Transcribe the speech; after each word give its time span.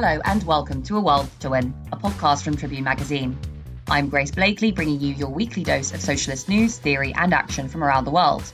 Hello 0.00 0.20
and 0.24 0.44
welcome 0.44 0.84
to 0.84 0.96
A 0.96 1.00
World 1.00 1.28
to 1.40 1.50
Win, 1.50 1.74
a 1.90 1.96
podcast 1.96 2.44
from 2.44 2.56
Tribune 2.56 2.84
Magazine. 2.84 3.36
I'm 3.88 4.08
Grace 4.08 4.30
Blakeley, 4.30 4.70
bringing 4.70 5.00
you 5.00 5.12
your 5.12 5.28
weekly 5.28 5.64
dose 5.64 5.92
of 5.92 6.00
socialist 6.00 6.48
news, 6.48 6.78
theory, 6.78 7.12
and 7.16 7.34
action 7.34 7.68
from 7.68 7.82
around 7.82 8.04
the 8.04 8.12
world. 8.12 8.44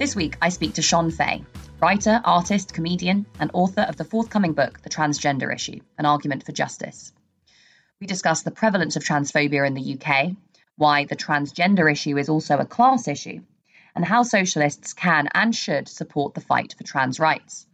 This 0.00 0.16
week, 0.16 0.36
I 0.42 0.48
speak 0.48 0.74
to 0.74 0.82
Shon 0.82 1.12
Faye, 1.12 1.44
writer, 1.80 2.20
artist, 2.24 2.74
comedian, 2.74 3.24
and 3.38 3.52
author 3.54 3.82
of 3.82 3.96
the 3.96 4.04
forthcoming 4.04 4.52
book, 4.52 4.82
The 4.82 4.90
Transgender 4.90 5.54
Issue 5.54 5.78
An 5.96 6.06
Argument 6.06 6.44
for 6.44 6.50
Justice. 6.50 7.12
We 8.00 8.08
discuss 8.08 8.42
the 8.42 8.50
prevalence 8.50 8.96
of 8.96 9.04
transphobia 9.04 9.64
in 9.64 9.74
the 9.74 9.96
UK, 9.96 10.32
why 10.74 11.04
the 11.04 11.14
transgender 11.14 11.88
issue 11.88 12.18
is 12.18 12.28
also 12.28 12.58
a 12.58 12.66
class 12.66 13.06
issue, 13.06 13.42
and 13.94 14.04
how 14.04 14.24
socialists 14.24 14.92
can 14.92 15.28
and 15.32 15.54
should 15.54 15.86
support 15.86 16.34
the 16.34 16.40
fight 16.40 16.74
for 16.76 16.82
trans 16.82 17.20
rights. 17.20 17.64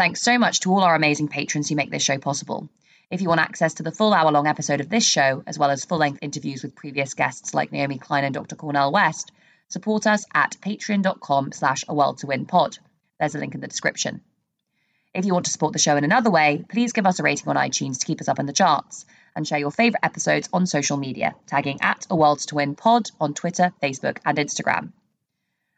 Thanks 0.00 0.22
so 0.22 0.38
much 0.38 0.60
to 0.60 0.72
all 0.72 0.82
our 0.82 0.94
amazing 0.94 1.28
patrons 1.28 1.68
who 1.68 1.76
make 1.76 1.90
this 1.90 2.02
show 2.02 2.16
possible. 2.16 2.70
If 3.10 3.20
you 3.20 3.28
want 3.28 3.42
access 3.42 3.74
to 3.74 3.82
the 3.82 3.92
full 3.92 4.14
hour 4.14 4.32
long 4.32 4.46
episode 4.46 4.80
of 4.80 4.88
this 4.88 5.04
show, 5.04 5.42
as 5.46 5.58
well 5.58 5.68
as 5.68 5.84
full 5.84 5.98
length 5.98 6.20
interviews 6.22 6.62
with 6.62 6.74
previous 6.74 7.12
guests 7.12 7.52
like 7.52 7.70
Naomi 7.70 7.98
Klein 7.98 8.24
and 8.24 8.32
Dr. 8.32 8.56
Cornel 8.56 8.92
West, 8.92 9.30
support 9.68 10.06
us 10.06 10.24
at 10.32 10.56
patreon.com 10.62 11.52
slash 11.52 11.84
a 11.86 11.92
world 11.94 12.16
to 12.16 12.28
win 12.28 12.46
pod. 12.46 12.78
There's 13.18 13.34
a 13.34 13.38
link 13.38 13.54
in 13.54 13.60
the 13.60 13.68
description. 13.68 14.22
If 15.12 15.26
you 15.26 15.34
want 15.34 15.44
to 15.44 15.52
support 15.52 15.74
the 15.74 15.78
show 15.78 15.98
in 15.98 16.04
another 16.04 16.30
way, 16.30 16.64
please 16.66 16.94
give 16.94 17.04
us 17.04 17.20
a 17.20 17.22
rating 17.22 17.48
on 17.48 17.56
iTunes 17.56 17.98
to 17.98 18.06
keep 18.06 18.22
us 18.22 18.28
up 18.28 18.38
in 18.38 18.46
the 18.46 18.54
charts 18.54 19.04
and 19.36 19.46
share 19.46 19.58
your 19.58 19.70
favourite 19.70 20.02
episodes 20.02 20.48
on 20.50 20.64
social 20.64 20.96
media, 20.96 21.34
tagging 21.46 21.82
at 21.82 22.06
a 22.08 22.16
world 22.16 22.38
to 22.38 22.54
win 22.54 22.74
pod 22.74 23.10
on 23.20 23.34
Twitter, 23.34 23.74
Facebook, 23.82 24.16
and 24.24 24.38
Instagram. 24.38 24.92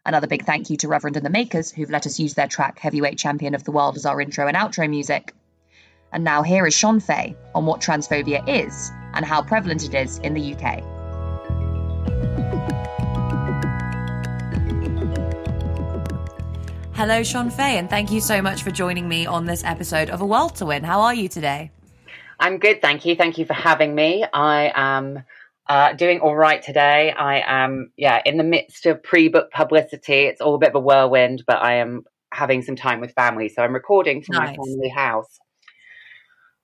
Another 0.05 0.27
big 0.27 0.45
thank 0.45 0.69
you 0.69 0.77
to 0.78 0.89
Reverend 0.89 1.17
and 1.17 1.25
the 1.25 1.31
Makers, 1.31 1.70
who've 1.70 1.89
let 1.89 2.06
us 2.06 2.19
use 2.19 2.34
their 2.34 2.48
track 2.48 2.81
Heavyweight 2.81 3.19
Champion 3.19 3.55
of 3.55 3.62
the 3.62 3.70
World 3.70 3.97
as 3.97 4.05
our 4.05 4.20
intro 4.20 4.48
and 4.48 4.56
outro 4.56 4.91
music. 4.91 5.33
And 6.12 6.25
now 6.25 6.42
here 6.42 6.67
is 6.67 6.75
Shon 6.75 6.98
Faye 6.98 7.36
on 7.55 7.67
what 7.67 7.81
transphobia 7.81 8.42
is 8.48 8.91
and 9.14 9.25
how 9.25 9.42
prevalent 9.42 9.84
it 9.84 9.95
is 9.95 10.19
in 10.19 10.34
the 10.34 10.55
UK. 10.55 10.83
Hello, 16.95 17.23
Shon 17.23 17.50
Faye, 17.50 17.78
and 17.78 17.89
thank 17.89 18.11
you 18.11 18.20
so 18.20 18.42
much 18.42 18.64
for 18.64 18.73
joining 18.73 19.08
me 19.08 19.27
on 19.27 19.47
this 19.47 19.62
episode 19.62 20.11
of 20.11 20.20
A 20.20 20.27
World 20.27 20.56
to 20.56 20.67
Win. 20.67 20.83
How 20.83 21.03
are 21.03 21.14
you 21.14 21.28
today? 21.28 21.70
I'm 22.41 22.58
good, 22.58 22.83
thank 22.83 23.05
you. 23.05 23.14
Thank 23.14 23.39
you 23.39 23.45
for 23.45 23.55
having 23.55 23.95
me. 23.95 24.25
I 24.33 24.73
am 24.75 25.23
uh, 25.68 25.92
doing 25.94 26.20
all 26.20 26.34
right 26.34 26.62
today. 26.62 27.12
I 27.12 27.42
am, 27.46 27.92
yeah, 27.96 28.20
in 28.24 28.36
the 28.36 28.44
midst 28.44 28.86
of 28.86 29.02
pre-book 29.02 29.50
publicity. 29.50 30.24
It's 30.24 30.41
all 30.41 30.55
a 30.55 30.58
bit 30.58 30.70
of 30.70 30.74
a 30.74 30.80
whirlwind, 30.80 31.44
but 31.46 31.62
I 31.62 31.74
am 31.74 32.02
having 32.32 32.62
some 32.62 32.77
time 32.77 33.00
with 33.00 33.12
family, 33.12 33.48
so 33.48 33.62
I'm 33.62 33.74
recording 33.74 34.22
from 34.22 34.36
nice. 34.36 34.56
my 34.56 34.64
family 34.64 34.88
house. 34.88 35.38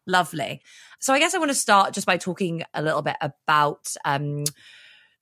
Lovely. 0.07 0.63
So 1.01 1.13
I 1.13 1.19
guess 1.19 1.35
I 1.35 1.39
want 1.39 1.51
to 1.51 1.55
start 1.55 1.93
just 1.93 2.07
by 2.07 2.17
talking 2.17 2.63
a 2.75 2.83
little 2.83 3.03
bit 3.03 3.17
about 3.21 3.95
um, 4.05 4.45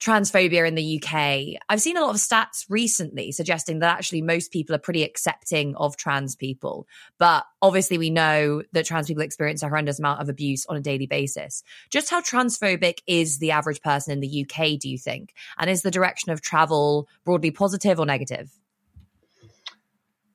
transphobia 0.01 0.67
in 0.69 0.75
the 0.75 1.03
UK. 1.03 1.61
I've 1.69 1.81
seen 1.81 1.97
a 1.97 2.03
lot 2.03 2.15
of 2.15 2.21
stats 2.21 2.67
recently 2.69 3.33
suggesting 3.33 3.79
that 3.79 3.97
actually 3.97 4.23
most 4.23 4.53
people 4.53 4.75
are 4.75 4.81
pretty 4.81 5.03
accepting 5.03 5.75
of 5.77 5.97
trans 5.97 6.37
people. 6.37 6.87
But 7.19 7.45
obviously, 7.63 7.99
we 7.99 8.11
know 8.11 8.63
that 8.73 8.87
trans 8.87 9.07
people 9.07 9.23
experience 9.23 9.63
a 9.63 9.69
horrendous 9.69 9.99
amount 9.99 10.21
of 10.21 10.29
abuse 10.29 10.67
on 10.67 10.77
a 10.77 10.81
daily 10.81 11.07
basis. 11.07 11.63
Just 11.91 12.11
how 12.11 12.21
transphobic 12.21 12.99
is 13.07 13.39
the 13.39 13.53
average 13.53 13.81
person 13.81 14.13
in 14.13 14.21
the 14.21 14.45
UK, 14.45 14.79
do 14.79 14.89
you 14.89 14.99
think? 14.99 15.35
And 15.59 15.71
is 15.71 15.83
the 15.83 15.91
direction 15.91 16.31
of 16.31 16.43
travel 16.43 17.09
broadly 17.25 17.51
positive 17.51 17.99
or 17.99 18.07
negative? 18.07 18.51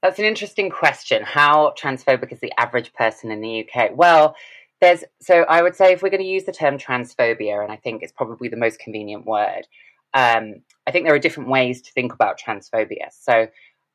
That's 0.01 0.17
an 0.17 0.25
interesting 0.25 0.71
question. 0.71 1.21
How 1.23 1.75
transphobic 1.79 2.31
is 2.31 2.39
the 2.39 2.51
average 2.57 2.91
person 2.93 3.29
in 3.29 3.39
the 3.39 3.67
UK? 3.67 3.91
Well, 3.93 4.35
there's 4.81 5.03
so 5.21 5.43
I 5.43 5.61
would 5.61 5.75
say 5.75 5.93
if 5.93 6.01
we're 6.01 6.09
going 6.09 6.23
to 6.23 6.27
use 6.27 6.43
the 6.43 6.51
term 6.51 6.77
transphobia, 6.77 7.63
and 7.63 7.71
I 7.71 7.77
think 7.77 8.01
it's 8.01 8.11
probably 8.11 8.49
the 8.49 8.57
most 8.57 8.79
convenient 8.79 9.25
word. 9.25 9.67
Um, 10.13 10.55
I 10.85 10.91
think 10.91 11.05
there 11.05 11.13
are 11.13 11.19
different 11.19 11.49
ways 11.49 11.81
to 11.83 11.91
think 11.93 12.11
about 12.13 12.39
transphobia. 12.39 13.11
So 13.11 13.47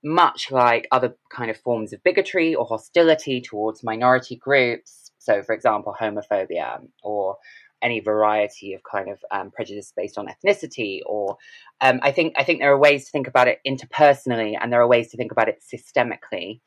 much 0.04 0.50
like 0.50 0.86
other 0.92 1.16
kind 1.30 1.50
of 1.50 1.56
forms 1.58 1.92
of 1.92 2.02
bigotry 2.04 2.54
or 2.54 2.64
hostility 2.64 3.40
towards 3.40 3.82
minority 3.82 4.36
groups, 4.36 5.10
so 5.18 5.42
for 5.42 5.54
example, 5.54 5.94
homophobia 6.00 6.86
or 7.02 7.36
any 7.82 8.00
variety 8.00 8.72
of 8.72 8.82
kind 8.90 9.10
of 9.10 9.18
um, 9.30 9.50
prejudice 9.50 9.92
based 9.94 10.16
on 10.16 10.28
ethnicity, 10.28 11.00
or 11.04 11.36
um, 11.80 11.98
I 12.02 12.12
think 12.12 12.34
I 12.38 12.44
think 12.44 12.60
there 12.60 12.72
are 12.72 12.78
ways 12.78 13.06
to 13.06 13.10
think 13.10 13.26
about 13.26 13.48
it 13.48 13.60
interpersonally, 13.66 14.56
and 14.60 14.72
there 14.72 14.80
are 14.80 14.86
ways 14.86 15.10
to 15.10 15.16
think 15.16 15.32
about 15.32 15.48
it 15.48 15.62
systemically. 15.62 16.60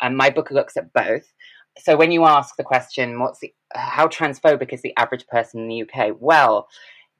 Um, 0.00 0.16
my 0.16 0.30
book 0.30 0.50
looks 0.50 0.76
at 0.76 0.92
both 0.92 1.32
so 1.78 1.96
when 1.96 2.12
you 2.12 2.24
ask 2.24 2.56
the 2.56 2.64
question, 2.64 3.18
what's 3.18 3.40
the, 3.40 3.52
how 3.74 4.06
transphobic 4.06 4.72
is 4.72 4.82
the 4.82 4.94
average 4.96 5.26
person 5.26 5.60
in 5.60 5.68
the 5.68 5.82
UK? 5.82 6.16
Well, 6.18 6.68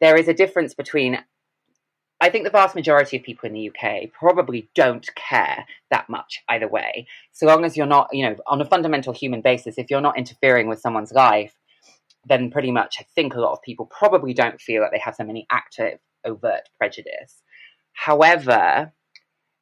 there 0.01 0.17
is 0.17 0.29
a 0.29 0.35
difference 0.35 0.75
between. 0.75 1.19
I 2.21 2.31
think 2.31 2.45
the 2.45 2.51
vast 2.51 2.75
majority 2.75 3.17
of 3.17 3.25
people 3.25 3.49
in 3.49 3.53
the 3.53 3.71
UK 3.71 4.11
probably 4.13 4.71
don't 4.75 5.07
care 5.15 5.67
that 5.91 6.09
much 6.09 6.43
either 6.49 6.69
way. 6.69 7.07
So 7.33 7.47
long 7.47 7.65
as 7.65 7.77
you're 7.77 7.87
not, 7.87 8.09
you 8.13 8.25
know, 8.25 8.37
on 8.47 8.61
a 8.61 8.65
fundamental 8.65 9.13
human 9.13 9.43
basis, 9.43 9.77
if 9.77 9.91
you're 9.91 10.01
not 10.01 10.17
interfering 10.17 10.69
with 10.69 10.81
someone's 10.81 11.13
life, 11.13 11.55
then 12.25 12.51
pretty 12.51 12.71
much 12.71 12.97
I 13.01 13.05
think 13.15 13.35
a 13.35 13.41
lot 13.41 13.53
of 13.53 13.63
people 13.63 13.87
probably 13.87 14.33
don't 14.33 14.61
feel 14.61 14.81
that 14.83 14.91
they 14.93 14.99
have 15.01 15.17
so 15.17 15.25
many 15.25 15.47
active, 15.51 15.99
overt 16.25 16.69
prejudice. 16.79 17.43
However, 17.93 18.93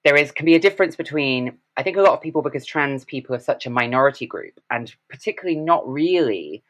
there 0.04 0.16
is 0.16 0.32
can 0.32 0.46
be 0.46 0.54
a 0.54 0.60
difference 0.60 0.96
between 0.96 1.58
I 1.76 1.82
think 1.82 1.96
a 1.96 2.02
lot 2.02 2.14
of 2.14 2.20
people 2.20 2.42
because 2.42 2.66
trans 2.66 3.04
people 3.04 3.34
are 3.34 3.40
such 3.40 3.66
a 3.66 3.70
minority 3.70 4.26
group 4.26 4.60
and 4.70 4.92
particularly 5.08 5.58
not 5.58 5.88
really 5.88 6.62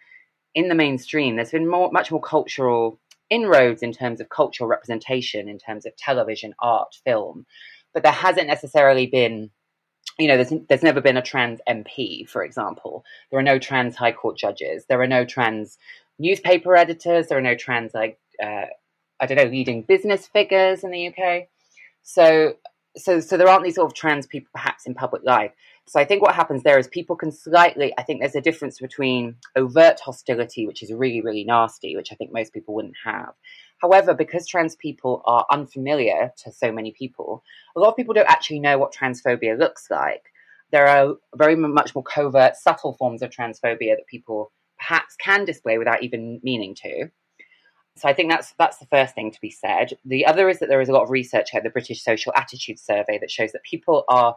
in 0.55 0.69
the 0.69 0.75
mainstream. 0.75 1.37
There's 1.37 1.51
been 1.51 1.69
more 1.69 1.91
much 1.93 2.11
more 2.11 2.21
cultural 2.21 3.01
inroads 3.31 3.83
in 3.83 3.93
terms 3.93 4.21
of 4.21 4.29
cultural 4.29 4.69
representation, 4.69 5.49
in 5.49 5.59
terms 5.59 5.87
of 5.87 5.97
television, 5.97 6.55
art, 6.61 6.95
film, 7.05 7.47
but 7.95 8.03
there 8.03 8.13
hasn't 8.13 8.47
necessarily 8.49 9.07
been. 9.07 9.51
You 10.19 10.29
know, 10.29 10.37
there's 10.37 10.53
there's 10.69 10.83
never 10.83 11.01
been 11.01 11.17
a 11.17 11.23
trans 11.23 11.61
MP, 11.67 12.29
for 12.29 12.45
example. 12.45 13.03
There 13.31 13.41
are 13.41 13.45
no 13.45 13.59
trans 13.59 13.97
high 13.97 14.13
court 14.13 14.37
judges. 14.37 14.85
There 14.87 15.01
are 15.01 15.07
no 15.07 15.25
trans 15.25 15.79
newspaper 16.19 16.77
editors. 16.77 17.29
There 17.29 17.39
are 17.39 17.43
no 17.43 17.55
trans 17.55 17.95
like 17.95 18.19
uh, 18.43 18.67
I 19.21 19.27
don't 19.27 19.39
know 19.39 19.45
leading 19.45 19.83
business 19.83 20.27
figures 20.27 20.85
in 20.85 20.91
the 20.91 21.09
UK. 21.09 21.49
So 22.03 22.57
so 22.97 23.21
so 23.21 23.37
there 23.37 23.49
aren't 23.49 23.65
these 23.65 23.77
sort 23.77 23.91
of 23.91 23.95
trans 23.95 24.27
people 24.27 24.51
perhaps 24.53 24.87
in 24.87 24.95
public 24.95 25.23
life. 25.25 25.53
So 25.87 25.99
I 25.99 26.05
think 26.05 26.23
what 26.23 26.35
happens 26.35 26.63
there 26.63 26.79
is 26.79 26.89
people 26.89 27.17
can 27.17 27.33
slightly. 27.33 27.93
I 27.99 28.03
think 28.03 28.21
there's 28.21 28.37
a 28.37 28.41
difference 28.41 28.79
between 28.79 29.37
overt 29.57 30.01
hostility, 30.01 30.67
which 30.67 30.83
is 30.83 30.93
really 30.93 31.21
really 31.21 31.45
nasty, 31.45 31.97
which 31.97 32.13
I 32.13 32.15
think 32.15 32.33
most 32.33 32.53
people 32.53 32.75
wouldn't 32.75 32.97
have. 33.05 33.35
However, 33.79 34.15
because 34.15 34.47
trans 34.47 34.77
people 34.77 35.23
are 35.25 35.45
unfamiliar 35.51 36.33
to 36.45 36.53
so 36.53 36.71
many 36.71 36.93
people, 36.93 37.43
a 37.77 37.81
lot 37.81 37.89
of 37.89 37.97
people 37.97 38.15
don't 38.15 38.31
actually 38.31 38.61
know 38.61 38.79
what 38.79 38.95
transphobia 38.95 39.59
looks 39.59 39.91
like. 39.91 40.23
There 40.71 40.87
are 40.87 41.15
very 41.35 41.57
much 41.57 41.95
more 41.95 42.05
covert, 42.05 42.57
subtle 42.57 42.95
forms 42.95 43.23
of 43.23 43.31
transphobia 43.31 43.97
that 43.97 44.07
people 44.09 44.53
perhaps 44.79 45.17
can 45.17 45.45
display 45.45 45.79
without 45.79 46.03
even 46.03 46.41
meaning 46.43 46.75
to. 46.77 47.11
So 47.97 48.09
I 48.09 48.15
think 48.15 48.31
that's 48.31 48.55
that's 48.59 48.79
the 48.79 48.87
first 48.87 49.15
thing 49.15 49.31
to 49.31 49.41
be 49.41 49.51
said. 49.51 49.93
The 50.05 50.25
other 50.27 50.49
is 50.49 50.59
that 50.61 50.69
there 50.69 50.81
is 50.81 50.89
a 50.89 50.93
lot 50.93 51.03
of 51.03 51.11
research 51.11 51.51
at 51.55 51.63
the 51.63 51.71
British 51.71 52.03
Social 52.03 52.33
Attitude 52.37 52.79
Survey 52.79 53.19
that 53.19 53.31
shows 53.31 53.53
that 53.53 53.63
people 53.65 54.05
are 54.09 54.37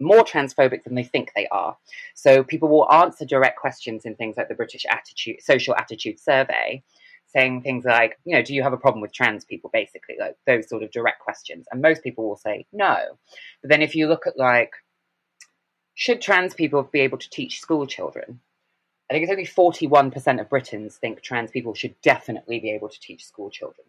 more 0.00 0.24
transphobic 0.24 0.84
than 0.84 0.94
they 0.94 1.04
think 1.04 1.32
they 1.34 1.48
are. 1.48 1.76
So 2.14 2.42
people 2.44 2.68
will 2.68 2.90
answer 2.92 3.24
direct 3.24 3.58
questions 3.58 4.04
in 4.04 4.16
things 4.16 4.36
like 4.36 4.48
the 4.48 4.54
British 4.54 4.84
Attitude 4.90 5.40
Social 5.40 5.74
Attitude 5.76 6.20
Survey, 6.20 6.82
saying 7.26 7.62
things 7.62 7.84
like, 7.84 8.18
you 8.24 8.36
know, 8.36 8.42
do 8.42 8.54
you 8.54 8.62
have 8.62 8.72
a 8.72 8.78
problem 8.78 9.00
with 9.00 9.12
trans 9.12 9.44
people? 9.44 9.70
Basically, 9.72 10.16
like 10.20 10.36
those 10.46 10.68
sort 10.68 10.82
of 10.82 10.90
direct 10.90 11.20
questions, 11.20 11.66
and 11.70 11.80
most 11.80 12.02
people 12.02 12.28
will 12.28 12.36
say 12.36 12.66
no. 12.72 12.96
But 13.62 13.70
then 13.70 13.82
if 13.82 13.94
you 13.94 14.08
look 14.08 14.26
at 14.26 14.38
like, 14.38 14.72
should 15.94 16.20
trans 16.20 16.54
people 16.54 16.82
be 16.82 17.00
able 17.00 17.18
to 17.18 17.30
teach 17.30 17.60
school 17.60 17.86
children? 17.86 18.40
I 19.10 19.14
think 19.14 19.28
it's 19.28 19.30
only 19.30 19.72
41% 19.74 20.40
of 20.40 20.48
Britons 20.48 20.96
think 20.96 21.20
trans 21.20 21.50
people 21.50 21.74
should 21.74 21.94
definitely 22.00 22.58
be 22.60 22.70
able 22.70 22.88
to 22.88 23.00
teach 23.00 23.24
school 23.24 23.50
children. 23.50 23.86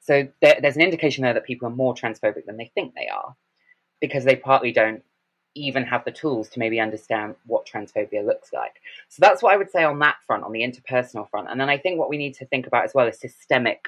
So 0.00 0.28
there, 0.40 0.58
there's 0.60 0.76
an 0.76 0.82
indication 0.82 1.22
there 1.22 1.34
that 1.34 1.44
people 1.44 1.68
are 1.68 1.74
more 1.74 1.94
transphobic 1.94 2.46
than 2.46 2.56
they 2.56 2.70
think 2.74 2.94
they 2.94 3.08
are 3.08 3.36
because 4.00 4.24
they 4.24 4.36
partly 4.36 4.72
don't 4.72 5.02
even 5.54 5.84
have 5.84 6.04
the 6.04 6.10
tools 6.10 6.48
to 6.50 6.58
maybe 6.58 6.80
understand 6.80 7.36
what 7.46 7.66
transphobia 7.66 8.24
looks 8.24 8.52
like. 8.52 8.80
So 9.08 9.20
that's 9.20 9.42
what 9.42 9.54
I 9.54 9.56
would 9.56 9.70
say 9.70 9.84
on 9.84 9.98
that 10.00 10.16
front, 10.26 10.44
on 10.44 10.52
the 10.52 10.62
interpersonal 10.62 11.28
front. 11.30 11.48
And 11.50 11.60
then 11.60 11.68
I 11.68 11.78
think 11.78 11.98
what 11.98 12.10
we 12.10 12.18
need 12.18 12.34
to 12.34 12.46
think 12.46 12.66
about 12.66 12.84
as 12.84 12.94
well 12.94 13.06
is 13.06 13.20
systemic 13.20 13.86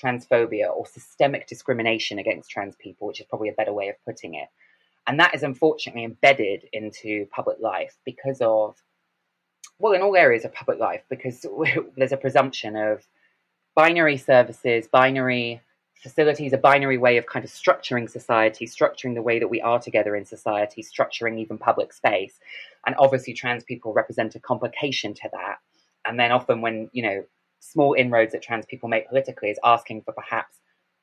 transphobia 0.00 0.70
or 0.74 0.86
systemic 0.86 1.46
discrimination 1.46 2.18
against 2.18 2.50
trans 2.50 2.76
people, 2.76 3.08
which 3.08 3.20
is 3.20 3.26
probably 3.26 3.48
a 3.48 3.54
better 3.54 3.72
way 3.72 3.88
of 3.88 3.96
putting 4.04 4.34
it. 4.34 4.48
And 5.06 5.18
that 5.18 5.34
is 5.34 5.42
unfortunately 5.42 6.04
embedded 6.04 6.66
into 6.72 7.26
public 7.34 7.58
life 7.60 7.96
because 8.04 8.40
of 8.40 8.76
well, 9.78 9.92
in 9.92 10.02
all 10.02 10.16
areas 10.16 10.44
of 10.44 10.52
public 10.52 10.78
life, 10.78 11.02
because 11.08 11.44
there's 11.96 12.12
a 12.12 12.16
presumption 12.16 12.76
of 12.76 13.06
binary 13.74 14.16
services, 14.16 14.86
binary 14.88 15.60
facilities 16.00 16.54
a 16.54 16.58
binary 16.58 16.96
way 16.96 17.18
of 17.18 17.26
kind 17.26 17.44
of 17.44 17.50
structuring 17.50 18.08
society, 18.08 18.66
structuring 18.66 19.14
the 19.14 19.22
way 19.22 19.38
that 19.38 19.48
we 19.48 19.60
are 19.60 19.78
together 19.78 20.16
in 20.16 20.24
society, 20.24 20.82
structuring 20.82 21.38
even 21.38 21.58
public 21.58 21.92
space. 21.92 22.40
And 22.86 22.94
obviously, 22.98 23.34
trans 23.34 23.64
people 23.64 23.92
represent 23.92 24.34
a 24.34 24.40
complication 24.40 25.14
to 25.14 25.28
that. 25.32 25.58
And 26.06 26.18
then 26.18 26.32
often, 26.32 26.62
when 26.62 26.88
you 26.92 27.02
know 27.02 27.24
small 27.60 27.92
inroads 27.92 28.32
that 28.32 28.42
trans 28.42 28.64
people 28.66 28.88
make 28.88 29.08
politically, 29.08 29.50
is 29.50 29.58
asking 29.62 30.02
for 30.02 30.12
perhaps 30.12 30.56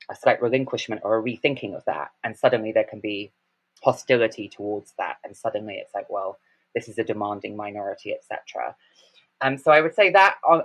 a 0.09 0.15
slight 0.15 0.41
relinquishment 0.41 1.01
or 1.03 1.17
a 1.17 1.23
rethinking 1.23 1.75
of 1.75 1.85
that, 1.85 2.11
and 2.23 2.35
suddenly 2.35 2.71
there 2.71 2.83
can 2.83 2.99
be 2.99 3.31
hostility 3.83 4.49
towards 4.49 4.93
that, 4.97 5.17
and 5.23 5.37
suddenly 5.37 5.75
it's 5.75 5.93
like, 5.93 6.09
well, 6.09 6.39
this 6.77 6.87
is 6.87 6.99
a 6.99 7.03
demanding 7.03 7.55
minority, 7.55 8.13
etc. 8.13 8.75
Um, 9.41 9.57
so 9.57 9.71
I 9.71 9.81
would 9.81 9.95
say 9.95 10.11
that 10.11 10.35
uh, 10.47 10.61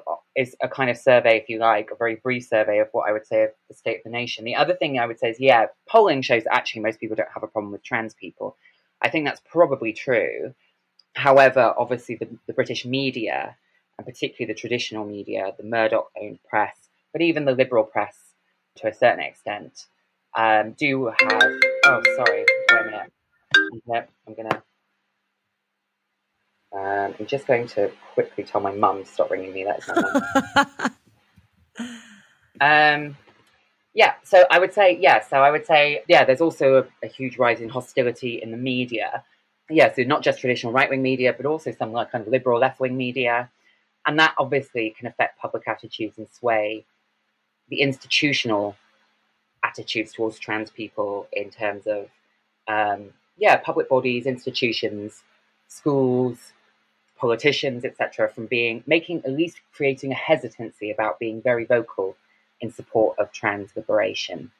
a 0.62 0.68
kind 0.68 0.90
of 0.90 0.96
survey, 0.96 1.38
if 1.38 1.48
you 1.48 1.58
like, 1.58 1.90
a 1.90 1.96
very 1.96 2.16
brief 2.16 2.46
survey 2.46 2.78
of 2.80 2.88
what 2.92 3.08
I 3.08 3.12
would 3.12 3.26
say 3.26 3.44
of 3.44 3.50
the 3.68 3.74
state 3.74 3.98
of 3.98 4.04
the 4.04 4.10
nation. 4.10 4.44
The 4.44 4.56
other 4.56 4.74
thing 4.74 4.98
I 4.98 5.06
would 5.06 5.18
say 5.18 5.30
is, 5.30 5.40
yeah, 5.40 5.66
polling 5.88 6.22
shows 6.22 6.44
that 6.44 6.54
actually 6.54 6.82
most 6.82 7.00
people 7.00 7.16
don't 7.16 7.32
have 7.32 7.42
a 7.42 7.48
problem 7.48 7.72
with 7.72 7.82
trans 7.82 8.14
people. 8.14 8.56
I 9.00 9.08
think 9.08 9.26
that's 9.26 9.42
probably 9.50 9.92
true. 9.92 10.54
However, 11.14 11.74
obviously 11.76 12.16
the, 12.16 12.28
the 12.46 12.52
British 12.52 12.84
media, 12.84 13.56
and 13.98 14.06
particularly 14.06 14.52
the 14.52 14.58
traditional 14.58 15.04
media, 15.04 15.52
the 15.58 15.64
Murdoch-owned 15.64 16.38
press, 16.48 16.76
but 17.12 17.20
even 17.22 17.44
the 17.44 17.52
liberal 17.52 17.84
press 17.84 18.16
to 18.76 18.88
a 18.88 18.94
certain 18.94 19.20
extent, 19.20 19.86
um, 20.36 20.72
do 20.72 21.06
have. 21.06 21.52
Oh, 21.84 22.02
sorry, 22.16 22.44
wait 22.70 22.80
a 22.80 22.84
minute. 22.84 23.12
Yep, 23.86 24.10
I'm 24.26 24.34
gonna. 24.34 24.62
Um, 26.74 27.14
I'm 27.18 27.26
just 27.26 27.46
going 27.46 27.66
to 27.68 27.90
quickly 28.14 28.44
tell 28.44 28.60
my 28.60 28.72
mum 28.72 29.04
to 29.04 29.10
stop 29.10 29.30
ringing 29.30 29.52
me. 29.52 29.64
That's 29.64 29.88
my 29.88 30.92
mum. 31.78 31.90
um, 32.60 33.16
yeah, 33.94 34.14
so 34.24 34.44
I 34.50 34.58
would 34.58 34.72
say, 34.72 34.96
yeah, 34.98 35.20
so 35.20 35.38
I 35.38 35.50
would 35.50 35.66
say, 35.66 36.02
yeah, 36.08 36.24
there's 36.24 36.40
also 36.40 36.78
a, 36.78 37.06
a 37.06 37.08
huge 37.08 37.36
rise 37.36 37.60
in 37.60 37.68
hostility 37.68 38.40
in 38.42 38.50
the 38.50 38.56
media. 38.56 39.22
Yeah, 39.68 39.92
so 39.94 40.02
not 40.02 40.22
just 40.22 40.40
traditional 40.40 40.72
right 40.72 40.88
wing 40.88 41.02
media, 41.02 41.34
but 41.36 41.44
also 41.44 41.72
some 41.72 41.92
like 41.92 42.10
kind 42.10 42.22
of 42.22 42.28
liberal 42.32 42.58
left 42.58 42.80
wing 42.80 42.96
media. 42.96 43.50
And 44.06 44.18
that 44.18 44.34
obviously 44.38 44.94
can 44.98 45.06
affect 45.06 45.38
public 45.38 45.68
attitudes 45.68 46.16
and 46.18 46.26
sway 46.28 46.84
the 47.68 47.80
institutional 47.80 48.76
attitudes 49.62 50.12
towards 50.12 50.38
trans 50.38 50.70
people 50.70 51.28
in 51.32 51.50
terms 51.50 51.86
of, 51.86 52.08
um, 52.68 53.10
yeah, 53.36 53.56
public 53.56 53.88
bodies, 53.88 54.26
institutions, 54.26 55.22
schools, 55.68 56.52
politicians, 57.22 57.84
etc., 57.84 58.28
from 58.28 58.46
being 58.46 58.82
making 58.84 59.22
at 59.24 59.30
least 59.30 59.60
creating 59.72 60.10
a 60.10 60.16
hesitancy 60.16 60.90
about 60.90 61.20
being 61.20 61.40
very 61.40 61.64
vocal 61.64 62.16
in 62.60 62.72
support 62.72 63.16
of 63.16 63.30
trans 63.30 63.70
liberation. 63.76 64.50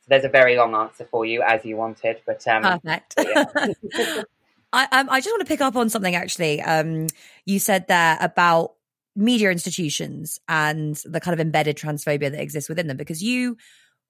So 0.00 0.06
there's 0.08 0.24
a 0.24 0.30
very 0.30 0.56
long 0.56 0.74
answer 0.74 1.04
for 1.04 1.26
you, 1.26 1.42
as 1.42 1.66
you 1.66 1.76
wanted, 1.76 2.22
but 2.24 2.48
um, 2.48 2.62
perfect. 2.62 3.14
Yeah. 3.18 3.44
I 4.72 4.84
um, 4.90 5.08
I 5.10 5.20
just 5.20 5.30
want 5.30 5.40
to 5.40 5.46
pick 5.46 5.60
up 5.60 5.76
on 5.76 5.90
something 5.90 6.14
actually. 6.14 6.62
Um, 6.62 7.08
you 7.44 7.58
said 7.58 7.86
there 7.88 8.16
about 8.22 8.72
media 9.14 9.50
institutions 9.50 10.40
and 10.48 10.96
the 11.04 11.20
kind 11.20 11.34
of 11.34 11.40
embedded 11.40 11.76
transphobia 11.76 12.30
that 12.30 12.40
exists 12.40 12.70
within 12.70 12.86
them 12.86 12.96
because 12.96 13.22
you 13.22 13.58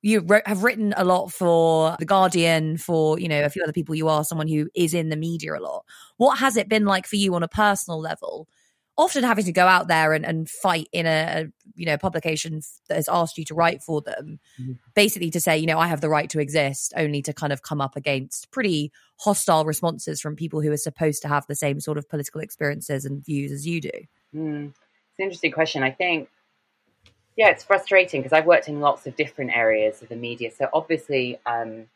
you 0.03 0.25
have 0.47 0.63
written 0.63 0.95
a 0.97 1.05
lot 1.05 1.33
for 1.33 1.97
the 1.99 2.05
guardian 2.05 2.77
for 2.77 3.19
you 3.19 3.29
know 3.29 3.45
a 3.45 3.51
few 3.51 3.63
other 3.63 3.73
people. 3.73 3.95
You 3.95 4.09
are 4.09 4.25
someone 4.25 4.49
who 4.49 4.69
is 4.75 4.95
in 4.95 5.09
the 5.09 5.17
media 5.17 5.55
a 5.55 5.61
lot. 5.61 5.85
What 6.17 6.39
has 6.39 6.57
it 6.57 6.69
been 6.69 6.85
like 6.85 7.07
for 7.07 7.17
you 7.17 7.35
on 7.35 7.43
a 7.43 7.49
personal 7.49 8.01
level? 8.01 8.49
Often 8.97 9.23
having 9.23 9.45
to 9.45 9.53
go 9.53 9.67
out 9.67 9.87
there 9.87 10.13
and, 10.13 10.27
and 10.27 10.51
fight 10.51 10.89
in 10.93 11.07
a, 11.07 11.11
a 11.11 11.47
you 11.75 11.87
know 11.87 11.97
publication 11.97 12.61
that 12.89 12.97
has 12.97 13.09
asked 13.09 13.39
you 13.39 13.45
to 13.47 13.55
write 13.55 13.83
for 13.83 14.01
them 14.01 14.41
mm-hmm. 14.61 14.73
basically 14.95 15.31
to 15.31 15.41
say 15.41 15.57
you 15.57 15.67
know 15.67 15.79
i 15.79 15.87
have 15.87 16.01
the 16.01 16.09
right 16.09 16.29
to 16.31 16.41
exist 16.41 16.93
only 16.97 17.23
to 17.23 17.33
kind 17.33 17.53
of 17.53 17.63
come 17.63 17.81
up 17.81 17.95
against 17.95 18.51
pretty 18.51 18.91
hostile 19.19 19.65
responses 19.65 20.21
from 20.21 20.37
people 20.37 20.61
who 20.61 20.73
are 20.73 20.77
supposed 20.77 21.23
to 21.23 21.29
have 21.29 21.47
the 21.47 21.55
same 21.55 21.81
sort 21.81 21.99
of 21.99 22.09
political 22.09 22.41
experiences 22.41 23.05
and 23.05 23.25
views 23.25 23.53
as 23.53 23.67
you 23.67 23.81
do. 23.81 23.91
Mm. 24.35 24.69
it's 24.69 25.19
an 25.19 25.25
interesting 25.25 25.53
question. 25.53 25.83
I 25.83 25.91
think 25.91 26.29
yeah, 27.39 27.51
it's 27.51 27.63
frustrating 27.63 28.21
because 28.21 28.33
I've 28.33 28.47
worked 28.47 28.69
in 28.69 28.81
lots 28.81 29.07
of 29.07 29.15
different 29.15 29.57
areas 29.57 30.03
of 30.03 30.09
the 30.09 30.17
media. 30.17 30.51
So 30.51 30.69
obviously, 30.73 31.39
um, 31.47 31.87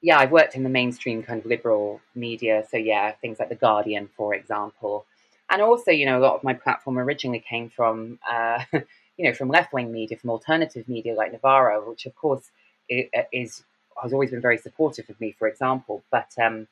yeah, 0.00 0.18
I've 0.18 0.30
worked 0.30 0.54
in 0.54 0.62
the 0.62 0.70
mainstream 0.70 1.22
kind 1.22 1.38
of 1.38 1.44
liberal 1.44 2.00
media. 2.14 2.64
So 2.70 2.78
yeah, 2.78 3.12
things 3.12 3.38
like 3.38 3.50
the 3.50 3.56
Guardian, 3.56 4.08
for 4.16 4.34
example, 4.34 5.04
and 5.50 5.60
also 5.60 5.90
you 5.90 6.06
know 6.06 6.18
a 6.18 6.22
lot 6.22 6.34
of 6.34 6.42
my 6.42 6.54
platform 6.54 6.98
originally 6.98 7.44
came 7.46 7.68
from 7.68 8.18
uh, 8.28 8.64
you 8.72 9.24
know 9.26 9.34
from 9.34 9.50
left 9.50 9.74
wing 9.74 9.92
media, 9.92 10.16
from 10.16 10.30
alternative 10.30 10.88
media 10.88 11.14
like 11.14 11.32
Novara, 11.32 11.78
which 11.86 12.06
of 12.06 12.16
course 12.16 12.50
is 12.88 13.64
has 14.02 14.14
always 14.14 14.30
been 14.30 14.40
very 14.40 14.56
supportive 14.56 15.10
of 15.10 15.20
me, 15.20 15.36
for 15.38 15.46
example. 15.46 16.02
But 16.10 16.32
um, 16.42 16.68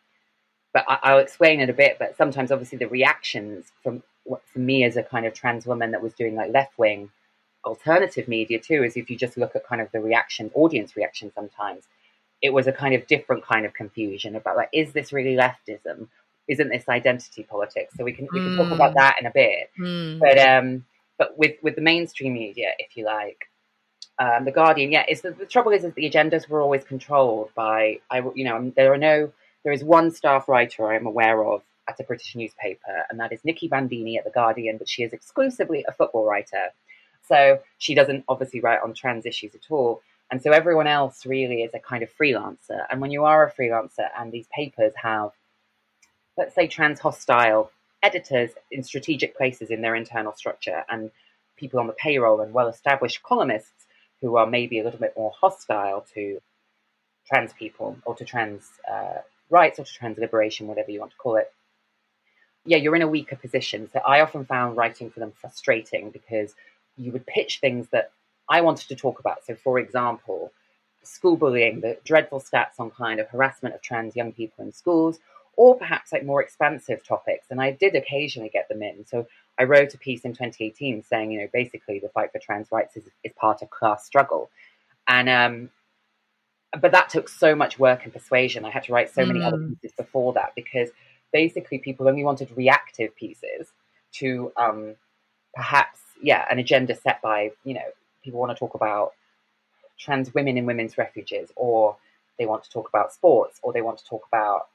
but 0.73 0.87
I, 0.89 1.13
will 1.13 1.21
explain 1.21 1.61
it 1.61 1.69
a 1.69 1.75
bit. 1.75 1.99
But 1.99 2.17
sometimes, 2.17 2.51
obviously, 2.51 2.79
the 2.79 2.89
reactions 2.89 3.71
from 3.83 4.03
for 4.25 4.59
me 4.59 4.83
as 4.85 4.97
a 4.97 5.03
kind 5.03 5.27
of 5.27 5.35
trans 5.35 5.67
woman 5.67 5.91
that 5.91 6.01
was 6.01 6.15
doing 6.15 6.37
like 6.37 6.51
left 6.51 6.79
wing 6.79 7.11
alternative 7.65 8.29
media 8.29 8.59
too 8.59 8.83
is 8.83 8.97
if 8.97 9.11
you 9.11 9.17
just 9.17 9.37
look 9.37 9.57
at 9.57 9.67
kind 9.67 9.81
of 9.81 9.91
the 9.93 10.01
reaction, 10.01 10.51
audience 10.55 10.97
reaction 10.97 11.33
sometimes, 11.35 11.85
it 12.43 12.53
was 12.53 12.67
a 12.67 12.73
kind 12.73 12.95
of 12.95 13.07
different 13.07 13.45
kind 13.45 13.65
of 13.65 13.75
confusion 13.75 14.37
about 14.37 14.57
like, 14.57 14.69
is 14.73 14.93
this 14.93 15.13
really 15.13 15.37
leftism? 15.37 16.09
Isn't 16.47 16.69
this 16.69 16.89
identity 16.89 17.43
politics? 17.43 17.95
So 17.97 18.05
we 18.05 18.13
can 18.13 18.29
we 18.33 18.41
can 18.41 18.51
mm. 18.51 18.57
talk 18.57 18.73
about 18.73 18.93
mm. 18.93 18.97
that 18.97 19.17
in 19.19 19.27
a 19.27 19.31
bit. 19.31 19.71
Mm. 19.81 20.21
But 20.21 20.39
um, 20.39 20.85
but 21.17 21.39
with 21.39 21.57
with 21.63 21.75
the 21.75 21.81
mainstream 21.81 22.35
media, 22.35 22.73
if 22.79 22.97
you 22.97 23.07
like, 23.07 23.49
um, 24.19 24.45
the 24.45 24.53
Guardian, 24.53 24.93
yeah, 24.93 25.05
it's 25.09 25.23
the, 25.23 25.31
the 25.31 25.47
trouble 25.47 25.73
is, 25.73 25.85
is 25.85 25.95
the 25.95 26.09
agendas 26.09 26.49
were 26.49 26.61
always 26.61 26.85
controlled 26.85 27.51
by 27.55 28.01
I 28.11 28.19
you 28.35 28.45
know 28.45 28.73
there 28.77 28.93
are 28.93 28.99
no 28.99 29.33
there 29.65 29.73
is 29.73 29.83
one 29.83 30.11
staff 30.11 30.49
writer 30.49 30.93
I'm 30.93 31.07
aware 31.07 31.43
of 31.45 31.63
at 31.89 32.01
a 32.01 32.05
British 32.05 32.35
newspaper, 32.35 33.05
and 33.11 33.19
that 33.21 33.33
is 33.33 33.45
Nicky 33.45 33.69
Bandini 33.69 34.19
at 34.19 34.25
the 34.25 34.31
Guardian, 34.31 34.79
but 34.79 34.89
she 34.89 35.03
is 35.03 35.13
exclusively 35.13 35.85
a 35.87 35.93
football 35.93 36.25
writer. 36.25 36.69
So 37.29 37.61
she 37.79 37.95
doesn't 37.95 38.25
obviously 38.29 38.61
write 38.61 38.81
on 38.83 38.95
trans 38.95 39.27
issues 39.27 39.55
at 39.55 39.71
all. 39.71 40.03
And 40.31 40.43
so 40.43 40.51
everyone 40.51 40.87
else 40.87 41.27
really 41.27 41.63
is 41.63 41.75
a 41.75 41.79
kind 41.79 42.03
of 42.03 42.11
freelancer. 42.15 42.85
And 42.91 43.01
when 43.01 43.11
you 43.11 43.25
are 43.25 43.47
a 43.47 43.53
freelancer 43.53 44.09
and 44.19 44.33
these 44.33 44.47
papers 44.55 44.93
have, 45.03 45.31
let's 46.37 46.55
say, 46.55 46.67
trans 46.67 47.01
hostile 47.01 47.71
editors 48.03 48.51
in 48.71 48.83
strategic 48.83 49.37
places 49.37 49.71
in 49.71 49.81
their 49.81 49.95
internal 49.95 50.33
structure 50.33 50.85
and 50.91 51.11
people 51.57 51.81
on 51.81 51.87
the 51.87 51.93
payroll 51.95 52.41
and 52.41 52.53
well 52.53 52.69
established 52.69 53.23
columnists 53.23 53.87
who 54.21 54.37
are 54.37 54.47
maybe 54.47 54.81
a 54.81 54.85
little 54.85 54.99
bit 54.99 55.15
more 55.17 55.33
hostile 55.39 56.05
to 56.15 56.41
trans 57.27 57.53
people 57.53 57.97
or 58.05 58.15
to 58.15 58.25
trans 58.25 58.69
uh, 58.91 59.19
rights 59.51 59.79
or 59.79 59.85
to 59.85 59.93
trans 59.93 60.19
liberation, 60.19 60.67
whatever 60.67 60.91
you 60.91 61.01
want 61.01 61.13
to 61.13 61.17
call 61.17 61.37
it. 61.37 61.53
Yeah, 62.67 62.79
you're 62.79 62.97
in 62.97 63.03
a 63.03 63.09
weaker 63.09 63.37
position. 63.37 63.89
So 63.93 64.01
I 64.01 64.21
often 64.21 64.47
found 64.47 64.77
writing 64.77 65.11
for 65.11 65.21
them 65.21 65.33
frustrating 65.33 66.11
because 66.11 66.55
you 66.97 67.13
would 67.13 67.27
pitch 67.27 67.61
things 67.61 67.89
that 67.89 68.13
I 68.49 68.61
wanted 68.61 68.89
to 68.89 68.97
talk 68.97 69.21
about. 69.21 69.45
So, 69.45 69.55
for 69.55 69.79
example, 69.79 70.53
school 71.03 71.37
bullying, 71.37 71.81
the 71.81 71.99
dreadful 72.05 72.41
stats 72.41 72.79
on 72.79 72.91
kind 72.91 73.21
of 73.21 73.29
harassment 73.29 73.75
of 73.75 73.83
trans 73.83 74.17
young 74.17 74.33
people 74.33 74.65
in 74.65 74.73
schools, 74.73 75.19
or 75.57 75.77
perhaps 75.77 76.13
like 76.13 76.25
more 76.25 76.43
expansive 76.43 77.05
topics. 77.05 77.47
And 77.51 77.61
I 77.61 77.73
did 77.73 77.95
occasionally 77.95 78.51
get 78.51 78.69
them 78.69 78.83
in. 78.83 79.07
So 79.07 79.27
I 79.59 79.65
wrote 79.65 79.95
a 79.95 79.99
piece 79.99 80.23
in 80.23 80.33
2018 80.33 81.05
saying, 81.05 81.31
you 81.31 81.41
know, 81.41 81.49
basically 81.53 82.01
the 82.01 82.09
fight 82.09 82.33
for 82.33 82.39
trans 82.39 82.73
rights 82.73 82.97
is, 82.97 83.05
is 83.23 83.33
part 83.37 83.63
of 83.63 83.71
class 83.71 84.05
struggle. 84.05 84.51
And, 85.07 85.29
um, 85.29 85.71
but 86.81 86.93
that 86.93 87.09
took 87.09 87.29
so 87.29 87.55
much 87.55 87.79
work 87.79 88.05
and 88.05 88.13
persuasion. 88.13 88.65
I 88.65 88.71
had 88.71 88.85
to 88.85 88.93
write 88.93 89.15
so 89.15 89.25
many 89.25 89.41
mm. 89.41 89.47
other 89.47 89.59
pieces 89.59 89.93
before 89.97 90.33
that 90.33 90.55
because 90.57 90.91
basically 91.33 91.79
people 91.79 92.09
only 92.09 92.25
wanted 92.25 92.51
reactive 92.57 93.15
pieces 93.15 93.69
to 94.15 94.51
um, 94.57 94.97
perhaps 95.55 96.01
yeah, 96.25 96.47
an 96.51 96.59
agenda 96.59 96.95
set 96.95 97.21
by, 97.21 97.51
you 97.65 97.75
know, 97.75 97.85
people 98.23 98.41
want 98.41 98.51
to 98.51 98.59
talk 98.59 98.75
about 98.75 99.13
trans 99.99 100.33
women 100.33 100.57
in 100.57 100.65
women's 100.65 100.97
refuges, 100.97 101.53
or 101.55 101.97
they 102.39 102.47
want 102.47 102.65
to 102.65 102.71
talk 102.71 102.89
about 102.89 103.13
sports, 103.13 103.61
or 103.63 103.73
they 103.75 103.83
want 103.83 103.99
to 103.99 104.07
talk 104.07 104.23
about, 104.27 104.69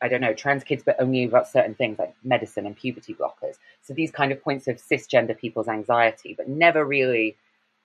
I 0.00 0.06
don't 0.06 0.20
know, 0.20 0.32
trans 0.32 0.62
kids, 0.62 0.84
but 0.86 0.94
only 1.00 1.24
about 1.24 1.48
certain 1.48 1.74
things 1.74 1.98
like 1.98 2.14
medicine 2.22 2.66
and 2.66 2.76
puberty 2.76 3.14
blockers. 3.14 3.56
So 3.82 3.94
these 3.94 4.12
kind 4.12 4.30
of 4.30 4.40
points 4.40 4.68
of 4.68 4.76
cisgender 4.76 5.36
people's 5.36 5.66
anxiety, 5.66 6.34
but 6.38 6.48
never 6.48 6.84
really 6.84 7.36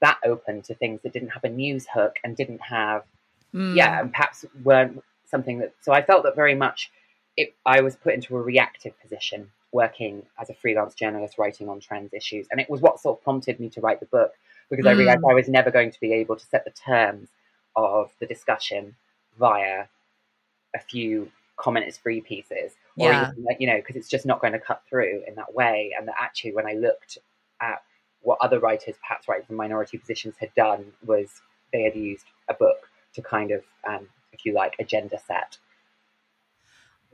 that 0.01 0.19
open 0.23 0.61
to 0.61 0.75
things 0.75 1.01
that 1.01 1.11
didn't 1.11 1.29
have 1.29 1.43
a 1.43 1.49
news 1.49 1.87
hook 1.91 2.17
and 2.23 2.37
didn't 2.37 2.61
have, 2.61 3.03
mm. 3.51 3.75
yeah, 3.75 3.99
and 3.99 4.11
perhaps 4.11 4.45
weren't 4.63 5.03
something 5.25 5.57
that. 5.57 5.73
So 5.81 5.91
I 5.91 6.03
felt 6.03 6.21
that 6.23 6.35
very 6.35 6.53
much 6.53 6.91
it, 7.35 7.55
I 7.65 7.81
was 7.81 7.95
put 7.95 8.13
into 8.13 8.37
a 8.37 8.41
reactive 8.41 8.93
position 9.01 9.49
working 9.73 10.23
as 10.39 10.49
a 10.49 10.53
freelance 10.53 10.93
journalist 10.93 11.37
writing 11.37 11.69
on 11.69 11.79
trans 11.79 12.13
issues. 12.13 12.47
And 12.51 12.59
it 12.59 12.69
was 12.69 12.81
what 12.81 12.99
sort 12.99 13.17
of 13.17 13.23
prompted 13.23 13.59
me 13.59 13.69
to 13.69 13.81
write 13.81 13.99
the 13.99 14.05
book 14.05 14.33
because 14.69 14.85
mm. 14.85 14.89
I 14.89 14.93
realized 14.93 15.21
I 15.29 15.33
was 15.33 15.49
never 15.49 15.71
going 15.71 15.91
to 15.91 15.99
be 15.99 16.13
able 16.13 16.35
to 16.35 16.45
set 16.45 16.63
the 16.65 16.71
terms 16.71 17.29
of 17.75 18.11
the 18.19 18.25
discussion 18.25 18.95
via 19.39 19.85
a 20.75 20.79
few 20.79 21.31
comment 21.57 21.85
free 22.01 22.21
pieces 22.21 22.73
or 22.97 23.09
yeah. 23.11 23.31
even, 23.31 23.45
you 23.59 23.67
know 23.67 23.77
because 23.77 23.95
it's 23.95 24.09
just 24.09 24.25
not 24.25 24.41
going 24.41 24.53
to 24.53 24.59
cut 24.59 24.81
through 24.89 25.23
in 25.27 25.35
that 25.35 25.53
way 25.53 25.93
and 25.97 26.07
that 26.07 26.15
actually 26.19 26.51
when 26.51 26.65
i 26.65 26.73
looked 26.73 27.19
at 27.61 27.83
what 28.23 28.39
other 28.41 28.59
writers, 28.59 28.95
perhaps 29.01 29.27
writing 29.27 29.45
from 29.45 29.57
minority 29.57 29.97
positions, 29.97 30.35
had 30.39 30.53
done 30.55 30.85
was 31.05 31.41
they 31.71 31.83
had 31.83 31.95
used 31.95 32.25
a 32.49 32.53
book 32.53 32.89
to 33.13 33.21
kind 33.21 33.51
of, 33.51 33.63
um, 33.87 34.07
if 34.31 34.45
you 34.45 34.53
like, 34.53 34.75
agenda 34.79 35.19
set. 35.27 35.57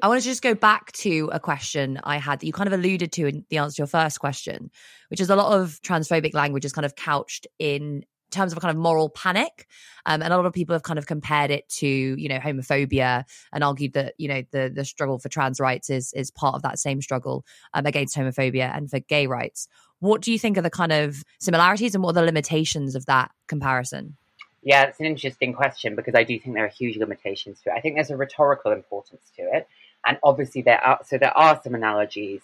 I 0.02 0.08
want 0.08 0.22
to 0.22 0.28
just 0.28 0.42
go 0.42 0.56
back 0.56 0.92
to 0.94 1.30
a 1.34 1.40
question 1.40 2.00
I 2.04 2.18
had 2.18 2.40
that 2.40 2.46
you 2.46 2.54
kind 2.54 2.68
of 2.68 2.74
alluded 2.74 3.12
to 3.14 3.28
in 3.28 3.46
the 3.50 3.58
answer 3.58 3.76
to 3.76 3.80
your 3.82 3.88
first 3.88 4.20
question, 4.20 4.72
which 5.10 5.20
is 5.20 5.30
a 5.30 5.36
lot 5.36 5.60
of 5.60 5.82
transphobic 5.82 6.34
language 6.34 6.64
is 6.64 6.72
kind 6.72 6.86
of 6.86 6.96
couched 6.96 7.48
in 7.58 8.06
terms 8.32 8.52
of 8.52 8.58
a 8.58 8.62
kind 8.62 8.70
of 8.70 8.78
moral 8.78 9.10
panic. 9.10 9.68
Um, 10.06 10.22
and 10.22 10.32
a 10.32 10.38
lot 10.38 10.46
of 10.46 10.54
people 10.54 10.74
have 10.74 10.84
kind 10.84 11.00
of 11.00 11.06
compared 11.06 11.52
it 11.52 11.68
to, 11.70 11.88
you 11.88 12.30
know, 12.30 12.40
homophobia 12.40 13.26
and 13.52 13.64
argued 13.64 13.94
that, 13.94 14.14
you 14.18 14.30
know, 14.30 14.44
the 14.52 14.72
the 14.74 14.86
struggle 14.86 15.20
for 15.20 15.28
trans 15.28 15.60
rights 15.60 15.90
is 15.90 16.14
is 16.14 16.32
part 16.32 16.56
of 16.56 16.62
that 16.62 16.80
same 16.80 17.02
struggle 17.02 17.46
um, 17.74 17.86
against 17.86 18.16
homophobia 18.16 18.74
and 18.76 18.90
for 18.90 19.00
gay 19.00 19.28
rights. 19.28 19.68
What 20.00 20.22
do 20.22 20.32
you 20.32 20.40
think 20.40 20.58
are 20.58 20.62
the 20.62 20.70
kind 20.70 20.94
of 20.94 21.24
similarities 21.40 21.94
and 21.94 22.04
what 22.04 22.12
are 22.12 22.22
the 22.22 22.26
limitations 22.26 22.96
of 22.96 23.06
that 23.08 23.32
comparison? 23.48 24.16
Yeah, 24.62 24.84
it's 24.84 25.00
an 25.00 25.06
interesting 25.06 25.54
question 25.54 25.96
because 25.96 26.16
I 26.16 26.24
do 26.24 26.38
think 26.40 26.56
there 26.56 26.66
are 26.66 26.70
huge 26.70 26.98
limitations 26.98 27.60
to 27.62 27.70
it. 27.70 27.74
I 27.78 27.82
think 27.82 27.96
there's 27.96 28.10
a 28.10 28.18
rhetorical 28.18 28.72
importance 28.72 29.24
to 29.38 29.44
it. 29.44 29.68
And 30.06 30.18
obviously 30.24 30.62
there 30.62 30.84
are 30.84 31.00
so 31.06 31.18
there 31.18 31.38
are 31.38 31.60
some 31.64 31.76
analogies 31.76 32.42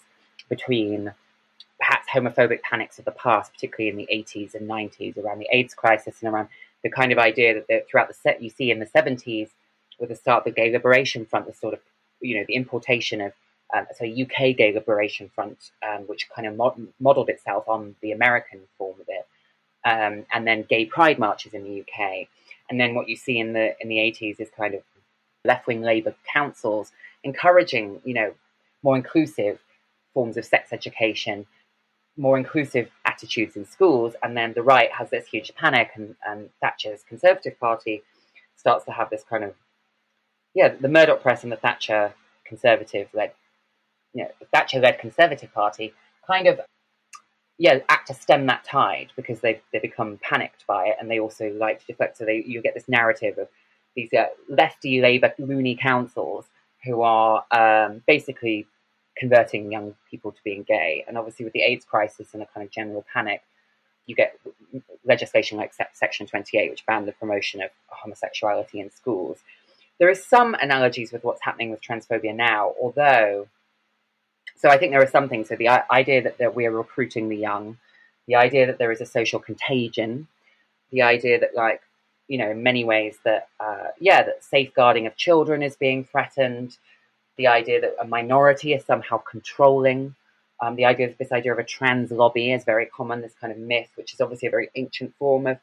between 0.48 1.12
perhaps 1.78 2.06
homophobic 2.12 2.62
panics 2.62 2.98
of 2.98 3.04
the 3.04 3.10
past, 3.12 3.52
particularly 3.52 3.90
in 3.90 3.96
the 3.96 4.08
80s 4.12 4.54
and 4.54 4.68
90s 4.68 5.16
around 5.18 5.38
the 5.38 5.48
AIDS 5.52 5.74
crisis 5.74 6.22
and 6.22 6.32
around 6.32 6.48
the 6.82 6.90
kind 6.90 7.12
of 7.12 7.18
idea 7.18 7.62
that 7.68 7.88
throughout 7.88 8.08
the 8.08 8.14
set 8.14 8.42
you 8.42 8.50
see 8.50 8.70
in 8.70 8.78
the 8.78 8.86
70s 8.86 9.50
with 9.98 10.08
the 10.08 10.16
start 10.16 10.40
of 10.40 10.44
the 10.44 10.60
Gay 10.60 10.70
Liberation 10.72 11.24
Front, 11.26 11.46
the 11.46 11.54
sort 11.54 11.74
of 11.74 11.80
you 12.20 12.38
know 12.38 12.44
the 12.46 12.54
importation 12.54 13.20
of 13.20 13.32
um, 13.74 13.86
so 13.96 14.04
UK 14.04 14.56
Gay 14.56 14.72
Liberation 14.72 15.28
Front, 15.34 15.70
um, 15.86 16.02
which 16.02 16.28
kind 16.34 16.46
of 16.46 16.56
mod- 16.56 16.88
modeled 17.00 17.28
itself 17.28 17.68
on 17.68 17.96
the 18.00 18.12
American 18.12 18.60
form 18.78 19.00
of 19.00 19.08
it, 19.08 19.26
um, 19.84 20.24
and 20.32 20.46
then 20.46 20.62
gay 20.62 20.86
pride 20.86 21.18
marches 21.18 21.54
in 21.54 21.64
the 21.64 21.80
UK, 21.80 22.28
and 22.70 22.80
then 22.80 22.94
what 22.94 23.08
you 23.08 23.16
see 23.16 23.38
in 23.38 23.52
the 23.52 23.74
in 23.80 23.88
the 23.88 23.96
80s 23.96 24.40
is 24.40 24.48
kind 24.56 24.74
of 24.74 24.82
left 25.44 25.66
wing 25.66 25.82
Labour 25.82 26.14
councils 26.32 26.92
encouraging 27.30 28.00
you 28.04 28.14
know 28.14 28.30
more 28.82 28.96
inclusive 28.96 29.58
forms 30.14 30.36
of 30.36 30.44
sex 30.44 30.72
education 30.72 31.46
more 32.16 32.38
inclusive 32.38 32.88
attitudes 33.04 33.56
in 33.56 33.66
schools, 33.66 34.14
and 34.22 34.36
then 34.36 34.52
the 34.54 34.62
right 34.62 34.90
has 34.92 35.10
this 35.10 35.26
huge 35.26 35.54
panic, 35.54 35.90
and, 35.94 36.16
and 36.26 36.48
Thatcher's 36.60 37.02
Conservative 37.02 37.58
Party 37.60 38.02
starts 38.56 38.84
to 38.86 38.92
have 38.92 39.10
this 39.10 39.24
kind 39.28 39.44
of 39.44 39.54
yeah, 40.54 40.68
the 40.68 40.88
Murdoch 40.88 41.20
press 41.20 41.42
and 41.42 41.52
the 41.52 41.56
Thatcher 41.56 42.14
Conservative 42.46 43.08
led, 43.12 43.32
you 44.14 44.22
know, 44.24 44.30
Thatcher 44.50 44.80
led 44.80 44.98
Conservative 44.98 45.52
Party 45.52 45.92
kind 46.26 46.46
of 46.46 46.60
yeah 47.58 47.78
act 47.88 48.08
to 48.08 48.14
stem 48.14 48.46
that 48.46 48.64
tide 48.64 49.12
because 49.16 49.40
they 49.40 49.60
they 49.72 49.78
become 49.78 50.18
panicked 50.22 50.66
by 50.66 50.86
it, 50.86 50.96
and 50.98 51.10
they 51.10 51.20
also 51.20 51.52
like 51.52 51.80
to 51.80 51.86
deflect. 51.86 52.16
So 52.16 52.24
they 52.24 52.42
you 52.46 52.62
get 52.62 52.74
this 52.74 52.88
narrative 52.88 53.36
of 53.38 53.48
these 53.94 54.12
uh, 54.14 54.26
lefty 54.48 55.00
Labour 55.00 55.34
loony 55.38 55.76
councils 55.76 56.46
who 56.86 57.02
are 57.02 57.44
um, 57.50 58.02
basically 58.06 58.66
converting 59.16 59.72
young 59.72 59.94
people 60.10 60.30
to 60.30 60.38
being 60.44 60.62
gay. 60.62 61.04
And 61.08 61.18
obviously, 61.18 61.44
with 61.44 61.52
the 61.52 61.62
AIDS 61.62 61.84
crisis 61.84 62.34
and 62.34 62.42
a 62.42 62.46
kind 62.46 62.64
of 62.64 62.70
general 62.70 63.04
panic, 63.12 63.42
you 64.06 64.14
get 64.14 64.38
legislation 65.04 65.58
like 65.58 65.72
Section 65.92 66.26
28, 66.26 66.70
which 66.70 66.86
banned 66.86 67.08
the 67.08 67.12
promotion 67.12 67.62
of 67.62 67.70
homosexuality 67.88 68.80
in 68.80 68.90
schools. 68.90 69.38
There 69.98 70.08
are 70.08 70.14
some 70.14 70.54
analogies 70.54 71.12
with 71.12 71.24
what's 71.24 71.42
happening 71.42 71.70
with 71.70 71.80
transphobia 71.82 72.34
now, 72.34 72.74
although, 72.80 73.48
so 74.56 74.68
I 74.68 74.78
think 74.78 74.92
there 74.92 75.02
are 75.02 75.08
some 75.08 75.28
things. 75.28 75.48
So 75.48 75.56
the 75.56 75.68
idea 75.90 76.22
that, 76.22 76.38
that 76.38 76.54
we 76.54 76.66
are 76.66 76.70
recruiting 76.70 77.28
the 77.28 77.36
young, 77.36 77.78
the 78.28 78.36
idea 78.36 78.66
that 78.66 78.78
there 78.78 78.92
is 78.92 79.00
a 79.00 79.06
social 79.06 79.40
contagion, 79.40 80.28
the 80.92 81.02
idea 81.02 81.40
that, 81.40 81.54
like, 81.54 81.80
you 82.28 82.38
know, 82.38 82.50
in 82.50 82.62
many 82.62 82.84
ways 82.84 83.18
that, 83.24 83.48
uh, 83.60 83.88
yeah, 84.00 84.22
that 84.22 84.44
safeguarding 84.44 85.06
of 85.06 85.16
children 85.16 85.62
is 85.62 85.76
being 85.76 86.04
threatened, 86.04 86.76
the 87.36 87.46
idea 87.46 87.80
that 87.80 87.96
a 88.00 88.06
minority 88.06 88.72
is 88.72 88.84
somehow 88.84 89.18
controlling. 89.18 90.14
Um, 90.60 90.76
the 90.76 90.86
idea 90.86 91.08
of 91.08 91.18
this 91.18 91.32
idea 91.32 91.52
of 91.52 91.58
a 91.58 91.64
trans 91.64 92.10
lobby 92.10 92.52
is 92.52 92.64
very 92.64 92.86
common, 92.86 93.20
this 93.20 93.34
kind 93.40 93.52
of 93.52 93.58
myth, 93.58 93.90
which 93.94 94.14
is 94.14 94.20
obviously 94.20 94.48
a 94.48 94.50
very 94.50 94.70
ancient 94.74 95.14
form 95.18 95.46
of 95.46 95.58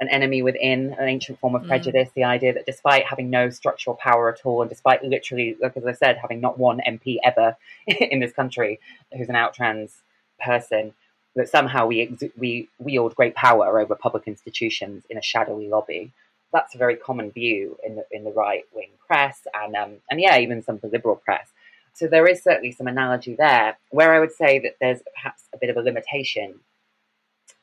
an 0.00 0.08
enemy 0.08 0.42
within, 0.42 0.94
an 0.98 1.08
ancient 1.08 1.40
form 1.40 1.54
of 1.54 1.62
mm. 1.62 1.68
prejudice. 1.68 2.10
The 2.14 2.24
idea 2.24 2.52
that 2.52 2.66
despite 2.66 3.06
having 3.06 3.30
no 3.30 3.50
structural 3.50 3.96
power 3.96 4.30
at 4.30 4.44
all, 4.44 4.62
and 4.62 4.68
despite 4.68 5.02
literally, 5.02 5.56
like 5.60 5.76
as 5.76 5.86
I 5.86 5.92
said, 5.92 6.18
having 6.18 6.40
not 6.40 6.58
one 6.58 6.80
MP 6.86 7.16
ever 7.24 7.56
in 7.86 8.20
this 8.20 8.32
country 8.32 8.78
who's 9.16 9.28
an 9.28 9.36
out 9.36 9.54
trans 9.54 10.02
person, 10.38 10.92
that 11.36 11.48
somehow 11.48 11.86
we, 11.86 12.02
ex- 12.02 12.32
we 12.36 12.68
wield 12.78 13.14
great 13.14 13.34
power 13.34 13.78
over 13.78 13.94
public 13.94 14.24
institutions 14.26 15.04
in 15.08 15.16
a 15.16 15.22
shadowy 15.22 15.68
lobby 15.68 16.12
that's 16.52 16.74
a 16.74 16.78
very 16.78 16.96
common 16.96 17.30
view 17.30 17.76
in 17.84 17.96
the 17.96 18.04
in 18.10 18.24
the 18.24 18.32
right 18.32 18.64
wing 18.74 18.90
press 19.06 19.46
and 19.54 19.74
um, 19.76 19.96
and 20.10 20.20
yeah, 20.20 20.38
even 20.38 20.62
some 20.62 20.76
of 20.76 20.80
the 20.80 20.88
liberal 20.88 21.16
press. 21.16 21.48
So 21.92 22.06
there 22.06 22.26
is 22.26 22.42
certainly 22.42 22.72
some 22.72 22.86
analogy 22.86 23.34
there. 23.36 23.78
Where 23.90 24.12
I 24.12 24.20
would 24.20 24.32
say 24.32 24.58
that 24.60 24.76
there's 24.80 25.00
perhaps 25.14 25.44
a 25.54 25.58
bit 25.58 25.70
of 25.70 25.76
a 25.76 25.80
limitation 25.80 26.60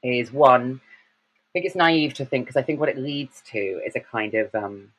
is 0.02 0.32
one. 0.32 0.82
I 0.84 1.50
think 1.54 1.66
it's 1.66 1.76
naive 1.76 2.16
to 2.16 2.26
think 2.26 2.46
because 2.46 2.58
I 2.58 2.64
think 2.64 2.80
what 2.80 2.90
it 2.90 2.98
leads 2.98 3.42
to 3.52 3.60
is 3.86 3.96
a 3.96 4.00
kind 4.00 4.34
of 4.34 4.54
um, 4.56 4.92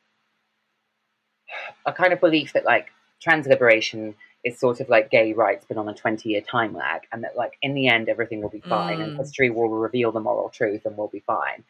a 1.85 1.93
kind 1.93 2.13
of 2.13 2.21
belief 2.21 2.53
that 2.53 2.65
like 2.65 2.89
trans 3.21 3.47
liberation 3.47 4.15
is 4.45 4.59
sort 4.59 4.81
of 4.81 4.89
like 4.89 5.11
gay 5.11 5.33
rights 5.33 5.65
but 5.67 5.77
on 5.77 5.89
a 5.89 5.95
20 5.95 6.29
year 6.29 6.41
time 6.41 6.75
lag 6.75 7.03
and 7.13 7.25
that 7.25 7.37
like 7.37 7.57
in 7.63 7.75
the 7.75 7.89
end 7.89 8.09
everything 8.09 8.43
will 8.43 8.51
be 8.51 8.61
fine 8.61 8.99
mm. 8.99 9.05
and 9.05 9.17
history 9.17 9.51
will 9.51 9.69
reveal 9.69 10.13
the 10.13 10.21
moral 10.21 10.49
truth 10.51 10.83
and 10.85 10.97
we'll 10.97 11.09
be 11.09 11.25
fine 11.27 11.65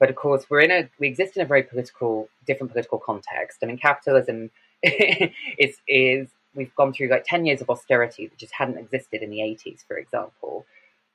but 0.00 0.08
of 0.08 0.16
course, 0.16 0.46
we're 0.48 0.60
in 0.60 0.70
a 0.70 0.88
we 0.98 1.06
exist 1.06 1.36
in 1.36 1.42
a 1.42 1.46
very 1.46 1.62
political, 1.62 2.28
different 2.46 2.72
political 2.72 2.98
context. 2.98 3.58
I 3.62 3.66
mean, 3.66 3.78
capitalism 3.78 4.50
is 4.82 5.76
is 5.86 6.30
we've 6.54 6.74
gone 6.74 6.92
through 6.92 7.08
like 7.08 7.24
ten 7.24 7.44
years 7.44 7.60
of 7.60 7.70
austerity 7.70 8.26
that 8.26 8.38
just 8.38 8.54
hadn't 8.54 8.78
existed 8.78 9.22
in 9.22 9.30
the 9.30 9.42
eighties, 9.42 9.84
for 9.86 9.98
example. 9.98 10.64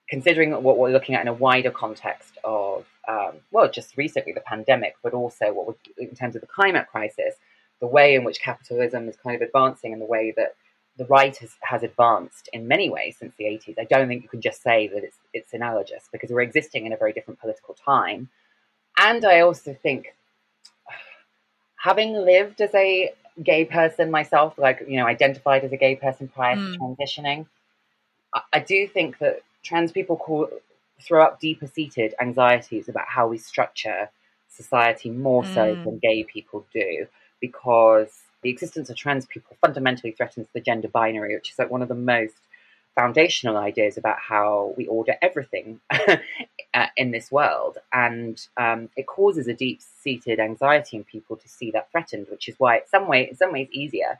Considering 0.08 0.52
what 0.62 0.78
we're 0.78 0.92
looking 0.92 1.16
at 1.16 1.22
in 1.24 1.28
a 1.28 1.34
wider 1.34 1.72
context 1.72 2.38
of 2.44 2.86
um, 3.08 3.38
well, 3.52 3.70
just 3.70 3.98
recently 3.98 4.34
the 4.34 4.42
pandemic, 4.42 4.94
but 5.02 5.14
also 5.14 5.52
what 5.52 5.66
we're, 5.66 5.76
in 5.98 6.16
terms 6.16 6.36
of 6.36 6.42
the 6.42 6.48
climate 6.48 6.86
crisis, 6.92 7.34
the 7.82 7.88
way 7.88 8.14
in 8.14 8.24
which 8.24 8.40
capitalism 8.40 9.10
is 9.10 9.16
kind 9.18 9.36
of 9.36 9.42
advancing, 9.42 9.94
and 9.94 10.02
the 10.02 10.06
way 10.06 10.32
that 10.38 10.56
the 10.98 11.06
right 11.06 11.36
has, 11.38 11.56
has 11.62 11.84
advanced 11.84 12.50
in 12.54 12.68
many 12.68 12.90
ways 12.90 13.18
since 13.20 13.36
the 13.38 13.46
80s. 13.46 13.76
I 13.78 13.84
don't 13.84 14.08
think 14.08 14.24
you 14.24 14.30
can 14.30 14.42
just 14.42 14.62
say 14.62 14.88
that 14.88 15.04
it's 15.04 15.18
it's 15.34 15.54
analogous 15.54 16.08
because 16.12 16.30
we're 16.30 16.42
existing 16.42 16.86
in 16.86 16.94
a 16.94 16.98
very 16.98 17.14
different 17.14 17.40
political 17.40 17.74
time 17.74 18.30
and 18.98 19.26
I 19.26 19.42
also 19.42 19.74
think, 19.82 20.16
having 21.78 22.14
lived 22.14 22.62
as 22.62 22.74
a 22.74 23.14
gay 23.42 23.66
person 23.66 24.12
myself, 24.12 24.58
like, 24.58 24.84
you 24.88 24.98
know, 24.98 25.06
identified 25.06 25.64
as 25.64 25.72
a 25.72 25.78
gay 25.78 25.96
person 25.96 26.28
prior 26.28 26.56
mm. 26.56 26.74
to 26.74 26.80
transitioning, 26.80 27.48
I, 28.34 28.42
I, 28.54 28.60
do 28.60 28.88
think 28.88 29.18
that 29.20 29.42
trans 29.64 29.92
people 29.92 30.16
call, 30.16 30.48
throw 31.02 31.24
up 31.24 31.40
deeper 31.42 31.68
seated 31.68 32.16
anxieties 32.22 32.88
about 32.88 33.08
how 33.08 33.28
we 33.28 33.38
structure 33.38 34.10
society 34.50 35.10
more 35.10 35.44
mm. 35.44 35.54
so 35.54 35.76
than 35.76 36.00
gay 36.00 36.24
people 36.24 36.66
do, 36.74 37.08
because 37.42 38.22
the 38.46 38.52
existence 38.52 38.92
of 38.92 38.96
trans 38.96 39.26
people 39.26 39.58
fundamentally 39.60 40.12
threatens 40.12 40.46
the 40.54 40.62
gender 40.62 40.88
binary, 40.88 41.34
which 41.34 41.50
is 41.50 41.58
like 41.58 41.72
one 41.72 41.82
of 41.82 41.88
the 41.88 41.96
most 41.96 42.36
foundational 42.94 43.58
ideas 43.58 43.98
about 43.98 44.20
how 44.20 44.72
we 44.78 44.86
order 44.86 45.16
everything 45.20 45.82
uh, 46.76 46.86
in 46.96 47.10
this 47.10 47.32
world. 47.32 47.80
And 47.92 48.40
um, 48.56 48.90
it 48.96 49.08
causes 49.08 49.48
a 49.48 49.54
deep 49.56 49.82
seated 49.82 50.40
anxiety 50.40 50.96
in 50.96 51.04
people 51.04 51.38
to 51.38 51.50
see 51.50 51.72
that 51.72 51.90
threatened, 51.92 52.28
which 52.30 52.48
is 52.48 52.54
why, 52.60 52.76
it's 52.76 52.92
some 52.92 53.08
way, 53.08 53.30
in 53.30 53.36
some 53.36 53.52
ways, 53.52 53.68
easier 53.72 54.20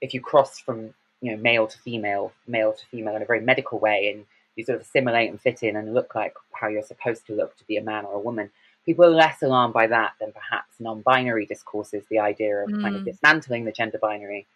if 0.00 0.14
you 0.14 0.20
cross 0.22 0.58
from 0.58 0.94
you 1.20 1.32
know 1.32 1.36
male 1.36 1.66
to 1.66 1.78
female, 1.80 2.32
male 2.46 2.72
to 2.72 2.86
female 2.86 3.16
in 3.16 3.22
a 3.22 3.26
very 3.26 3.42
medical 3.42 3.78
way, 3.78 4.10
and 4.10 4.24
you 4.56 4.64
sort 4.64 4.76
of 4.76 4.82
assimilate 4.86 5.28
and 5.28 5.42
fit 5.42 5.62
in 5.62 5.76
and 5.76 5.92
look 5.92 6.14
like 6.14 6.32
how 6.52 6.68
you're 6.68 6.82
supposed 6.82 7.26
to 7.26 7.34
look 7.34 7.54
to 7.58 7.64
be 7.64 7.76
a 7.76 7.82
man 7.82 8.06
or 8.06 8.14
a 8.14 8.20
woman. 8.20 8.50
People 8.88 9.04
are 9.04 9.10
less 9.10 9.42
alarmed 9.42 9.74
by 9.74 9.86
that 9.86 10.12
than 10.18 10.32
perhaps 10.32 10.72
non-binary 10.80 11.44
discourses. 11.44 12.04
The 12.08 12.18
idea 12.18 12.56
of 12.64 12.70
mm. 12.70 12.80
kind 12.82 12.96
of 12.96 13.02
mm. 13.02 13.04
dismantling 13.04 13.66
the 13.66 13.72
gender 13.72 13.98
binary 13.98 14.46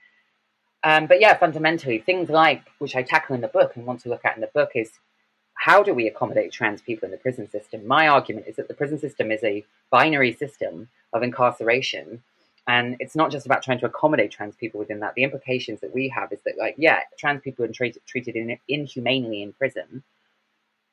um, 0.84 1.06
but 1.06 1.20
yeah, 1.20 1.36
fundamentally, 1.36 1.98
things 1.98 2.28
like 2.28 2.62
which 2.78 2.96
I 2.96 3.02
tackle 3.02 3.34
in 3.34 3.40
the 3.40 3.48
book 3.48 3.76
and 3.76 3.86
want 3.86 4.00
to 4.00 4.08
look 4.08 4.24
at 4.24 4.34
in 4.34 4.40
the 4.40 4.48
book 4.48 4.70
is 4.74 4.90
how 5.54 5.82
do 5.82 5.94
we 5.94 6.08
accommodate 6.08 6.50
trans 6.50 6.82
people 6.82 7.06
in 7.06 7.12
the 7.12 7.18
prison 7.18 7.48
system? 7.48 7.86
My 7.86 8.08
argument 8.08 8.48
is 8.48 8.56
that 8.56 8.66
the 8.66 8.74
prison 8.74 8.98
system 8.98 9.30
is 9.30 9.44
a 9.44 9.64
binary 9.90 10.32
system 10.32 10.88
of 11.12 11.22
incarceration. 11.22 12.22
And 12.66 12.96
it's 13.00 13.14
not 13.14 13.30
just 13.30 13.46
about 13.46 13.62
trying 13.62 13.78
to 13.80 13.86
accommodate 13.86 14.30
trans 14.30 14.56
people 14.56 14.78
within 14.80 15.00
that. 15.00 15.14
The 15.14 15.24
implications 15.24 15.80
that 15.80 15.94
we 15.94 16.08
have 16.08 16.32
is 16.32 16.40
that, 16.44 16.58
like, 16.58 16.76
yeah, 16.78 17.00
trans 17.18 17.42
people 17.42 17.64
are 17.64 17.68
treated, 17.68 18.02
treated 18.06 18.36
in, 18.36 18.56
inhumanely 18.68 19.42
in 19.42 19.52
prison, 19.52 20.02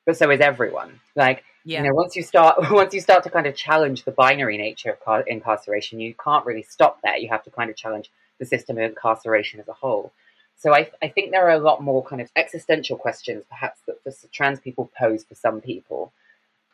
but 0.06 0.18
so 0.18 0.30
is 0.32 0.40
everyone. 0.40 1.00
Like, 1.16 1.44
yeah. 1.70 1.84
you 1.84 1.88
know, 1.88 1.94
once 1.94 2.16
you 2.16 2.24
start, 2.24 2.58
once 2.72 2.94
you 2.94 3.02
start 3.02 3.24
to 3.24 3.30
kind 3.30 3.46
of 3.46 3.56
challenge 3.56 4.04
the 4.04 4.12
binary 4.12 4.58
nature 4.58 4.92
of 4.92 5.00
car- 5.00 5.24
incarceration, 5.28 6.00
you 6.00 6.16
can't 6.16 6.46
really 6.46 6.64
stop 6.64 7.00
there. 7.04 7.18
You 7.18 7.30
have 7.30 7.44
to 7.44 7.52
kind 7.52 7.70
of 7.70 7.76
challenge 7.76 8.10
the 8.40 8.46
system 8.46 8.78
of 8.78 8.84
incarceration 8.84 9.60
as 9.60 9.68
a 9.68 9.74
whole. 9.74 10.12
So 10.58 10.74
I, 10.74 10.90
I 11.02 11.08
think 11.08 11.32
there 11.32 11.46
are 11.48 11.54
a 11.54 11.60
lot 11.60 11.84
more 11.84 12.04
kind 12.04 12.22
of 12.22 12.30
existential 12.36 12.98
questions, 12.98 13.44
perhaps 13.50 13.82
that 13.88 14.04
for 14.04 14.12
trans 14.32 14.60
people 14.60 14.92
pose 14.98 15.24
for 15.24 15.36
some 15.36 15.62
people, 15.62 16.12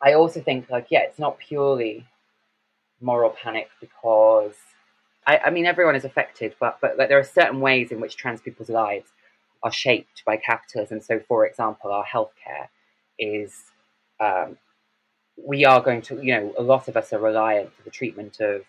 I 0.02 0.14
also 0.14 0.40
think 0.40 0.70
like 0.70 0.86
yeah, 0.90 1.00
it's 1.00 1.18
not 1.18 1.38
purely 1.38 2.06
moral 3.00 3.30
panic 3.30 3.68
because 3.80 4.54
I, 5.26 5.38
I 5.38 5.50
mean 5.50 5.66
everyone 5.66 5.94
is 5.94 6.04
affected, 6.04 6.54
but 6.58 6.78
but 6.80 6.98
like, 6.98 7.08
there 7.08 7.18
are 7.18 7.24
certain 7.24 7.60
ways 7.60 7.92
in 7.92 8.00
which 8.00 8.16
trans 8.16 8.40
people's 8.40 8.70
lives 8.70 9.10
are 9.62 9.72
shaped 9.72 10.24
by 10.24 10.36
capitalism. 10.36 11.00
So, 11.00 11.20
for 11.20 11.46
example, 11.46 11.92
our 11.92 12.04
healthcare 12.04 12.68
is 13.18 13.54
um, 14.20 14.56
we 15.36 15.64
are 15.64 15.80
going 15.80 16.02
to 16.02 16.22
you 16.22 16.34
know 16.34 16.54
a 16.58 16.62
lot 16.62 16.88
of 16.88 16.96
us 16.96 17.12
are 17.12 17.18
reliant 17.18 17.74
for 17.74 17.82
the 17.82 17.90
treatment 17.90 18.40
of 18.40 18.62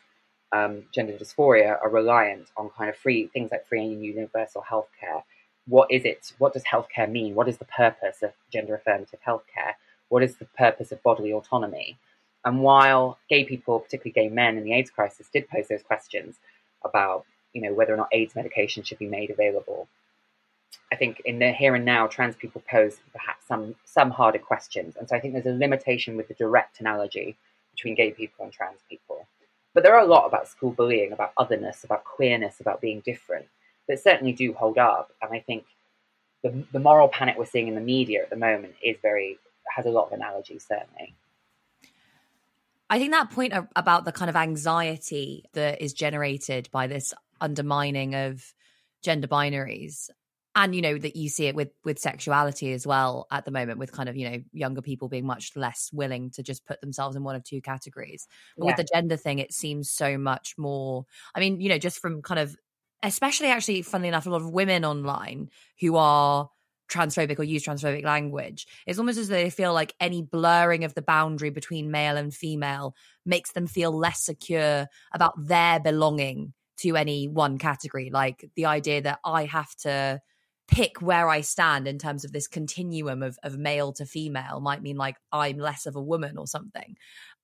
um, 0.51 0.83
gender 0.93 1.13
dysphoria 1.13 1.77
are 1.81 1.89
reliant 1.89 2.47
on 2.55 2.69
kind 2.69 2.89
of 2.89 2.95
free 2.95 3.27
things 3.27 3.51
like 3.51 3.67
free 3.67 3.81
and 3.81 4.03
universal 4.03 4.63
healthcare. 4.69 5.23
What 5.67 5.91
is 5.91 6.05
it? 6.05 6.31
What 6.37 6.53
does 6.53 6.63
healthcare 6.63 7.09
mean? 7.11 7.35
What 7.35 7.49
is 7.49 7.57
the 7.57 7.65
purpose 7.65 8.23
of 8.23 8.31
gender 8.51 8.75
affirmative 8.75 9.19
healthcare? 9.27 9.73
What 10.09 10.23
is 10.23 10.37
the 10.37 10.45
purpose 10.57 10.91
of 10.91 11.03
bodily 11.03 11.33
autonomy? 11.33 11.97
And 12.45 12.61
while 12.61 13.17
gay 13.29 13.43
people, 13.43 13.79
particularly 13.79 14.13
gay 14.13 14.33
men 14.33 14.57
in 14.57 14.63
the 14.63 14.73
AIDS 14.73 14.89
crisis, 14.89 15.27
did 15.33 15.49
pose 15.49 15.67
those 15.67 15.83
questions 15.83 16.37
about, 16.85 17.25
you 17.51 17.61
know, 17.61 17.73
whether 17.73 17.93
or 17.93 17.97
not 17.97 18.07
AIDS 18.13 18.35
medication 18.35 18.83
should 18.83 18.99
be 18.99 19.07
made 19.07 19.29
available, 19.29 19.89
I 20.91 20.95
think 20.95 21.21
in 21.25 21.39
the 21.39 21.51
here 21.51 21.75
and 21.75 21.85
now, 21.85 22.07
trans 22.07 22.35
people 22.35 22.63
pose 22.69 22.97
perhaps 23.11 23.45
some 23.47 23.75
some 23.85 24.11
harder 24.11 24.39
questions. 24.39 24.95
And 24.97 25.07
so 25.07 25.15
I 25.15 25.19
think 25.19 25.33
there's 25.33 25.45
a 25.45 25.57
limitation 25.57 26.15
with 26.15 26.27
the 26.27 26.33
direct 26.33 26.79
analogy 26.79 27.35
between 27.71 27.95
gay 27.95 28.11
people 28.11 28.45
and 28.45 28.53
trans 28.53 28.79
people. 28.89 29.27
But 29.73 29.83
there 29.83 29.95
are 29.95 30.03
a 30.03 30.07
lot 30.07 30.25
about 30.25 30.47
school 30.47 30.71
bullying, 30.71 31.11
about 31.11 31.33
otherness, 31.37 31.83
about 31.83 32.03
queerness, 32.03 32.59
about 32.59 32.81
being 32.81 33.01
different 33.01 33.45
that 33.87 34.01
certainly 34.01 34.33
do 34.33 34.53
hold 34.53 34.77
up. 34.77 35.11
And 35.21 35.31
I 35.33 35.39
think 35.39 35.65
the, 36.43 36.63
the 36.71 36.79
moral 36.79 37.07
panic 37.07 37.37
we're 37.37 37.45
seeing 37.45 37.67
in 37.67 37.75
the 37.75 37.81
media 37.81 38.21
at 38.21 38.29
the 38.29 38.35
moment 38.35 38.75
is 38.83 38.97
very 39.01 39.37
has 39.75 39.85
a 39.85 39.89
lot 39.89 40.07
of 40.07 40.13
analogy, 40.13 40.59
certainly. 40.59 41.13
I 42.89 42.99
think 42.99 43.11
that 43.11 43.31
point 43.31 43.53
about 43.75 44.05
the 44.05 44.13
kind 44.13 44.29
of 44.29 44.35
anxiety 44.35 45.43
that 45.53 45.81
is 45.81 45.93
generated 45.93 46.69
by 46.71 46.87
this 46.87 47.13
undermining 47.41 48.15
of 48.15 48.53
gender 49.01 49.27
binaries 49.27 50.09
and 50.57 50.73
you 50.73 50.81
know 50.81 50.97
that 50.97 51.15
you 51.15 51.29
see 51.29 51.45
it 51.45 51.55
with 51.55 51.69
with 51.85 51.99
sexuality 51.99 52.73
as 52.73 52.85
well 52.85 53.27
at 53.31 53.45
the 53.45 53.51
moment 53.51 53.77
with 53.77 53.91
kind 53.91 54.09
of 54.09 54.17
you 54.17 54.29
know 54.29 54.37
younger 54.51 54.81
people 54.81 55.07
being 55.07 55.25
much 55.25 55.55
less 55.55 55.89
willing 55.93 56.31
to 56.31 56.43
just 56.43 56.65
put 56.65 56.81
themselves 56.81 57.15
in 57.15 57.23
one 57.23 57.35
of 57.35 57.43
two 57.43 57.61
categories 57.61 58.27
but 58.57 58.65
yeah. 58.65 58.71
with 58.71 58.77
the 58.77 58.87
gender 58.93 59.15
thing 59.15 59.39
it 59.39 59.53
seems 59.53 59.89
so 59.89 60.17
much 60.17 60.55
more 60.57 61.05
i 61.35 61.39
mean 61.39 61.61
you 61.61 61.69
know 61.69 61.77
just 61.77 61.99
from 61.99 62.21
kind 62.21 62.39
of 62.39 62.55
especially 63.03 63.47
actually 63.47 63.83
funnily 63.83 64.09
enough 64.09 64.25
a 64.25 64.29
lot 64.29 64.41
of 64.41 64.49
women 64.49 64.83
online 64.83 65.47
who 65.79 65.95
are 65.95 66.49
transphobic 66.89 67.37
or 67.37 67.43
use 67.43 67.63
transphobic 67.63 68.03
language 68.03 68.65
it's 68.87 68.97
almost 68.97 69.19
as 69.19 69.27
though 69.27 69.35
they 69.35 69.49
feel 69.49 69.73
like 69.73 69.93
any 69.99 70.23
blurring 70.23 70.83
of 70.83 70.95
the 70.95 71.01
boundary 71.01 71.51
between 71.51 71.91
male 71.91 72.17
and 72.17 72.33
female 72.33 72.95
makes 73.25 73.51
them 73.51 73.67
feel 73.67 73.95
less 73.95 74.23
secure 74.23 74.87
about 75.13 75.33
their 75.37 75.79
belonging 75.79 76.53
to 76.77 76.95
any 76.95 77.27
one 77.27 77.57
category 77.57 78.09
like 78.11 78.49
the 78.55 78.65
idea 78.65 79.01
that 79.01 79.19
i 79.25 79.45
have 79.45 79.75
to 79.75 80.19
pick 80.67 81.01
where 81.01 81.29
I 81.29 81.41
stand 81.41 81.87
in 81.87 81.97
terms 81.97 82.25
of 82.25 82.31
this 82.31 82.47
continuum 82.47 83.23
of, 83.23 83.37
of 83.43 83.57
male 83.57 83.93
to 83.93 84.05
female 84.05 84.59
might 84.59 84.81
mean 84.81 84.97
like 84.97 85.15
I'm 85.31 85.57
less 85.57 85.85
of 85.85 85.95
a 85.95 86.01
woman 86.01 86.37
or 86.37 86.47
something, 86.47 86.95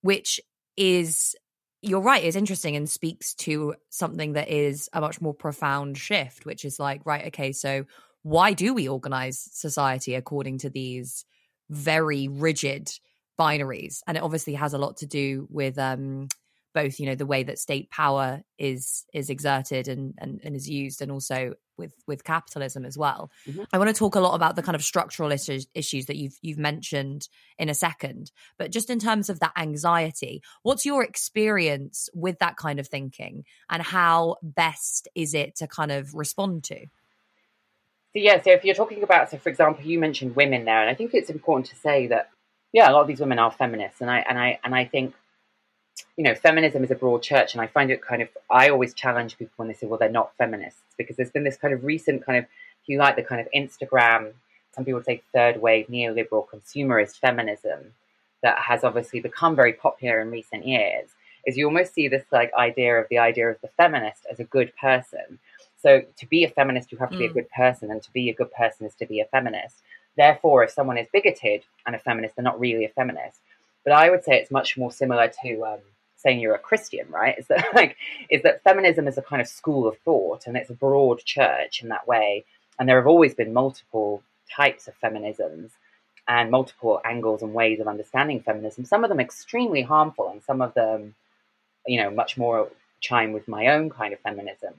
which 0.02 0.40
is, 0.76 1.34
you're 1.80 2.00
right, 2.00 2.22
is 2.22 2.36
interesting 2.36 2.76
and 2.76 2.88
speaks 2.88 3.34
to 3.34 3.74
something 3.90 4.34
that 4.34 4.48
is 4.48 4.88
a 4.92 5.00
much 5.00 5.20
more 5.20 5.34
profound 5.34 5.96
shift, 5.96 6.44
which 6.44 6.64
is 6.64 6.78
like, 6.78 7.00
right, 7.04 7.26
okay, 7.28 7.52
so 7.52 7.84
why 8.22 8.52
do 8.52 8.74
we 8.74 8.88
organize 8.88 9.48
society 9.52 10.14
according 10.14 10.58
to 10.58 10.70
these 10.70 11.24
very 11.70 12.28
rigid 12.28 12.90
binaries? 13.38 14.00
And 14.06 14.16
it 14.16 14.22
obviously 14.22 14.54
has 14.54 14.74
a 14.74 14.78
lot 14.78 14.98
to 14.98 15.06
do 15.06 15.46
with, 15.50 15.78
um, 15.78 16.28
both 16.74 16.98
you 16.98 17.06
know 17.06 17.14
the 17.14 17.24
way 17.24 17.44
that 17.44 17.58
state 17.58 17.88
power 17.88 18.42
is 18.58 19.04
is 19.14 19.30
exerted 19.30 19.86
and, 19.86 20.12
and, 20.18 20.40
and 20.42 20.56
is 20.56 20.68
used 20.68 21.00
and 21.00 21.12
also 21.12 21.54
with 21.76 21.92
with 22.06 22.24
capitalism 22.24 22.84
as 22.84 22.96
well. 22.96 23.30
Mm-hmm. 23.48 23.62
I 23.72 23.78
want 23.78 23.88
to 23.88 23.98
talk 23.98 24.14
a 24.14 24.20
lot 24.20 24.34
about 24.34 24.56
the 24.56 24.62
kind 24.62 24.76
of 24.76 24.82
structural 24.82 25.32
issues 25.32 25.66
issues 25.74 26.06
that 26.06 26.16
you've 26.16 26.36
you've 26.42 26.58
mentioned 26.58 27.28
in 27.58 27.68
a 27.68 27.74
second, 27.74 28.32
but 28.58 28.70
just 28.70 28.90
in 28.90 28.98
terms 28.98 29.28
of 29.28 29.40
that 29.40 29.52
anxiety, 29.56 30.42
what's 30.62 30.86
your 30.86 31.02
experience 31.02 32.08
with 32.14 32.38
that 32.38 32.56
kind 32.56 32.78
of 32.78 32.88
thinking, 32.88 33.44
and 33.70 33.82
how 33.82 34.36
best 34.42 35.08
is 35.14 35.34
it 35.34 35.56
to 35.56 35.66
kind 35.66 35.92
of 35.92 36.14
respond 36.14 36.64
to? 36.64 36.86
So 38.14 38.20
yeah, 38.20 38.40
so 38.40 38.52
if 38.52 38.64
you're 38.64 38.76
talking 38.76 39.02
about, 39.02 39.30
so 39.30 39.38
for 39.38 39.48
example, 39.48 39.84
you 39.84 39.98
mentioned 39.98 40.36
women 40.36 40.64
there, 40.64 40.80
and 40.80 40.88
I 40.88 40.94
think 40.94 41.14
it's 41.14 41.30
important 41.30 41.66
to 41.66 41.76
say 41.76 42.06
that 42.08 42.30
yeah, 42.72 42.90
a 42.90 42.92
lot 42.92 43.02
of 43.02 43.06
these 43.06 43.20
women 43.20 43.38
are 43.38 43.52
feminists, 43.52 44.00
and 44.00 44.10
I 44.10 44.24
and 44.28 44.38
I 44.38 44.58
and 44.64 44.74
I 44.74 44.84
think 44.84 45.14
you 46.16 46.24
know, 46.24 46.34
feminism 46.34 46.84
is 46.84 46.90
a 46.90 46.94
broad 46.94 47.22
church, 47.22 47.54
and 47.54 47.60
I 47.60 47.66
find 47.66 47.90
it 47.90 48.02
kind 48.02 48.22
of. 48.22 48.28
I 48.50 48.68
always 48.68 48.94
challenge 48.94 49.38
people 49.38 49.54
when 49.56 49.68
they 49.68 49.74
say, 49.74 49.86
"Well, 49.86 49.98
they're 49.98 50.08
not 50.08 50.36
feminists," 50.36 50.80
because 50.96 51.16
there's 51.16 51.30
been 51.30 51.44
this 51.44 51.56
kind 51.56 51.74
of 51.74 51.84
recent 51.84 52.24
kind 52.24 52.38
of, 52.38 52.44
if 52.44 52.88
you 52.88 52.98
like, 52.98 53.16
the 53.16 53.22
kind 53.22 53.40
of 53.40 53.48
Instagram. 53.54 54.32
Some 54.72 54.84
people 54.84 55.02
say 55.02 55.22
third 55.32 55.60
wave 55.60 55.86
neoliberal 55.86 56.46
consumerist 56.48 57.18
feminism 57.18 57.94
that 58.42 58.58
has 58.58 58.84
obviously 58.84 59.20
become 59.20 59.54
very 59.56 59.72
popular 59.72 60.20
in 60.20 60.30
recent 60.30 60.66
years. 60.66 61.10
Is 61.46 61.56
you 61.56 61.66
almost 61.66 61.94
see 61.94 62.08
this 62.08 62.24
like 62.32 62.52
idea 62.54 62.98
of 63.00 63.08
the 63.08 63.18
idea 63.18 63.48
of 63.48 63.60
the 63.60 63.68
feminist 63.68 64.26
as 64.30 64.40
a 64.40 64.44
good 64.44 64.72
person. 64.76 65.38
So 65.76 66.02
to 66.16 66.26
be 66.26 66.44
a 66.44 66.50
feminist, 66.50 66.90
you 66.90 66.98
have 66.98 67.10
to 67.10 67.16
mm. 67.16 67.18
be 67.18 67.26
a 67.26 67.30
mm. 67.30 67.34
good 67.34 67.50
person, 67.50 67.90
and 67.90 68.02
to 68.02 68.12
be 68.12 68.30
a 68.30 68.34
good 68.34 68.52
person 68.52 68.86
is 68.86 68.94
to 68.96 69.06
be 69.06 69.20
a 69.20 69.26
feminist. 69.26 69.82
Therefore, 70.16 70.64
if 70.64 70.70
someone 70.70 70.98
is 70.98 71.08
bigoted 71.12 71.64
and 71.86 71.94
a 71.94 71.98
feminist, 71.98 72.36
they're 72.36 72.44
not 72.44 72.58
really 72.58 72.84
a 72.84 72.88
feminist. 72.88 73.40
But 73.84 73.92
I 73.92 74.10
would 74.10 74.24
say 74.24 74.34
it's 74.34 74.50
much 74.50 74.76
more 74.76 74.90
similar 74.90 75.30
to 75.42 75.64
um, 75.64 75.80
saying 76.16 76.40
you're 76.40 76.54
a 76.54 76.58
Christian, 76.58 77.06
right? 77.10 77.38
Is 77.38 77.46
that 77.48 77.66
like 77.74 77.96
is 78.30 78.42
that 78.42 78.62
feminism 78.62 79.06
is 79.06 79.18
a 79.18 79.22
kind 79.22 79.42
of 79.42 79.48
school 79.48 79.86
of 79.86 79.98
thought 79.98 80.46
and 80.46 80.56
it's 80.56 80.70
a 80.70 80.74
broad 80.74 81.24
church 81.24 81.82
in 81.82 81.88
that 81.90 82.08
way. 82.08 82.44
And 82.78 82.88
there 82.88 82.96
have 82.96 83.06
always 83.06 83.34
been 83.34 83.52
multiple 83.52 84.22
types 84.50 84.88
of 84.88 84.94
feminisms 85.00 85.70
and 86.26 86.50
multiple 86.50 87.00
angles 87.04 87.42
and 87.42 87.52
ways 87.52 87.80
of 87.80 87.88
understanding 87.88 88.40
feminism. 88.40 88.84
Some 88.84 89.04
of 89.04 89.10
them 89.10 89.20
extremely 89.20 89.82
harmful, 89.82 90.30
and 90.30 90.42
some 90.42 90.62
of 90.62 90.74
them, 90.74 91.14
you 91.86 92.02
know, 92.02 92.10
much 92.10 92.36
more 92.36 92.70
chime 93.00 93.32
with 93.32 93.46
my 93.46 93.68
own 93.68 93.90
kind 93.90 94.14
of 94.14 94.20
feminism. 94.20 94.74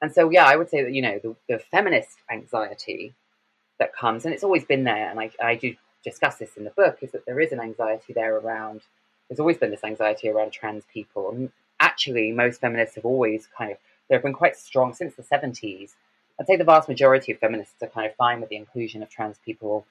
And 0.00 0.12
so, 0.12 0.30
yeah, 0.30 0.46
I 0.46 0.56
would 0.56 0.70
say 0.70 0.82
that 0.84 0.92
you 0.92 1.02
know 1.02 1.18
the, 1.22 1.36
the 1.48 1.58
feminist 1.58 2.18
anxiety 2.30 3.14
that 3.78 3.94
comes, 3.94 4.24
and 4.24 4.32
it's 4.32 4.44
always 4.44 4.64
been 4.64 4.84
there, 4.84 5.10
and 5.10 5.18
I, 5.18 5.30
I 5.42 5.56
do 5.56 5.74
discuss 6.04 6.36
this 6.36 6.56
in 6.56 6.64
the 6.64 6.70
book, 6.70 6.98
is 7.02 7.12
that 7.12 7.26
there 7.26 7.40
is 7.40 7.52
an 7.52 7.60
anxiety 7.60 8.12
there 8.12 8.36
around 8.36 8.82
there's 9.28 9.40
always 9.40 9.58
been 9.58 9.70
this 9.70 9.84
anxiety 9.84 10.28
around 10.28 10.52
trans 10.52 10.84
people. 10.92 11.30
And 11.30 11.52
actually, 11.80 12.32
most 12.32 12.60
feminists 12.60 12.96
have 12.96 13.04
always 13.04 13.48
kind 13.56 13.70
of, 13.70 13.78
they've 14.08 14.22
been 14.22 14.32
quite 14.32 14.56
strong 14.56 14.94
since 14.94 15.14
the 15.14 15.22
70s. 15.22 15.92
I'd 16.40 16.46
say 16.46 16.56
the 16.56 16.64
vast 16.64 16.88
majority 16.88 17.32
of 17.32 17.38
feminists 17.38 17.82
are 17.82 17.88
kind 17.88 18.06
of 18.06 18.14
fine 18.16 18.40
with 18.40 18.48
the 18.48 18.56
inclusion 18.56 19.02
of 19.02 19.10
trans 19.10 19.38
people, 19.38 19.86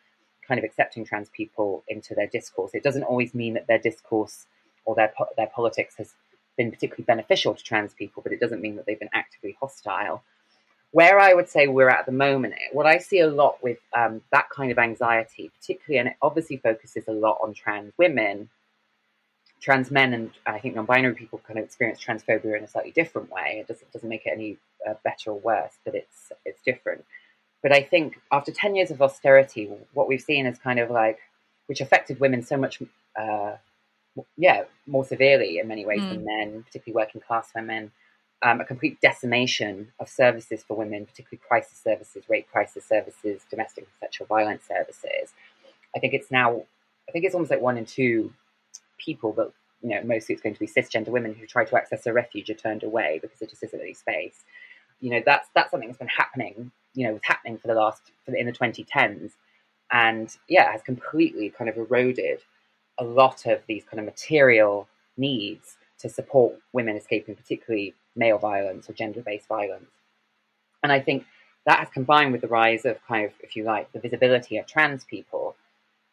kind 0.47 0.57
of 0.57 0.63
accepting 0.63 1.05
trans 1.05 1.29
people 1.29 1.83
into 1.87 2.15
their 2.15 2.27
discourse. 2.27 2.71
It 2.73 2.83
doesn't 2.83 3.03
always 3.03 3.33
mean 3.33 3.53
that 3.53 3.67
their 3.67 3.79
discourse 3.79 4.47
or 4.85 4.95
their, 4.95 5.13
their 5.35 5.47
politics 5.47 5.95
has 5.97 6.13
been 6.57 6.71
particularly 6.71 7.03
beneficial 7.03 7.53
to 7.53 7.63
trans 7.63 7.93
people, 7.93 8.23
but 8.23 8.31
it 8.31 8.39
doesn't 8.39 8.61
mean 8.61 8.77
that 8.77 8.85
they've 8.85 8.99
been 8.99 9.09
actively 9.13 9.55
hostile. 9.59 10.23
Where 10.91 11.19
I 11.19 11.33
would 11.33 11.49
say 11.49 11.67
we're 11.67 11.89
at 11.89 12.05
the 12.05 12.11
moment, 12.11 12.55
what 12.71 12.85
I 12.85 12.97
see 12.97 13.19
a 13.19 13.27
lot 13.27 13.61
with 13.61 13.77
um, 13.93 14.21
that 14.31 14.49
kind 14.49 14.71
of 14.71 14.79
anxiety, 14.79 15.51
particularly, 15.59 15.99
and 15.99 16.09
it 16.09 16.15
obviously 16.21 16.57
focuses 16.57 17.07
a 17.07 17.11
lot 17.11 17.37
on 17.43 17.53
trans 17.53 17.91
women, 17.97 18.49
trans 19.61 19.91
men 19.91 20.13
and 20.13 20.31
I 20.45 20.59
think 20.59 20.75
non-binary 20.75 21.15
people 21.15 21.41
kind 21.45 21.59
of 21.59 21.65
experience 21.65 21.99
transphobia 21.99 22.57
in 22.57 22.63
a 22.63 22.67
slightly 22.67 22.91
different 22.91 23.29
way. 23.29 23.57
It 23.59 23.67
doesn't 23.67 23.91
doesn't 23.91 24.09
make 24.09 24.25
it 24.25 24.33
any 24.33 24.57
uh, 24.87 24.93
better 25.03 25.31
or 25.31 25.39
worse, 25.39 25.73
but 25.83 25.95
it's 25.95 26.31
it's 26.45 26.61
different. 26.61 27.03
But 27.61 27.73
I 27.73 27.81
think 27.81 28.19
after 28.31 28.51
ten 28.51 28.75
years 28.75 28.91
of 28.91 29.01
austerity, 29.01 29.69
what 29.93 30.07
we've 30.07 30.21
seen 30.21 30.45
is 30.45 30.57
kind 30.57 30.79
of 30.79 30.89
like 30.89 31.19
which 31.65 31.81
affected 31.81 32.19
women 32.19 32.41
so 32.41 32.55
much, 32.55 32.81
uh, 33.19 33.55
yeah, 34.37 34.63
more 34.85 35.03
severely 35.03 35.59
in 35.59 35.67
many 35.67 35.85
ways 35.85 36.01
mm. 36.01 36.09
than 36.09 36.25
men, 36.25 36.63
particularly 36.63 36.95
working 36.95 37.21
class 37.21 37.49
women. 37.53 37.91
Um, 38.43 38.61
a 38.61 38.65
complete 38.65 39.01
decimation 39.01 39.91
of 39.99 40.07
services 40.07 40.63
for 40.63 40.77
women, 40.77 41.07
particularly 41.07 41.41
crisis 41.47 41.79
services, 41.83 42.23
rape 42.29 42.47
crisis 42.51 42.85
services, 42.85 43.41
domestic 43.49 43.85
and 43.85 43.93
sexual 43.99 44.27
violence 44.27 44.63
services. 44.67 45.33
I 45.95 45.99
think 45.99 46.13
it's 46.13 46.29
now, 46.29 46.61
I 47.09 47.11
think 47.11 47.25
it's 47.25 47.33
almost 47.33 47.49
like 47.49 47.61
one 47.61 47.77
in 47.77 47.85
two 47.85 48.31
people, 48.99 49.33
but 49.33 49.53
you 49.81 49.89
know, 49.89 50.03
mostly 50.03 50.33
it's 50.33 50.41
going 50.41 50.53
to 50.53 50.59
be 50.59 50.67
cisgender 50.67 51.09
women 51.09 51.33
who 51.33 51.45
try 51.45 51.65
to 51.65 51.75
access 51.75 52.05
a 52.05 52.13
refuge 52.13 52.49
are 52.49 52.55
turned 52.55 52.83
away 52.83 53.19
because 53.21 53.39
there 53.39 53.49
just 53.49 53.63
isn't 53.63 53.81
any 53.81 53.93
space. 53.93 54.43
You 54.99 55.11
know, 55.11 55.21
that's 55.25 55.49
that's 55.55 55.71
something 55.71 55.87
that's 55.87 55.99
been 55.99 56.07
happening. 56.07 56.71
You 56.93 57.07
know, 57.07 57.13
was 57.13 57.21
happening 57.23 57.57
for 57.57 57.67
the 57.67 57.75
last 57.75 58.11
for 58.25 58.31
the, 58.31 58.39
in 58.39 58.47
the 58.47 58.51
2010s, 58.51 59.31
and 59.91 60.35
yeah, 60.49 60.71
has 60.71 60.81
completely 60.81 61.49
kind 61.49 61.69
of 61.69 61.77
eroded 61.77 62.41
a 62.97 63.03
lot 63.03 63.45
of 63.45 63.61
these 63.67 63.83
kind 63.83 63.99
of 63.99 64.05
material 64.05 64.87
needs 65.17 65.77
to 65.99 66.09
support 66.09 66.55
women 66.73 66.95
escaping 66.95 67.35
particularly 67.35 67.93
male 68.17 68.37
violence 68.37 68.89
or 68.89 68.93
gender-based 68.93 69.47
violence. 69.47 69.91
And 70.83 70.91
I 70.91 70.99
think 70.99 71.25
that 71.65 71.79
has 71.79 71.89
combined 71.89 72.31
with 72.31 72.41
the 72.41 72.47
rise 72.47 72.85
of 72.85 72.97
kind 73.07 73.25
of, 73.25 73.31
if 73.41 73.55
you 73.55 73.63
like, 73.63 73.91
the 73.91 73.99
visibility 73.99 74.57
of 74.57 74.67
trans 74.67 75.03
people 75.03 75.55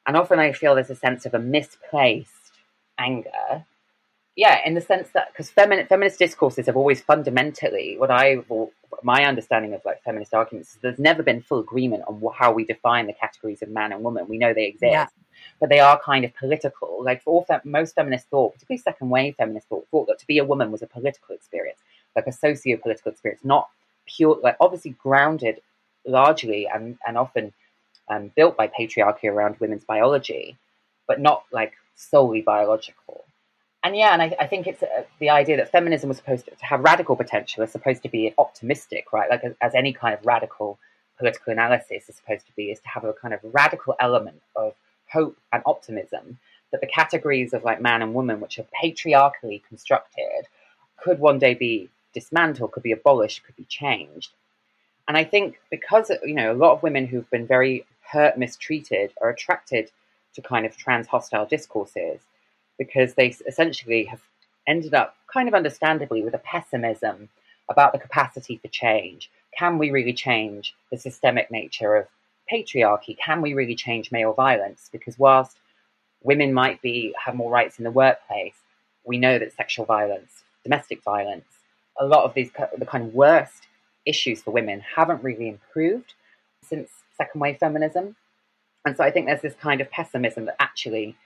And 0.06 0.16
often 0.16 0.38
I 0.38 0.52
feel 0.52 0.74
there's 0.74 0.90
a 0.90 0.94
sense 0.94 1.24
of 1.26 1.34
a 1.34 1.38
misplaced 1.38 2.52
anger. 2.98 3.64
Yeah, 4.36 4.60
in 4.66 4.74
the 4.74 4.80
sense 4.80 5.08
that 5.14 5.32
because 5.32 5.50
feminist, 5.50 5.88
feminist 5.88 6.18
discourses 6.18 6.66
have 6.66 6.76
always 6.76 7.00
fundamentally, 7.00 7.96
what 7.96 8.10
I 8.10 8.38
my 9.02 9.24
understanding 9.24 9.74
of 9.74 9.82
like 9.84 10.02
feminist 10.02 10.34
arguments 10.34 10.70
is 10.70 10.78
there's 10.82 10.98
never 10.98 11.22
been 11.22 11.40
full 11.40 11.60
agreement 11.60 12.02
on 12.06 12.22
how 12.34 12.52
we 12.52 12.64
define 12.64 13.06
the 13.06 13.12
categories 13.12 13.62
of 13.62 13.68
man 13.68 13.92
and 13.92 14.02
woman. 14.02 14.26
We 14.28 14.38
know 14.38 14.52
they 14.52 14.66
exist, 14.66 14.92
yeah. 14.92 15.06
But 15.60 15.68
they 15.68 15.80
are 15.80 16.00
kind 16.00 16.24
of 16.24 16.34
political. 16.34 17.02
Like 17.02 17.22
for 17.22 17.30
all 17.30 17.44
fe- 17.44 17.60
most 17.64 17.94
feminist 17.94 18.28
thought, 18.28 18.54
particularly 18.54 18.82
second 18.82 19.10
wave 19.10 19.36
feminist 19.36 19.68
thought, 19.68 19.86
thought 19.90 20.06
that 20.08 20.18
to 20.18 20.26
be 20.26 20.38
a 20.38 20.44
woman 20.44 20.70
was 20.70 20.82
a 20.82 20.86
political 20.86 21.34
experience, 21.34 21.78
like 22.16 22.26
a 22.26 22.32
socio-political 22.32 23.12
experience, 23.12 23.44
not 23.44 23.68
pure, 24.06 24.38
like 24.42 24.56
obviously 24.60 24.92
grounded 25.02 25.60
largely 26.06 26.68
and 26.68 26.98
and 27.06 27.16
often 27.16 27.52
um, 28.08 28.30
built 28.36 28.56
by 28.56 28.68
patriarchy 28.68 29.24
around 29.24 29.56
women's 29.60 29.84
biology, 29.84 30.56
but 31.06 31.20
not 31.20 31.44
like 31.52 31.74
solely 31.96 32.42
biological. 32.42 33.24
And 33.82 33.94
yeah, 33.94 34.12
and 34.14 34.22
I, 34.22 34.36
I 34.40 34.46
think 34.46 34.66
it's 34.66 34.82
uh, 34.82 35.04
the 35.18 35.30
idea 35.30 35.58
that 35.58 35.70
feminism 35.70 36.08
was 36.08 36.16
supposed 36.16 36.46
to, 36.46 36.52
to, 36.52 36.64
have 36.64 36.80
radical 36.80 37.16
potential 37.16 37.62
is 37.62 37.70
supposed 37.70 38.02
to 38.04 38.08
be 38.08 38.32
optimistic, 38.38 39.12
right? 39.12 39.28
Like 39.28 39.44
as, 39.44 39.54
as 39.60 39.74
any 39.74 39.92
kind 39.92 40.14
of 40.14 40.24
radical 40.24 40.78
political 41.18 41.52
analysis 41.52 42.08
is 42.08 42.16
supposed 42.16 42.46
to 42.46 42.52
be, 42.56 42.70
is 42.70 42.80
to 42.80 42.88
have 42.88 43.04
a 43.04 43.12
kind 43.12 43.34
of 43.34 43.40
radical 43.42 43.94
element 44.00 44.40
of 44.56 44.74
hope 45.14 45.36
and 45.52 45.62
optimism 45.64 46.38
that 46.70 46.80
the 46.80 46.86
categories 47.00 47.54
of 47.54 47.64
like 47.64 47.80
man 47.80 48.02
and 48.02 48.14
woman, 48.14 48.40
which 48.40 48.58
are 48.58 48.66
patriarchally 48.80 49.62
constructed, 49.68 50.42
could 51.02 51.18
one 51.20 51.38
day 51.38 51.54
be 51.54 51.88
dismantled, 52.12 52.72
could 52.72 52.82
be 52.82 52.92
abolished, 52.92 53.44
could 53.44 53.56
be 53.56 53.64
changed. 53.64 54.32
And 55.06 55.16
I 55.16 55.24
think 55.24 55.60
because 55.70 56.10
you 56.24 56.34
know 56.34 56.50
a 56.52 56.60
lot 56.62 56.72
of 56.72 56.82
women 56.82 57.06
who've 57.06 57.30
been 57.30 57.46
very 57.46 57.84
hurt, 58.10 58.38
mistreated, 58.38 59.12
are 59.20 59.30
attracted 59.30 59.90
to 60.34 60.42
kind 60.42 60.66
of 60.66 60.76
trans 60.76 61.06
hostile 61.06 61.46
discourses 61.46 62.20
because 62.78 63.14
they 63.14 63.28
essentially 63.46 64.04
have 64.04 64.22
ended 64.66 64.94
up 64.94 65.16
kind 65.32 65.48
of 65.48 65.54
understandably 65.54 66.22
with 66.22 66.34
a 66.34 66.38
pessimism 66.38 67.28
about 67.68 67.92
the 67.92 67.98
capacity 67.98 68.56
for 68.56 68.68
change. 68.68 69.30
Can 69.56 69.78
we 69.78 69.90
really 69.90 70.12
change 70.12 70.74
the 70.90 70.98
systemic 70.98 71.50
nature 71.50 71.94
of 71.94 72.06
patriarchy? 72.52 73.16
Can 73.18 73.40
we 73.40 73.54
really 73.54 73.74
change 73.74 74.12
male 74.12 74.32
violence? 74.32 74.88
Because 74.92 75.18
whilst 75.18 75.56
women 76.22 76.52
might 76.52 76.80
be 76.82 77.14
have 77.24 77.34
more 77.34 77.50
rights 77.50 77.78
in 77.78 77.84
the 77.84 77.90
workplace, 77.90 78.54
we 79.04 79.18
know 79.18 79.38
that 79.38 79.52
sexual 79.52 79.84
violence, 79.84 80.42
domestic 80.62 81.02
violence, 81.02 81.44
a 81.98 82.06
lot 82.06 82.24
of 82.24 82.34
these 82.34 82.50
the 82.78 82.86
kind 82.86 83.04
of 83.04 83.14
worst 83.14 83.66
issues 84.06 84.42
for 84.42 84.50
women 84.50 84.82
haven't 84.96 85.22
really 85.22 85.48
improved 85.48 86.14
since 86.62 86.90
second 87.16 87.40
wave 87.40 87.58
feminism. 87.58 88.16
And 88.84 88.96
so 88.96 89.04
I 89.04 89.10
think 89.10 89.26
there's 89.26 89.42
this 89.42 89.54
kind 89.54 89.80
of 89.80 89.90
pessimism 89.90 90.46
that 90.46 90.56
actually 90.60 91.16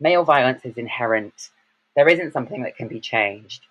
male 0.00 0.24
violence 0.24 0.64
is 0.64 0.76
inherent. 0.76 1.50
There 1.94 2.08
isn't 2.08 2.32
something 2.32 2.62
that 2.64 2.76
can 2.76 2.88
be 2.88 3.00
changed. 3.00 3.62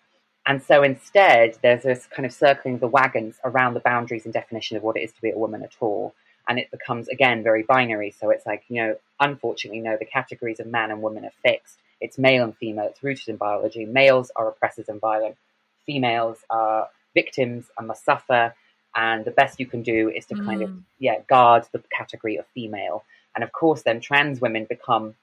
And 0.46 0.62
so 0.62 0.84
instead, 0.84 1.58
there's 1.62 1.84
this 1.84 2.06
kind 2.08 2.26
of 2.26 2.34
circling 2.34 2.80
the 2.80 2.88
wagons 2.88 3.38
around 3.44 3.74
the 3.74 3.80
boundaries 3.80 4.26
and 4.26 4.34
definition 4.34 4.78
of 4.78 4.84
what 4.84 4.98
it 4.98 5.02
is 5.02 5.12
to 5.14 5.22
be 5.22 5.32
a 5.32 5.38
woman 5.38 5.64
at 5.64 5.76
all. 5.80 6.14
And 6.48 6.60
it 6.60 6.72
becomes, 6.72 7.08
again, 7.08 7.42
very 7.44 7.64
binary. 7.64 8.12
So 8.12 8.30
it's 8.30 8.46
like, 8.46 8.64
you 8.68 8.82
know, 8.82 8.96
unfortunately, 9.20 9.80
no, 9.80 9.96
the 9.98 10.06
categories 10.06 10.60
of 10.60 10.68
man 10.68 10.92
and 10.92 11.02
woman 11.02 11.26
are 11.26 11.32
fixed. 11.42 11.80
It's 12.02 12.18
male 12.18 12.44
and 12.44 12.56
female, 12.58 12.88
it's 12.88 13.02
rooted 13.02 13.30
in 13.30 13.38
biology. 13.38 13.86
Males 13.86 14.30
are 14.36 14.50
oppressors 14.50 14.90
and 14.90 15.00
violent, 15.00 15.38
females 15.86 16.40
are 16.50 16.90
victims 17.14 17.68
and 17.78 17.88
must 17.88 18.04
suffer. 18.04 18.54
And 18.96 19.24
the 19.24 19.32
best 19.32 19.60
you 19.60 19.66
can 19.66 19.84
do 19.84 20.10
is 20.10 20.26
to 20.28 20.36
mm. 20.36 20.46
kind 20.46 20.62
of, 20.62 20.70
mm. 20.70 20.84
yeah, 21.00 21.22
guard 21.30 21.66
the 21.72 21.82
category 21.96 22.36
of 22.38 22.46
female. 22.48 23.06
And 23.36 23.44
of 23.44 23.52
course, 23.54 23.84
then 23.84 24.02
trans 24.02 24.42
women 24.42 24.66
become 24.66 25.16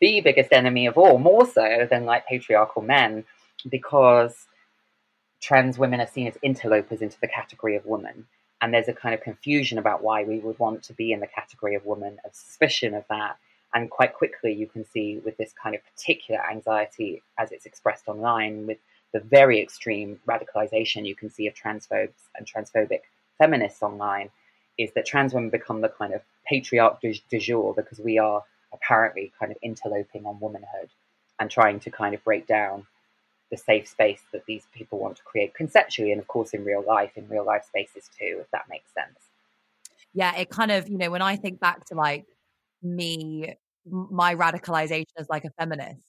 the 0.00 0.20
biggest 0.22 0.52
enemy 0.52 0.86
of 0.86 0.96
all, 0.96 1.18
more 1.18 1.46
so 1.46 1.86
than 1.88 2.04
like 2.06 2.26
patriarchal 2.26 2.82
men, 2.82 3.24
because 3.68 4.46
trans 5.40 5.78
women 5.78 6.00
are 6.00 6.06
seen 6.06 6.26
as 6.26 6.36
interlopers 6.42 7.02
into 7.02 7.20
the 7.20 7.28
category 7.28 7.76
of 7.76 7.84
woman. 7.84 8.26
And 8.64 8.72
there's 8.72 8.88
a 8.88 8.94
kind 8.94 9.14
of 9.14 9.20
confusion 9.20 9.76
about 9.76 10.02
why 10.02 10.24
we 10.24 10.38
would 10.38 10.58
want 10.58 10.82
to 10.84 10.94
be 10.94 11.12
in 11.12 11.20
the 11.20 11.26
category 11.26 11.74
of 11.74 11.84
woman, 11.84 12.16
a 12.24 12.32
suspicion 12.32 12.94
of 12.94 13.04
that. 13.10 13.36
And 13.74 13.90
quite 13.90 14.14
quickly, 14.14 14.54
you 14.54 14.66
can 14.66 14.86
see 14.86 15.18
with 15.22 15.36
this 15.36 15.52
kind 15.52 15.74
of 15.74 15.82
particular 15.84 16.40
anxiety 16.50 17.22
as 17.38 17.52
it's 17.52 17.66
expressed 17.66 18.08
online, 18.08 18.66
with 18.66 18.78
the 19.12 19.20
very 19.20 19.60
extreme 19.60 20.18
radicalization 20.26 21.04
you 21.06 21.14
can 21.14 21.28
see 21.28 21.46
of 21.46 21.52
transphobes 21.52 22.14
and 22.38 22.46
transphobic 22.46 23.00
feminists 23.36 23.82
online, 23.82 24.30
is 24.78 24.90
that 24.94 25.04
trans 25.04 25.34
women 25.34 25.50
become 25.50 25.82
the 25.82 25.90
kind 25.90 26.14
of 26.14 26.22
patriarch 26.46 27.02
du, 27.02 27.12
du 27.28 27.38
jour 27.38 27.74
because 27.74 28.00
we 28.00 28.18
are 28.18 28.42
apparently 28.72 29.30
kind 29.38 29.52
of 29.52 29.58
interloping 29.60 30.24
on 30.24 30.40
womanhood 30.40 30.88
and 31.38 31.50
trying 31.50 31.80
to 31.80 31.90
kind 31.90 32.14
of 32.14 32.24
break 32.24 32.46
down 32.46 32.86
the 33.50 33.56
safe 33.56 33.88
space 33.88 34.22
that 34.32 34.44
these 34.46 34.66
people 34.72 34.98
want 34.98 35.16
to 35.16 35.22
create 35.22 35.54
conceptually 35.54 36.10
and 36.12 36.20
of 36.20 36.26
course 36.28 36.54
in 36.54 36.64
real 36.64 36.82
life 36.86 37.12
in 37.16 37.28
real 37.28 37.44
life 37.44 37.64
spaces 37.64 38.10
too 38.18 38.38
if 38.40 38.50
that 38.52 38.64
makes 38.68 38.92
sense. 38.94 39.18
Yeah 40.12 40.34
it 40.36 40.50
kind 40.50 40.70
of 40.70 40.88
you 40.88 40.98
know 40.98 41.10
when 41.10 41.22
i 41.22 41.36
think 41.36 41.60
back 41.60 41.84
to 41.86 41.94
like 41.94 42.24
me 42.82 43.54
my 43.86 44.34
radicalization 44.34 45.06
as 45.18 45.28
like 45.28 45.44
a 45.44 45.50
feminist 45.58 46.00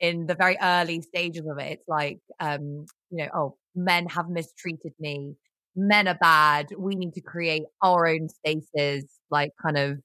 in 0.00 0.26
the 0.26 0.34
very 0.34 0.56
early 0.62 1.00
stages 1.00 1.46
of 1.46 1.58
it 1.58 1.72
it's 1.72 1.88
like 1.88 2.20
um 2.40 2.86
you 3.10 3.24
know 3.24 3.28
oh 3.34 3.56
men 3.74 4.06
have 4.06 4.28
mistreated 4.28 4.92
me 5.00 5.34
men 5.74 6.08
are 6.08 6.18
bad 6.20 6.68
we 6.78 6.94
need 6.94 7.12
to 7.14 7.20
create 7.20 7.64
our 7.82 8.06
own 8.06 8.28
spaces 8.28 9.04
like 9.30 9.50
kind 9.60 9.76
of 9.76 9.98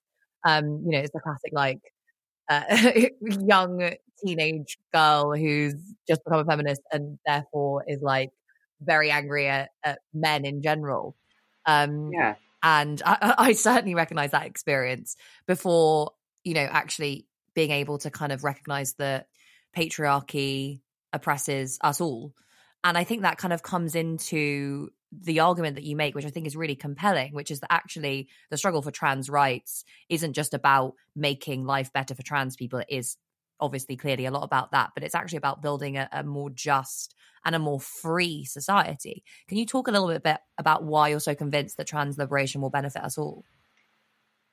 um 0.46 0.82
you 0.86 0.92
know 0.92 1.00
it's 1.00 1.12
the 1.12 1.20
classic 1.20 1.52
like 1.54 1.80
uh, 2.50 2.64
young 3.22 3.94
teenage 4.26 4.78
girl 4.94 5.36
who's 5.36 5.76
just 6.08 6.24
become 6.24 6.40
a 6.40 6.46
feminist 6.46 6.82
and 6.92 7.18
therefore 7.26 7.84
is 7.88 8.02
like 8.02 8.32
very 8.82 9.12
angry 9.12 9.48
at, 9.48 9.70
at 9.84 10.00
men 10.14 10.46
in 10.46 10.62
general. 10.62 11.16
Um, 11.66 12.12
yeah. 12.14 12.36
And 12.62 13.02
I, 13.06 13.36
I 13.38 13.52
certainly 13.54 13.96
recognize 13.96 14.32
that 14.32 14.46
experience 14.46 15.16
before, 15.48 16.12
you 16.44 16.54
know, 16.54 16.68
actually 16.70 17.28
being 17.54 17.72
able 17.72 17.98
to 18.00 18.10
kind 18.10 18.32
of 18.32 18.44
recognize 18.44 18.94
that 18.94 19.28
patriarchy 19.76 20.82
oppresses 21.12 21.78
us 21.82 22.00
all. 22.00 22.34
And 22.84 22.98
I 22.98 23.04
think 23.04 23.22
that 23.22 23.38
kind 23.38 23.54
of 23.54 23.64
comes 23.64 23.96
into 23.96 24.90
the 25.22 25.40
argument 25.40 25.76
that 25.76 25.84
you 25.84 25.96
make, 25.96 26.16
which 26.16 26.26
I 26.26 26.30
think 26.30 26.48
is 26.48 26.56
really 26.56 26.76
compelling, 26.76 27.34
which 27.34 27.52
is 27.52 27.60
that 27.60 27.72
actually 27.72 28.28
the 28.50 28.58
struggle 28.58 28.82
for 28.82 28.92
trans 28.92 29.30
rights 29.30 29.84
isn't 30.10 30.34
just 30.34 30.54
about 30.54 30.94
making 31.16 31.66
life 31.66 31.92
better 31.94 32.16
for 32.16 32.24
trans 32.24 32.56
people. 32.56 32.80
It 32.80 32.88
is 32.90 33.18
obviously 33.60 33.96
clearly 33.96 34.26
a 34.26 34.32
lot 34.32 34.44
about 34.44 34.72
that, 34.72 34.92
but 34.94 35.04
it's 35.04 35.16
actually 35.16 35.38
about 35.38 35.62
building 35.62 35.98
a, 35.98 36.10
a 36.12 36.24
more 36.24 36.50
just 36.50 37.16
and 37.46 37.56
a 37.56 37.60
more 37.60 37.80
free 37.80 38.46
society. 38.46 39.24
Can 39.48 39.58
you 39.58 39.66
talk 39.66 39.88
a 39.88 39.92
little 39.92 40.08
bit 40.20 40.38
about 40.58 40.84
why 40.84 41.10
you're 41.10 41.20
so 41.20 41.36
convinced 41.36 41.78
that 41.78 41.88
trans 41.88 42.18
liberation 42.18 42.62
will 42.62 42.70
benefit 42.70 43.04
us 43.04 43.18
all? 43.18 43.44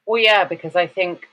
Well, 0.06 0.20
yeah, 0.20 0.44
because 0.44 0.74
I 0.74 0.86
think 0.86 1.28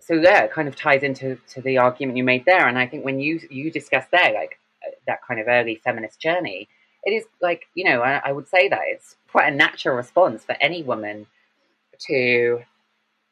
so. 0.00 0.14
Yeah, 0.14 0.42
it 0.42 0.52
kind 0.52 0.68
of 0.68 0.74
ties 0.74 1.02
into 1.02 1.38
to 1.50 1.60
the 1.60 1.78
argument 1.78 2.16
you 2.16 2.24
made 2.24 2.44
there, 2.44 2.66
and 2.66 2.78
I 2.78 2.86
think 2.86 3.04
when 3.04 3.20
you 3.20 3.40
you 3.50 3.70
discussed 3.70 4.10
there, 4.10 4.32
like 4.32 4.58
uh, 4.84 4.90
that 5.06 5.20
kind 5.26 5.38
of 5.38 5.46
early 5.46 5.80
feminist 5.84 6.20
journey, 6.20 6.68
it 7.04 7.10
is 7.10 7.24
like 7.40 7.66
you 7.74 7.84
know 7.84 8.02
I, 8.02 8.20
I, 8.24 8.32
would 8.32 8.48
say 8.48 8.68
that 8.68 8.80
it's 8.84 9.16
quite 9.30 9.52
a 9.52 9.56
natural 9.56 9.96
response 9.96 10.44
for 10.44 10.56
any 10.60 10.82
woman 10.82 11.26
to 12.06 12.62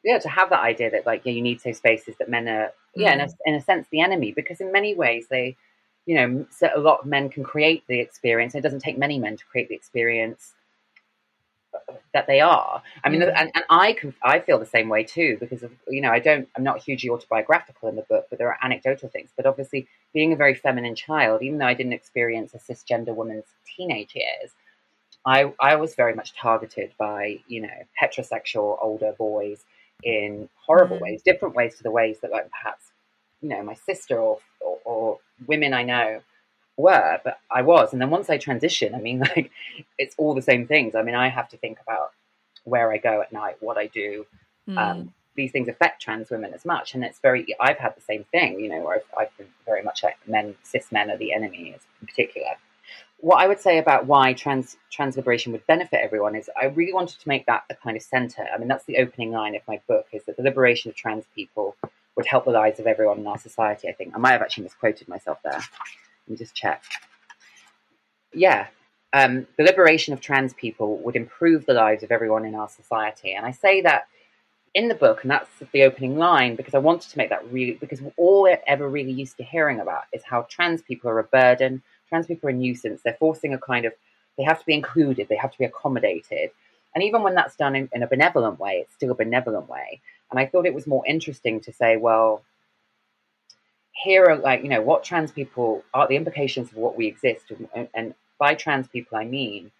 yeah 0.03 0.19
to 0.19 0.29
have 0.29 0.49
that 0.49 0.61
idea 0.61 0.91
that 0.91 1.05
like 1.05 1.21
yeah, 1.25 1.33
you 1.33 1.41
need 1.41 1.61
safe 1.61 1.77
spaces 1.77 2.15
that 2.19 2.29
men 2.29 2.47
are 2.47 2.71
yeah 2.95 3.11
mm. 3.11 3.15
in, 3.15 3.21
a, 3.21 3.25
mm. 3.25 3.35
in 3.45 3.55
a 3.55 3.61
sense 3.61 3.87
the 3.91 4.01
enemy 4.01 4.31
because 4.31 4.61
in 4.61 4.71
many 4.71 4.95
ways 4.95 5.27
they 5.29 5.55
you 6.05 6.15
know 6.15 6.45
so 6.49 6.69
a 6.75 6.79
lot 6.79 7.01
of 7.01 7.05
men 7.05 7.29
can 7.29 7.43
create 7.43 7.83
the 7.87 7.99
experience 7.99 8.55
it 8.55 8.61
doesn't 8.61 8.79
take 8.79 8.97
many 8.97 9.19
men 9.19 9.37
to 9.37 9.45
create 9.45 9.69
the 9.69 9.75
experience 9.75 10.53
that 12.13 12.27
they 12.27 12.39
are. 12.39 12.81
I 13.03 13.09
mean, 13.09 13.21
and, 13.21 13.51
and 13.53 13.63
I 13.69 13.93
can 13.93 14.13
I 14.23 14.39
feel 14.39 14.59
the 14.59 14.65
same 14.65 14.89
way 14.89 15.03
too 15.03 15.37
because 15.39 15.63
of 15.63 15.71
you 15.87 16.01
know 16.01 16.11
I 16.11 16.19
don't 16.19 16.47
I'm 16.55 16.63
not 16.63 16.81
hugely 16.81 17.09
autobiographical 17.09 17.89
in 17.89 17.95
the 17.95 18.03
book, 18.03 18.27
but 18.29 18.39
there 18.39 18.49
are 18.49 18.57
anecdotal 18.61 19.09
things. 19.09 19.29
But 19.35 19.45
obviously, 19.45 19.87
being 20.13 20.33
a 20.33 20.35
very 20.35 20.55
feminine 20.55 20.95
child, 20.95 21.41
even 21.41 21.59
though 21.59 21.67
I 21.67 21.73
didn't 21.73 21.93
experience 21.93 22.53
a 22.53 22.57
cisgender 22.57 23.15
woman's 23.15 23.45
teenage 23.75 24.15
years, 24.15 24.51
I 25.25 25.53
I 25.59 25.75
was 25.75 25.95
very 25.95 26.13
much 26.13 26.35
targeted 26.35 26.93
by 26.97 27.39
you 27.47 27.61
know 27.61 27.77
heterosexual 28.01 28.77
older 28.81 29.13
boys 29.17 29.63
in 30.03 30.49
horrible 30.65 30.97
mm. 30.97 31.01
ways, 31.01 31.21
different 31.21 31.55
ways 31.55 31.77
to 31.77 31.83
the 31.83 31.91
ways 31.91 32.19
that 32.21 32.31
like 32.31 32.49
perhaps 32.49 32.85
you 33.41 33.49
know 33.49 33.63
my 33.63 33.73
sister 33.73 34.17
or, 34.17 34.39
or, 34.61 34.77
or 34.85 35.19
women 35.47 35.73
I 35.73 35.83
know 35.83 36.21
were, 36.79 37.19
but 37.23 37.39
I 37.51 37.61
was. 37.61 37.93
And 37.93 38.01
then 38.01 38.09
once 38.09 38.29
I 38.29 38.37
transition, 38.37 38.95
I 38.95 38.99
mean, 38.99 39.19
like, 39.35 39.51
it's 39.97 40.15
all 40.17 40.33
the 40.33 40.41
same 40.41 40.67
things. 40.67 40.95
I 40.95 41.03
mean, 41.03 41.15
I 41.15 41.29
have 41.29 41.49
to 41.49 41.57
think 41.57 41.79
about 41.81 42.11
where 42.63 42.91
I 42.91 42.97
go 42.97 43.21
at 43.21 43.31
night, 43.31 43.57
what 43.59 43.77
I 43.77 43.87
do. 43.87 44.25
Mm. 44.67 44.77
Um, 44.77 45.13
these 45.35 45.51
things 45.51 45.67
affect 45.67 46.01
trans 46.01 46.29
women 46.29 46.53
as 46.53 46.65
much. 46.65 46.93
And 46.93 47.03
it's 47.03 47.19
very, 47.19 47.55
I've 47.59 47.77
had 47.77 47.95
the 47.95 48.01
same 48.01 48.25
thing, 48.25 48.59
you 48.59 48.69
know, 48.69 48.81
where 48.81 48.95
I've, 48.95 49.05
I've 49.17 49.37
been 49.37 49.47
very 49.65 49.83
much 49.83 50.03
like 50.03 50.17
men, 50.27 50.55
cis 50.63 50.91
men 50.91 51.09
are 51.09 51.17
the 51.17 51.33
enemy 51.33 51.75
in 52.01 52.07
particular. 52.07 52.49
what 53.19 53.37
I 53.37 53.47
would 53.47 53.59
say 53.59 53.77
about 53.77 54.05
why 54.05 54.33
trans 54.33 54.77
trans 54.91 55.17
liberation 55.17 55.51
would 55.51 55.65
benefit 55.67 56.01
everyone 56.03 56.35
is 56.35 56.49
I 56.59 56.65
really 56.65 56.93
wanted 56.93 57.19
to 57.19 57.27
make 57.27 57.45
that 57.45 57.63
the 57.69 57.75
kind 57.75 57.95
of 57.97 58.03
center. 58.03 58.45
I 58.53 58.57
mean, 58.57 58.67
that's 58.67 58.85
the 58.85 58.97
opening 58.97 59.31
line 59.31 59.55
of 59.55 59.61
my 59.67 59.81
book: 59.87 60.07
is 60.13 60.23
that 60.25 60.37
the 60.37 60.43
liberation 60.43 60.89
of 60.89 60.95
trans 60.95 61.25
people 61.35 61.75
would 62.15 62.25
help 62.25 62.45
the 62.45 62.51
lives 62.51 62.79
of 62.79 62.87
everyone 62.87 63.19
in 63.19 63.27
our 63.27 63.37
society. 63.37 63.87
I 63.87 63.93
think 63.93 64.13
I 64.15 64.17
might 64.17 64.31
have 64.31 64.41
actually 64.41 64.65
misquoted 64.65 65.07
myself 65.07 65.39
there. 65.43 65.61
Let 66.29 66.39
me 66.39 66.45
just 66.45 66.55
check. 66.55 66.83
Yeah, 68.31 68.67
um, 69.13 69.47
the 69.57 69.63
liberation 69.63 70.13
of 70.13 70.21
trans 70.21 70.53
people 70.53 70.99
would 70.99 71.15
improve 71.15 71.65
the 71.65 71.73
lives 71.73 72.03
of 72.03 72.11
everyone 72.11 72.45
in 72.45 72.53
our 72.53 72.69
society, 72.69 73.33
and 73.33 73.45
I 73.45 73.51
say 73.51 73.81
that 73.81 74.07
in 74.75 74.87
the 74.87 74.93
book, 74.93 75.23
and 75.23 75.31
that's 75.31 75.49
the 75.71 75.81
opening 75.83 76.17
line 76.17 76.55
because 76.55 76.75
I 76.75 76.77
wanted 76.77 77.09
to 77.09 77.17
make 77.17 77.29
that 77.29 77.51
really 77.51 77.73
because 77.73 78.01
all 78.17 78.43
we're 78.43 78.61
ever 78.67 78.87
really 78.87 79.11
used 79.11 79.37
to 79.37 79.43
hearing 79.43 79.79
about 79.79 80.03
is 80.13 80.23
how 80.23 80.43
trans 80.43 80.83
people 80.83 81.09
are 81.09 81.17
a 81.17 81.23
burden 81.23 81.81
trans 82.09 82.27
people 82.27 82.49
are 82.49 82.51
a 82.51 82.55
nuisance. 82.55 83.01
They're 83.03 83.15
forcing 83.19 83.53
a 83.53 83.57
kind 83.57 83.85
of, 83.85 83.93
they 84.37 84.43
have 84.43 84.59
to 84.59 84.65
be 84.65 84.73
included, 84.73 85.27
they 85.29 85.35
have 85.35 85.51
to 85.51 85.57
be 85.57 85.65
accommodated. 85.65 86.49
And 86.95 87.03
even 87.03 87.21
when 87.21 87.35
that's 87.35 87.55
done 87.55 87.75
in, 87.75 87.87
in 87.93 88.03
a 88.03 88.07
benevolent 88.07 88.59
way, 88.59 88.79
it's 88.81 88.95
still 88.95 89.11
a 89.11 89.15
benevolent 89.15 89.69
way. 89.69 90.01
And 90.31 90.39
I 90.39 90.47
thought 90.47 90.65
it 90.65 90.73
was 90.73 90.87
more 90.87 91.05
interesting 91.05 91.61
to 91.61 91.71
say, 91.71 91.97
well, 91.97 92.43
here 94.03 94.25
are 94.25 94.37
like, 94.37 94.63
you 94.63 94.69
know, 94.69 94.81
what 94.81 95.03
trans 95.03 95.31
people 95.31 95.83
are 95.93 96.07
the 96.07 96.15
implications 96.15 96.71
of 96.71 96.77
what 96.77 96.95
we 96.95 97.07
exist. 97.07 97.51
And, 97.75 97.89
and 97.93 98.15
by 98.39 98.55
trans 98.55 98.87
people, 98.87 99.17
I 99.17 99.25
mean, 99.25 99.71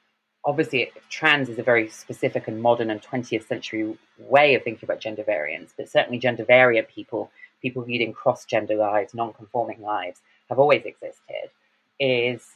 obviously, 0.43 0.91
trans 1.09 1.49
is 1.49 1.59
a 1.59 1.63
very 1.63 1.89
specific 1.89 2.47
and 2.47 2.61
modern 2.61 2.89
and 2.89 3.01
20th 3.01 3.47
century 3.47 3.97
way 4.17 4.55
of 4.55 4.63
thinking 4.63 4.85
about 4.85 4.99
gender 4.99 5.23
variance, 5.23 5.73
but 5.77 5.89
certainly 5.89 6.19
gender 6.19 6.43
variant 6.43 6.89
people, 6.89 7.31
people 7.61 7.83
leading 7.83 8.11
cross 8.13 8.45
gender 8.45 8.75
lives, 8.75 9.13
non 9.13 9.33
conforming 9.33 9.81
lives, 9.81 10.21
have 10.49 10.59
always 10.59 10.83
existed 10.83 11.49
is 11.99 12.55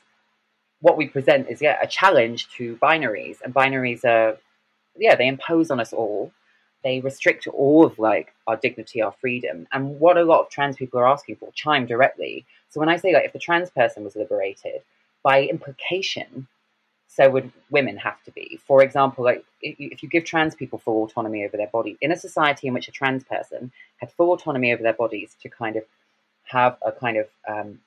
what 0.80 0.98
we 0.98 1.08
present 1.08 1.48
is 1.50 1.62
yeah 1.62 1.78
a 1.82 1.88
challenge 1.88 2.48
to 2.50 2.78
binaries, 2.78 3.38
and 3.44 3.54
binaries 3.54 4.04
are 4.06 4.38
yeah 4.98 5.16
they 5.16 5.28
impose 5.28 5.70
on 5.72 5.80
us 5.80 5.94
all. 5.94 6.32
They 6.84 7.00
restrict 7.00 7.48
all 7.48 7.86
of 7.86 7.98
like 7.98 8.34
our 8.48 8.58
dignity, 8.58 9.02
our 9.02 9.14
freedom, 9.14 9.68
and 9.72 10.00
what 10.00 10.18
a 10.18 10.24
lot 10.24 10.42
of 10.42 10.50
trans 10.50 10.76
people 10.76 11.00
are 11.00 11.08
asking 11.08 11.38
for 11.38 11.52
chime 11.54 11.86
directly. 11.86 12.46
So 12.70 12.80
when 12.80 12.90
I 12.90 12.98
say 12.98 13.14
like 13.14 13.26
if 13.26 13.34
the 13.34 13.40
trans 13.40 13.70
person 13.70 14.04
was 14.04 14.16
liberated, 14.16 14.82
by 15.24 15.44
implication, 15.44 16.48
so 17.08 17.30
would 17.30 17.52
women 17.70 17.98
have 17.98 18.22
to 18.24 18.32
be. 18.32 18.60
For 18.66 18.84
example, 18.84 19.24
like 19.24 19.46
if 19.62 20.04
you 20.04 20.10
give 20.10 20.26
trans 20.26 20.56
people 20.56 20.80
full 20.80 21.04
autonomy 21.04 21.46
over 21.46 21.58
their 21.58 21.68
body 21.68 21.98
in 22.02 22.12
a 22.12 22.18
society 22.18 22.68
in 22.68 22.74
which 22.74 22.88
a 22.88 22.92
trans 22.92 23.24
person 23.24 23.72
had 23.98 24.12
full 24.12 24.34
autonomy 24.34 24.74
over 24.74 24.84
their 24.84 24.94
bodies 24.94 25.36
to 25.42 25.50
kind 25.50 25.76
of 25.76 25.84
have 26.46 26.78
a 26.86 26.92
kind 26.92 27.18
of 27.18 27.28
um, 27.48 27.80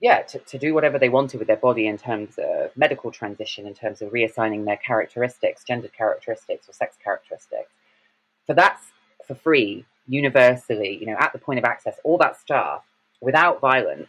yeah, 0.00 0.22
to, 0.22 0.38
to 0.38 0.58
do 0.58 0.74
whatever 0.74 0.98
they 0.98 1.08
wanted 1.08 1.38
with 1.38 1.46
their 1.46 1.56
body 1.56 1.86
in 1.86 1.96
terms 1.96 2.38
of 2.38 2.76
medical 2.76 3.10
transition, 3.10 3.66
in 3.66 3.74
terms 3.74 4.02
of 4.02 4.12
reassigning 4.12 4.64
their 4.64 4.76
characteristics, 4.76 5.64
gender 5.64 5.88
characteristics 5.88 6.68
or 6.68 6.72
sex 6.72 6.96
characteristics. 7.02 7.70
For 8.46 8.54
that's 8.54 8.82
for 9.26 9.34
free, 9.34 9.84
universally, 10.08 10.98
you 11.00 11.06
know, 11.06 11.16
at 11.18 11.32
the 11.32 11.38
point 11.38 11.58
of 11.58 11.64
access, 11.64 11.96
all 12.04 12.18
that 12.18 12.38
stuff 12.38 12.84
without 13.20 13.60
violence, 13.60 14.08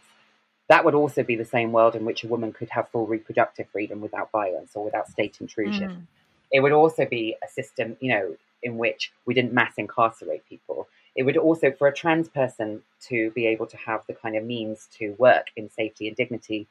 that 0.68 0.84
would 0.84 0.94
also 0.94 1.22
be 1.22 1.34
the 1.34 1.44
same 1.44 1.72
world 1.72 1.94
in 1.94 2.04
which 2.04 2.24
a 2.24 2.28
woman 2.28 2.52
could 2.52 2.68
have 2.70 2.88
full 2.90 3.06
reproductive 3.06 3.68
freedom 3.70 4.00
without 4.00 4.30
violence 4.30 4.72
or 4.74 4.84
without 4.84 5.08
state 5.08 5.38
intrusion. 5.40 5.90
Mm. 5.90 6.06
It 6.52 6.60
would 6.60 6.72
also 6.72 7.04
be 7.04 7.36
a 7.42 7.48
system, 7.48 7.96
you 8.00 8.10
know, 8.10 8.36
in 8.62 8.76
which 8.76 9.12
we 9.24 9.34
didn't 9.34 9.52
mass 9.52 9.74
incarcerate 9.76 10.46
people 10.48 10.88
it 11.18 11.24
would 11.24 11.36
also, 11.36 11.72
for 11.72 11.88
a 11.88 11.92
trans 11.92 12.28
person 12.28 12.80
to 13.08 13.32
be 13.32 13.46
able 13.46 13.66
to 13.66 13.76
have 13.76 14.02
the 14.06 14.14
kind 14.14 14.36
of 14.36 14.44
means 14.44 14.88
to 14.98 15.16
work 15.18 15.46
in 15.56 15.68
safety 15.68 16.06
and 16.06 16.16
dignity, 16.16 16.68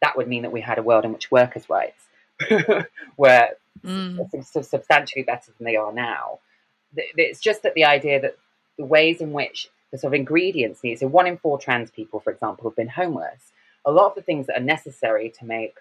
that 0.00 0.16
would 0.16 0.28
mean 0.28 0.42
that 0.42 0.52
we 0.52 0.60
had 0.60 0.78
a 0.78 0.84
world 0.84 1.04
in 1.04 1.12
which 1.12 1.32
workers' 1.32 1.68
rights 1.68 2.04
were 3.16 3.48
mm. 3.84 4.64
substantially 4.64 5.24
better 5.24 5.50
than 5.58 5.64
they 5.64 5.74
are 5.74 5.92
now. 5.92 6.38
It's 6.96 7.40
just 7.40 7.62
that 7.62 7.74
the 7.74 7.84
idea 7.84 8.20
that 8.20 8.36
the 8.76 8.84
ways 8.84 9.20
in 9.20 9.32
which 9.32 9.68
the 9.90 9.98
sort 9.98 10.12
of 10.14 10.18
ingredients 10.18 10.82
need, 10.82 10.98
so 10.98 11.06
one 11.06 11.26
in 11.26 11.38
four 11.38 11.58
trans 11.58 11.90
people, 11.90 12.20
for 12.20 12.30
example, 12.32 12.68
have 12.68 12.76
been 12.76 12.88
homeless. 12.88 13.52
A 13.84 13.90
lot 13.90 14.08
of 14.08 14.14
the 14.14 14.22
things 14.22 14.46
that 14.46 14.58
are 14.58 14.64
necessary 14.64 15.32
to 15.38 15.44
make 15.44 15.76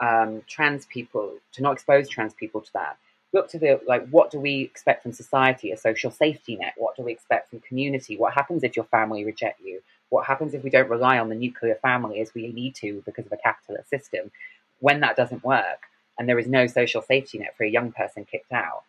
um, 0.00 0.42
trans 0.46 0.86
people, 0.86 1.34
to 1.52 1.62
not 1.62 1.72
expose 1.72 2.08
trans 2.08 2.34
people 2.34 2.60
to 2.60 2.72
that, 2.74 2.96
look 3.32 3.48
to 3.48 3.58
the 3.58 3.80
like 3.86 4.08
what 4.10 4.30
do 4.30 4.38
we 4.38 4.60
expect 4.60 5.02
from 5.02 5.12
society? 5.12 5.72
A 5.72 5.76
social 5.76 6.10
safety 6.10 6.56
net. 6.56 6.74
What 6.76 6.96
do 6.96 7.02
we 7.02 7.12
expect 7.12 7.50
from 7.50 7.60
community? 7.60 8.16
What 8.16 8.32
happens 8.32 8.62
if 8.62 8.76
your 8.76 8.84
family 8.86 9.24
reject 9.24 9.60
you? 9.60 9.82
What 10.10 10.26
happens 10.26 10.54
if 10.54 10.62
we 10.62 10.70
don't 10.70 10.88
rely 10.88 11.18
on 11.18 11.28
the 11.28 11.34
nuclear 11.34 11.74
family 11.76 12.20
as 12.20 12.32
we 12.34 12.48
need 12.48 12.76
to 12.76 13.02
because 13.04 13.26
of 13.26 13.32
a 13.32 13.36
capitalist 13.36 13.90
system? 13.90 14.30
When 14.78 15.00
that 15.00 15.16
doesn't 15.16 15.44
work 15.44 15.80
and 16.18 16.28
there 16.28 16.38
is 16.38 16.46
no 16.46 16.66
social 16.66 17.02
safety 17.02 17.38
net 17.38 17.56
for 17.56 17.64
a 17.64 17.70
young 17.70 17.90
person 17.90 18.24
kicked 18.24 18.52
out 18.52 18.84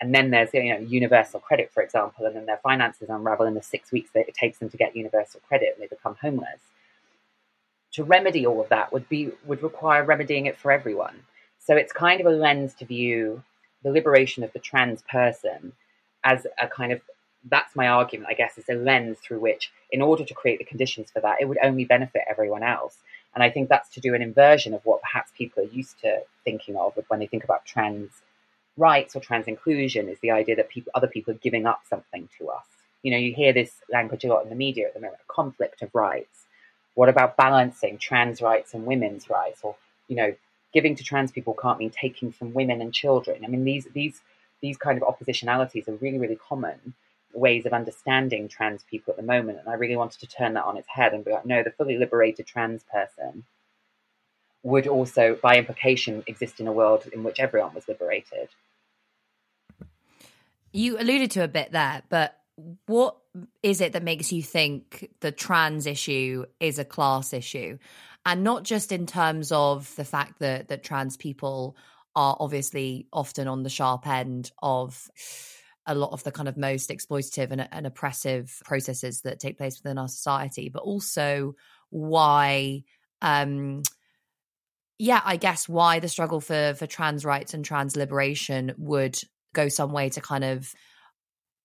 and 0.00 0.14
then 0.14 0.30
there's 0.30 0.52
you 0.54 0.72
know 0.72 0.80
universal 0.80 1.40
credit 1.40 1.70
for 1.72 1.82
example 1.82 2.26
and 2.26 2.36
then 2.36 2.46
their 2.46 2.60
finances 2.62 3.08
unravel 3.08 3.46
in 3.46 3.54
the 3.54 3.62
six 3.62 3.92
weeks 3.92 4.10
that 4.14 4.28
it 4.28 4.34
takes 4.34 4.58
them 4.58 4.68
to 4.68 4.76
get 4.76 4.96
universal 4.96 5.40
credit 5.48 5.70
and 5.74 5.82
they 5.82 5.86
become 5.86 6.16
homeless 6.20 6.60
to 7.92 8.04
remedy 8.04 8.46
all 8.46 8.60
of 8.60 8.68
that 8.68 8.92
would 8.92 9.08
be 9.08 9.30
would 9.46 9.62
require 9.62 10.04
remedying 10.04 10.46
it 10.46 10.56
for 10.56 10.70
everyone 10.70 11.22
so 11.58 11.76
it's 11.76 11.92
kind 11.92 12.20
of 12.20 12.26
a 12.26 12.30
lens 12.30 12.74
to 12.74 12.84
view 12.84 13.42
the 13.82 13.90
liberation 13.90 14.42
of 14.42 14.52
the 14.52 14.58
trans 14.58 15.02
person 15.02 15.72
as 16.24 16.46
a 16.58 16.66
kind 16.66 16.92
of 16.92 17.00
that's 17.48 17.74
my 17.74 17.88
argument, 17.88 18.28
I 18.30 18.34
guess, 18.34 18.58
is 18.58 18.68
a 18.68 18.74
lens 18.74 19.18
through 19.18 19.40
which, 19.40 19.72
in 19.90 20.02
order 20.02 20.24
to 20.24 20.34
create 20.34 20.58
the 20.58 20.64
conditions 20.64 21.10
for 21.10 21.20
that, 21.20 21.38
it 21.40 21.46
would 21.46 21.58
only 21.62 21.84
benefit 21.84 22.22
everyone 22.28 22.62
else. 22.62 22.98
And 23.34 23.42
I 23.42 23.50
think 23.50 23.68
that's 23.68 23.88
to 23.90 24.00
do 24.00 24.14
an 24.14 24.22
inversion 24.22 24.74
of 24.74 24.84
what 24.84 25.00
perhaps 25.02 25.30
people 25.36 25.62
are 25.62 25.66
used 25.68 26.00
to 26.00 26.20
thinking 26.44 26.76
of 26.76 26.98
when 27.08 27.20
they 27.20 27.26
think 27.26 27.44
about 27.44 27.64
trans 27.64 28.10
rights 28.76 29.14
or 29.14 29.20
trans 29.20 29.46
inclusion, 29.46 30.08
is 30.08 30.18
the 30.20 30.30
idea 30.30 30.56
that 30.56 30.68
people, 30.68 30.90
other 30.94 31.06
people 31.06 31.34
are 31.34 31.38
giving 31.38 31.66
up 31.66 31.82
something 31.88 32.28
to 32.38 32.48
us. 32.48 32.64
You 33.02 33.10
know, 33.10 33.18
you 33.18 33.34
hear 33.34 33.52
this 33.52 33.72
language 33.90 34.24
a 34.24 34.28
lot 34.28 34.42
in 34.44 34.50
the 34.50 34.54
media 34.56 34.86
at 34.86 34.94
the 34.94 35.00
moment, 35.00 35.20
conflict 35.28 35.82
of 35.82 35.94
rights. 35.94 36.44
What 36.94 37.08
about 37.08 37.36
balancing 37.36 37.98
trans 37.98 38.42
rights 38.42 38.74
and 38.74 38.84
women's 38.84 39.30
rights? 39.30 39.60
Or, 39.62 39.76
you 40.08 40.16
know, 40.16 40.34
giving 40.72 40.94
to 40.96 41.04
trans 41.04 41.32
people 41.32 41.54
can't 41.54 41.78
mean 41.78 41.90
taking 41.90 42.32
from 42.32 42.54
women 42.54 42.80
and 42.80 42.92
children. 42.92 43.44
I 43.44 43.48
mean, 43.48 43.64
these 43.64 43.86
these 43.94 44.20
these 44.60 44.76
kind 44.76 45.00
of 45.00 45.08
oppositionalities 45.08 45.88
are 45.88 45.94
really 45.94 46.18
really 46.18 46.36
common 46.36 46.94
ways 47.32 47.64
of 47.64 47.72
understanding 47.72 48.48
trans 48.48 48.82
people 48.84 49.12
at 49.12 49.16
the 49.16 49.22
moment, 49.22 49.58
and 49.58 49.68
I 49.68 49.74
really 49.74 49.96
wanted 49.96 50.20
to 50.20 50.26
turn 50.26 50.54
that 50.54 50.64
on 50.64 50.76
its 50.76 50.88
head 50.88 51.14
and 51.14 51.24
be 51.24 51.30
like, 51.30 51.46
no, 51.46 51.62
the 51.62 51.70
fully 51.70 51.96
liberated 51.96 52.46
trans 52.46 52.82
person 52.92 53.44
would 54.62 54.86
also, 54.86 55.38
by 55.42 55.56
implication, 55.56 56.22
exist 56.26 56.60
in 56.60 56.66
a 56.66 56.72
world 56.72 57.08
in 57.12 57.22
which 57.22 57.40
everyone 57.40 57.74
was 57.74 57.88
liberated. 57.88 58.48
You 60.72 60.98
alluded 60.98 61.32
to 61.32 61.44
a 61.44 61.48
bit 61.48 61.72
there, 61.72 62.02
but 62.08 62.36
what 62.86 63.16
is 63.62 63.80
it 63.80 63.94
that 63.94 64.02
makes 64.02 64.32
you 64.32 64.42
think 64.42 65.10
the 65.20 65.32
trans 65.32 65.86
issue 65.86 66.44
is 66.60 66.78
a 66.78 66.84
class 66.84 67.32
issue? 67.32 67.78
and 68.26 68.44
not 68.44 68.64
just 68.64 68.92
in 68.92 69.06
terms 69.06 69.50
of 69.52 69.94
the 69.96 70.04
fact 70.04 70.40
that 70.40 70.68
that 70.68 70.82
trans 70.82 71.16
people 71.16 71.76
are 72.14 72.36
obviously 72.38 73.06
often 73.12 73.48
on 73.48 73.62
the 73.62 73.70
sharp 73.70 74.06
end 74.06 74.50
of 74.62 75.08
a 75.86 75.94
lot 75.94 76.12
of 76.12 76.22
the 76.24 76.32
kind 76.32 76.48
of 76.48 76.56
most 76.56 76.90
exploitative 76.90 77.50
and, 77.50 77.66
and 77.72 77.86
oppressive 77.86 78.60
processes 78.64 79.22
that 79.22 79.40
take 79.40 79.56
place 79.56 79.80
within 79.82 79.98
our 79.98 80.08
society, 80.08 80.68
but 80.68 80.82
also 80.82 81.54
why 81.88 82.84
um 83.22 83.82
yeah, 85.00 85.22
I 85.24 85.36
guess 85.36 85.66
why 85.66 85.98
the 85.98 86.08
struggle 86.08 86.42
for 86.42 86.74
for 86.74 86.86
trans 86.86 87.24
rights 87.24 87.54
and 87.54 87.64
trans 87.64 87.96
liberation 87.96 88.74
would 88.76 89.18
go 89.54 89.68
some 89.68 89.92
way 89.92 90.10
to 90.10 90.20
kind 90.20 90.44
of 90.44 90.74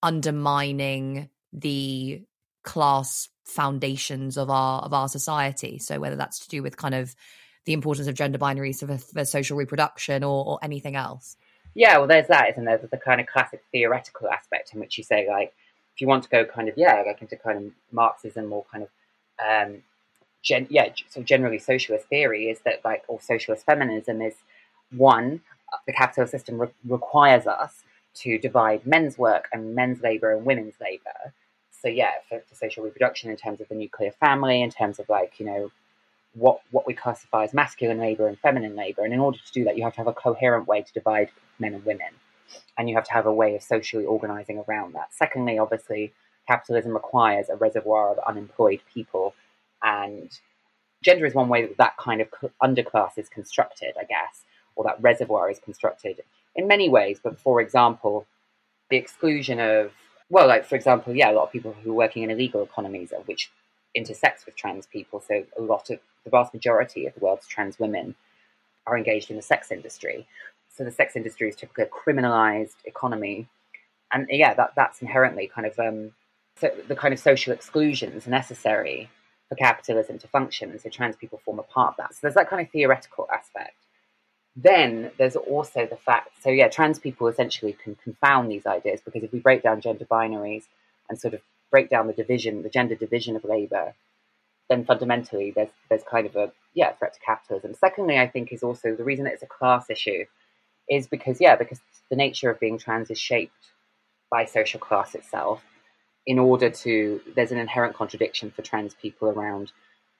undermining 0.01 1.29
the 1.51 2.23
class 2.63 3.27
foundations 3.43 4.37
of 4.37 4.49
our 4.49 4.83
of 4.83 4.93
our 4.93 5.09
society. 5.09 5.79
So 5.79 5.99
whether 5.99 6.15
that's 6.15 6.39
to 6.39 6.49
do 6.49 6.63
with 6.63 6.77
kind 6.77 6.95
of 6.95 7.13
the 7.65 7.73
importance 7.73 8.07
of 8.07 8.15
gender 8.15 8.37
binaries 8.37 8.79
for, 8.79 8.97
for 8.97 9.25
social 9.25 9.57
reproduction 9.57 10.23
or, 10.23 10.45
or 10.45 10.59
anything 10.61 10.95
else. 10.95 11.35
Yeah, 11.73 11.97
well, 11.97 12.07
there's 12.07 12.27
that, 12.27 12.51
isn't 12.51 12.63
there? 12.63 12.77
There's 12.77 12.89
the 12.89 12.97
kind 12.97 13.19
of 13.19 13.27
classic 13.27 13.61
theoretical 13.73 14.29
aspect 14.29 14.73
in 14.73 14.79
which 14.79 14.97
you 14.97 15.03
say, 15.03 15.27
like, 15.27 15.51
if 15.93 15.99
you 15.99 16.07
want 16.07 16.23
to 16.23 16.29
go 16.29 16.45
kind 16.45 16.69
of, 16.69 16.77
yeah, 16.77 17.03
like 17.05 17.21
into 17.21 17.35
kind 17.35 17.57
of 17.57 17.71
Marxism 17.91 18.53
or 18.53 18.63
kind 18.71 18.83
of, 18.83 18.89
um, 19.45 19.81
gen- 20.45 20.67
yeah, 20.69 20.89
so 21.09 21.21
generally 21.21 21.59
socialist 21.59 22.07
theory 22.07 22.49
is 22.49 22.59
that, 22.61 22.85
like, 22.85 23.03
or 23.09 23.19
socialist 23.19 23.65
feminism 23.65 24.21
is 24.21 24.35
one, 24.91 25.41
the 25.85 25.91
capitalist 25.91 26.31
system 26.31 26.59
re- 26.59 26.73
requires 26.87 27.47
us 27.47 27.83
to 28.13 28.37
divide 28.37 28.85
men's 28.85 29.17
work 29.17 29.49
and 29.51 29.75
men's 29.75 30.01
labor 30.01 30.31
and 30.31 30.45
women's 30.45 30.75
labor. 30.79 31.33
So 31.71 31.89
yeah, 31.89 32.11
for, 32.29 32.41
for, 32.47 32.55
social 32.55 32.83
reproduction 32.83 33.29
in 33.29 33.35
terms 33.35 33.59
of 33.59 33.67
the 33.67 33.75
nuclear 33.75 34.11
family, 34.11 34.61
in 34.61 34.69
terms 34.69 34.99
of 34.99 35.09
like 35.09 35.39
you 35.39 35.45
know 35.45 35.71
what 36.33 36.61
what 36.71 36.87
we 36.87 36.93
classify 36.93 37.43
as 37.43 37.53
masculine 37.53 37.99
labor 37.99 38.27
and 38.27 38.39
feminine 38.39 38.75
labor, 38.75 39.03
and 39.03 39.13
in 39.13 39.19
order 39.19 39.37
to 39.37 39.51
do 39.51 39.63
that, 39.65 39.77
you 39.77 39.83
have 39.83 39.93
to 39.93 39.99
have 39.99 40.07
a 40.07 40.13
coherent 40.13 40.67
way 40.67 40.81
to 40.81 40.93
divide 40.93 41.29
men 41.59 41.73
and 41.73 41.85
women, 41.85 42.07
and 42.77 42.89
you 42.89 42.95
have 42.95 43.03
to 43.05 43.13
have 43.13 43.25
a 43.25 43.33
way 43.33 43.55
of 43.55 43.61
socially 43.61 44.05
organizing 44.05 44.63
around 44.67 44.93
that. 44.93 45.13
Secondly, 45.13 45.59
obviously, 45.59 46.13
capitalism 46.47 46.93
requires 46.93 47.49
a 47.49 47.55
reservoir 47.55 48.11
of 48.11 48.19
unemployed 48.19 48.81
people, 48.93 49.35
and 49.83 50.31
gender 51.03 51.25
is 51.25 51.33
one 51.33 51.49
way 51.49 51.61
that 51.65 51.77
that 51.77 51.97
kind 51.97 52.21
of 52.21 52.27
underclass 52.61 53.17
is 53.17 53.29
constructed, 53.29 53.93
I 53.99 54.03
guess, 54.05 54.43
or 54.75 54.83
that 54.85 55.01
reservoir 55.01 55.49
is 55.49 55.59
constructed 55.59 56.21
in 56.55 56.67
many 56.67 56.89
ways. 56.89 57.19
But 57.23 57.39
for 57.39 57.61
example, 57.61 58.25
the 58.89 58.97
exclusion 58.97 59.59
of, 59.59 59.91
well, 60.29 60.47
like 60.47 60.65
for 60.65 60.75
example, 60.75 61.15
yeah, 61.15 61.31
a 61.31 61.33
lot 61.33 61.43
of 61.43 61.51
people 61.51 61.75
who 61.83 61.91
are 61.91 61.95
working 61.95 62.23
in 62.23 62.31
illegal 62.31 62.63
economies, 62.63 63.13
which 63.25 63.51
intersects 63.93 64.45
with 64.45 64.55
trans 64.55 64.85
people. 64.85 65.23
So 65.25 65.45
a 65.57 65.61
lot 65.61 65.89
of 65.89 65.99
the 66.23 66.29
vast 66.29 66.53
majority 66.53 67.05
of 67.05 67.13
the 67.13 67.19
world's 67.21 67.47
trans 67.47 67.79
women 67.79 68.15
are 68.85 68.97
engaged 68.97 69.29
in 69.29 69.35
the 69.35 69.41
sex 69.41 69.71
industry. 69.71 70.27
So 70.69 70.83
the 70.83 70.91
sex 70.91 71.15
industry 71.15 71.49
is 71.49 71.55
typically 71.55 71.85
a 71.85 71.87
criminalized 71.87 72.75
economy, 72.83 73.47
and 74.11 74.27
yeah, 74.29 74.53
that 74.55 74.73
that's 74.75 75.01
inherently 75.01 75.47
kind 75.47 75.65
of 75.65 75.79
um, 75.79 76.11
so 76.57 76.69
the 76.87 76.95
kind 76.95 77.13
of 77.13 77.19
social 77.19 77.53
exclusions 77.53 78.27
necessary 78.27 79.09
for 79.49 79.55
capitalism 79.55 80.17
to 80.19 80.27
function, 80.27 80.71
and 80.71 80.81
so 80.81 80.89
trans 80.89 81.15
people 81.15 81.39
form 81.43 81.59
a 81.59 81.63
part 81.63 81.89
of 81.89 81.97
that. 81.97 82.13
So 82.13 82.19
there's 82.23 82.35
that 82.35 82.49
kind 82.49 82.65
of 82.65 82.71
theoretical 82.71 83.27
aspect. 83.33 83.75
Then 84.55 85.11
there's 85.17 85.35
also 85.35 85.85
the 85.85 85.97
fact, 85.97 86.29
so 86.41 86.49
yeah, 86.49 86.69
trans 86.69 86.97
people 86.97 87.27
essentially 87.27 87.73
can 87.73 87.95
confound 87.95 88.49
these 88.49 88.65
ideas 88.65 89.01
because 89.03 89.23
if 89.23 89.31
we 89.31 89.39
break 89.39 89.61
down 89.61 89.81
gender 89.81 90.05
binaries 90.05 90.63
and 91.09 91.19
sort 91.19 91.33
of 91.33 91.41
break 91.69 91.89
down 91.89 92.07
the 92.07 92.13
division, 92.13 92.63
the 92.63 92.69
gender 92.69 92.95
division 92.95 93.35
of 93.35 93.43
labor, 93.43 93.93
then 94.69 94.85
fundamentally 94.85 95.51
there's 95.51 95.69
there's 95.89 96.03
kind 96.03 96.25
of 96.25 96.35
a 96.35 96.51
yeah 96.73 96.93
threat 96.93 97.13
to 97.13 97.19
capitalism. 97.19 97.73
Secondly, 97.75 98.17
I 98.17 98.27
think 98.27 98.51
is 98.51 98.63
also 98.63 98.95
the 98.95 99.03
reason 99.03 99.27
it's 99.27 99.43
a 99.43 99.47
class 99.47 99.89
issue 99.89 100.25
is 100.89 101.07
because 101.07 101.41
yeah 101.41 101.55
because 101.55 101.81
the 102.09 102.15
nature 102.15 102.49
of 102.49 102.59
being 102.59 102.77
trans 102.77 103.11
is 103.11 103.19
shaped 103.19 103.53
by 104.31 104.45
social 104.45 104.79
class 104.79 105.15
itself 105.15 105.61
in 106.25 106.39
order 106.39 106.69
to, 106.69 107.21
there's 107.35 107.51
an 107.51 107.57
inherent 107.57 107.95
contradiction 107.95 108.51
for 108.51 108.61
trans 108.61 108.93
people 108.93 109.29
around 109.29 109.71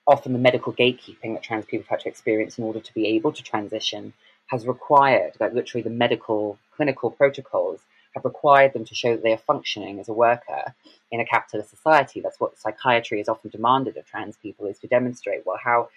often 0.06 0.32
the 0.32 0.38
medical 0.38 0.72
gatekeeping 0.72 1.34
that 1.34 1.42
trans 1.42 1.64
people 1.64 1.86
have 1.88 2.00
to 2.00 2.08
experience 2.08 2.58
in 2.58 2.64
order 2.64 2.80
to 2.80 2.94
be 2.94 3.08
able 3.08 3.32
to 3.32 3.42
transition 3.42 4.12
has 4.46 4.66
required, 4.66 5.32
like 5.40 5.52
literally 5.52 5.82
the 5.82 5.90
medical 5.90 6.58
clinical 6.76 7.10
protocols 7.10 7.80
have 8.14 8.24
required 8.24 8.72
them 8.72 8.84
to 8.84 8.94
show 8.94 9.12
that 9.12 9.22
they 9.22 9.32
are 9.32 9.38
functioning 9.38 9.98
as 9.98 10.08
a 10.08 10.12
worker 10.12 10.74
in 11.10 11.20
a 11.20 11.26
capitalist 11.26 11.70
society. 11.70 12.20
That's 12.20 12.38
what 12.38 12.58
psychiatry 12.58 13.18
has 13.18 13.28
often 13.28 13.50
demanded 13.50 13.96
of 13.96 14.06
trans 14.06 14.36
people 14.36 14.66
is 14.66 14.78
to 14.78 14.86
demonstrate, 14.86 15.44
well, 15.44 15.58
how, 15.62 15.88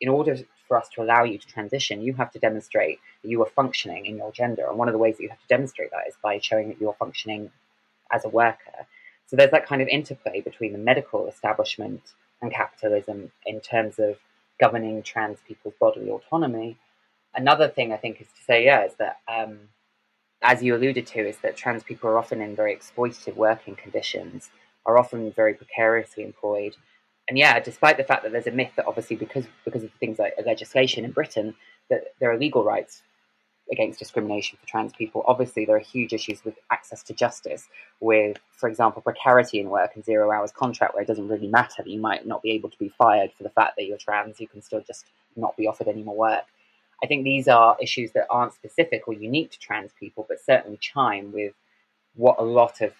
in 0.00 0.08
order 0.08 0.36
for 0.66 0.78
us 0.78 0.88
to 0.94 1.02
allow 1.02 1.24
you 1.24 1.38
to 1.38 1.46
transition, 1.46 2.02
you 2.02 2.14
have 2.14 2.32
to 2.32 2.38
demonstrate 2.38 2.98
that 3.22 3.28
you 3.28 3.42
are 3.42 3.50
functioning 3.50 4.06
in 4.06 4.16
your 4.16 4.32
gender. 4.32 4.66
And 4.66 4.78
one 4.78 4.88
of 4.88 4.92
the 4.92 4.98
ways 4.98 5.18
that 5.18 5.22
you 5.22 5.28
have 5.28 5.40
to 5.40 5.48
demonstrate 5.48 5.90
that 5.90 6.08
is 6.08 6.14
by 6.22 6.38
showing 6.38 6.68
that 6.68 6.80
you're 6.80 6.94
functioning 6.94 7.50
as 8.10 8.24
a 8.24 8.28
worker. 8.28 8.86
So 9.28 9.36
there's 9.36 9.50
that 9.50 9.66
kind 9.66 9.82
of 9.82 9.88
interplay 9.88 10.40
between 10.40 10.72
the 10.72 10.78
medical 10.78 11.28
establishment 11.28 12.00
and 12.40 12.50
capitalism 12.50 13.30
in 13.44 13.60
terms 13.60 13.98
of 13.98 14.16
governing 14.58 15.02
trans 15.02 15.38
people's 15.46 15.74
bodily 15.78 16.08
autonomy. 16.08 16.78
Another 17.34 17.68
thing 17.68 17.92
I 17.92 17.98
think 17.98 18.22
is 18.22 18.26
to 18.28 18.42
say, 18.42 18.64
yeah, 18.64 18.86
is 18.86 18.94
that 18.94 19.18
um, 19.28 19.58
as 20.40 20.62
you 20.62 20.74
alluded 20.74 21.06
to, 21.08 21.20
is 21.20 21.36
that 21.38 21.56
trans 21.56 21.82
people 21.82 22.08
are 22.08 22.18
often 22.18 22.40
in 22.40 22.56
very 22.56 22.74
exploitative 22.74 23.36
working 23.36 23.76
conditions, 23.76 24.50
are 24.86 24.98
often 24.98 25.30
very 25.32 25.52
precariously 25.52 26.24
employed. 26.24 26.76
And 27.28 27.36
yeah, 27.36 27.60
despite 27.60 27.98
the 27.98 28.04
fact 28.04 28.22
that 28.22 28.32
there's 28.32 28.46
a 28.46 28.50
myth 28.50 28.72
that 28.76 28.86
obviously 28.86 29.16
because 29.16 29.44
because 29.66 29.84
of 29.84 29.92
things 30.00 30.18
like 30.18 30.34
legislation 30.46 31.04
in 31.04 31.10
Britain 31.10 31.54
that 31.90 32.14
there 32.18 32.30
are 32.30 32.38
legal 32.38 32.64
rights 32.64 33.02
against 33.70 33.98
discrimination 33.98 34.58
for 34.60 34.66
trans 34.66 34.92
people. 34.92 35.22
Obviously, 35.26 35.64
there 35.64 35.76
are 35.76 35.80
huge 35.80 36.12
issues 36.12 36.44
with 36.44 36.58
access 36.70 37.02
to 37.04 37.12
justice, 37.12 37.68
with, 38.00 38.38
for 38.52 38.68
example, 38.68 39.02
precarity 39.02 39.60
in 39.60 39.68
work 39.68 39.92
and 39.94 40.04
zero 40.04 40.30
hours 40.30 40.52
contract, 40.52 40.94
where 40.94 41.02
it 41.02 41.06
doesn't 41.06 41.28
really 41.28 41.48
matter 41.48 41.82
that 41.82 41.90
you 41.90 42.00
might 42.00 42.26
not 42.26 42.42
be 42.42 42.50
able 42.52 42.70
to 42.70 42.78
be 42.78 42.88
fired 42.88 43.30
for 43.36 43.42
the 43.42 43.50
fact 43.50 43.74
that 43.76 43.84
you're 43.84 43.98
trans, 43.98 44.40
you 44.40 44.48
can 44.48 44.62
still 44.62 44.82
just 44.86 45.06
not 45.36 45.56
be 45.56 45.66
offered 45.66 45.88
any 45.88 46.02
more 46.02 46.16
work. 46.16 46.44
I 47.02 47.06
think 47.06 47.24
these 47.24 47.46
are 47.46 47.76
issues 47.80 48.12
that 48.12 48.26
aren't 48.30 48.54
specific 48.54 49.06
or 49.06 49.14
unique 49.14 49.52
to 49.52 49.58
trans 49.58 49.92
people, 49.98 50.26
but 50.28 50.40
certainly 50.40 50.78
chime 50.78 51.32
with 51.32 51.52
what 52.14 52.36
a 52.38 52.44
lot 52.44 52.80
of 52.80 52.92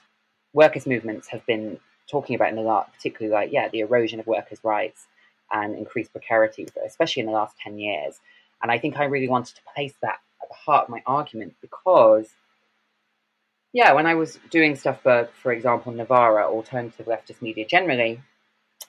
workers' 0.52 0.86
movements 0.86 1.28
have 1.28 1.44
been 1.46 1.80
talking 2.08 2.36
about 2.36 2.50
in 2.50 2.56
the 2.56 2.62
last, 2.62 2.92
particularly 2.92 3.34
like, 3.34 3.52
yeah, 3.52 3.68
the 3.68 3.80
erosion 3.80 4.20
of 4.20 4.26
workers' 4.26 4.60
rights 4.62 5.06
and 5.50 5.76
increased 5.76 6.12
precarity, 6.12 6.66
especially 6.86 7.20
in 7.20 7.26
the 7.26 7.32
last 7.32 7.56
10 7.58 7.78
years. 7.78 8.20
And 8.62 8.70
I 8.70 8.78
think 8.78 8.98
I 8.98 9.04
really 9.04 9.28
wanted 9.28 9.56
to 9.56 9.62
place 9.74 9.94
that 10.02 10.18
at 10.48 10.56
the 10.56 10.70
heart 10.70 10.84
of 10.84 10.90
my 10.90 11.02
argument 11.06 11.54
because, 11.60 12.28
yeah, 13.72 13.92
when 13.92 14.06
I 14.06 14.14
was 14.14 14.38
doing 14.50 14.76
stuff 14.76 15.02
for, 15.02 15.28
for 15.42 15.52
example, 15.52 15.92
Novara, 15.92 16.46
alternative 16.46 17.06
leftist 17.06 17.42
media 17.42 17.66
generally, 17.66 18.20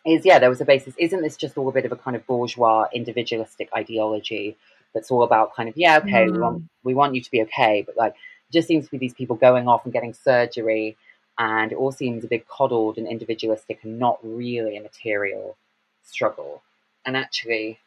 is 0.06 0.26
yeah, 0.26 0.40
there 0.40 0.50
was 0.50 0.62
a 0.62 0.66
basis. 0.66 0.94
Isn't 0.98 1.22
this 1.22 1.36
just 1.36 1.58
all 1.58 1.68
a 1.68 1.74
bit 1.74 1.86
of 1.86 1.92
a 1.92 1.96
kind 1.96 2.16
of 2.16 2.26
bourgeois 2.26 2.88
individualistic 2.94 3.70
ideology 3.76 4.58
that's 4.94 5.12
all 5.12 5.24
about 5.24 5.56
kind 5.56 5.70
of 5.70 5.76
yeah, 5.78 5.98
okay, 5.98 6.26
mm. 6.26 6.32
we 6.32 6.40
want 6.40 6.64
we 6.84 6.94
want 6.94 7.16
you 7.16 7.22
to 7.22 7.32
be 7.32 7.42
okay, 7.44 7.84
but 7.86 7.98
like 7.98 8.16
just 8.52 8.68
seems 8.68 8.86
to 8.86 8.92
be 8.92 8.98
these 8.98 9.14
people 9.14 9.36
going 9.36 9.68
off 9.68 9.84
and 9.84 9.94
getting 9.94 10.14
surgery, 10.14 10.98
and 11.38 11.72
it 11.72 11.76
all 11.78 11.92
seems 11.92 12.24
a 12.24 12.28
bit 12.28 12.48
coddled 12.48 12.98
and 12.98 13.08
individualistic 13.08 13.80
and 13.84 14.00
not 14.00 14.20
really 14.24 14.78
a 14.78 14.82
material 14.82 15.58
struggle. 16.04 16.62
And 17.06 17.16
actually, 17.16 17.80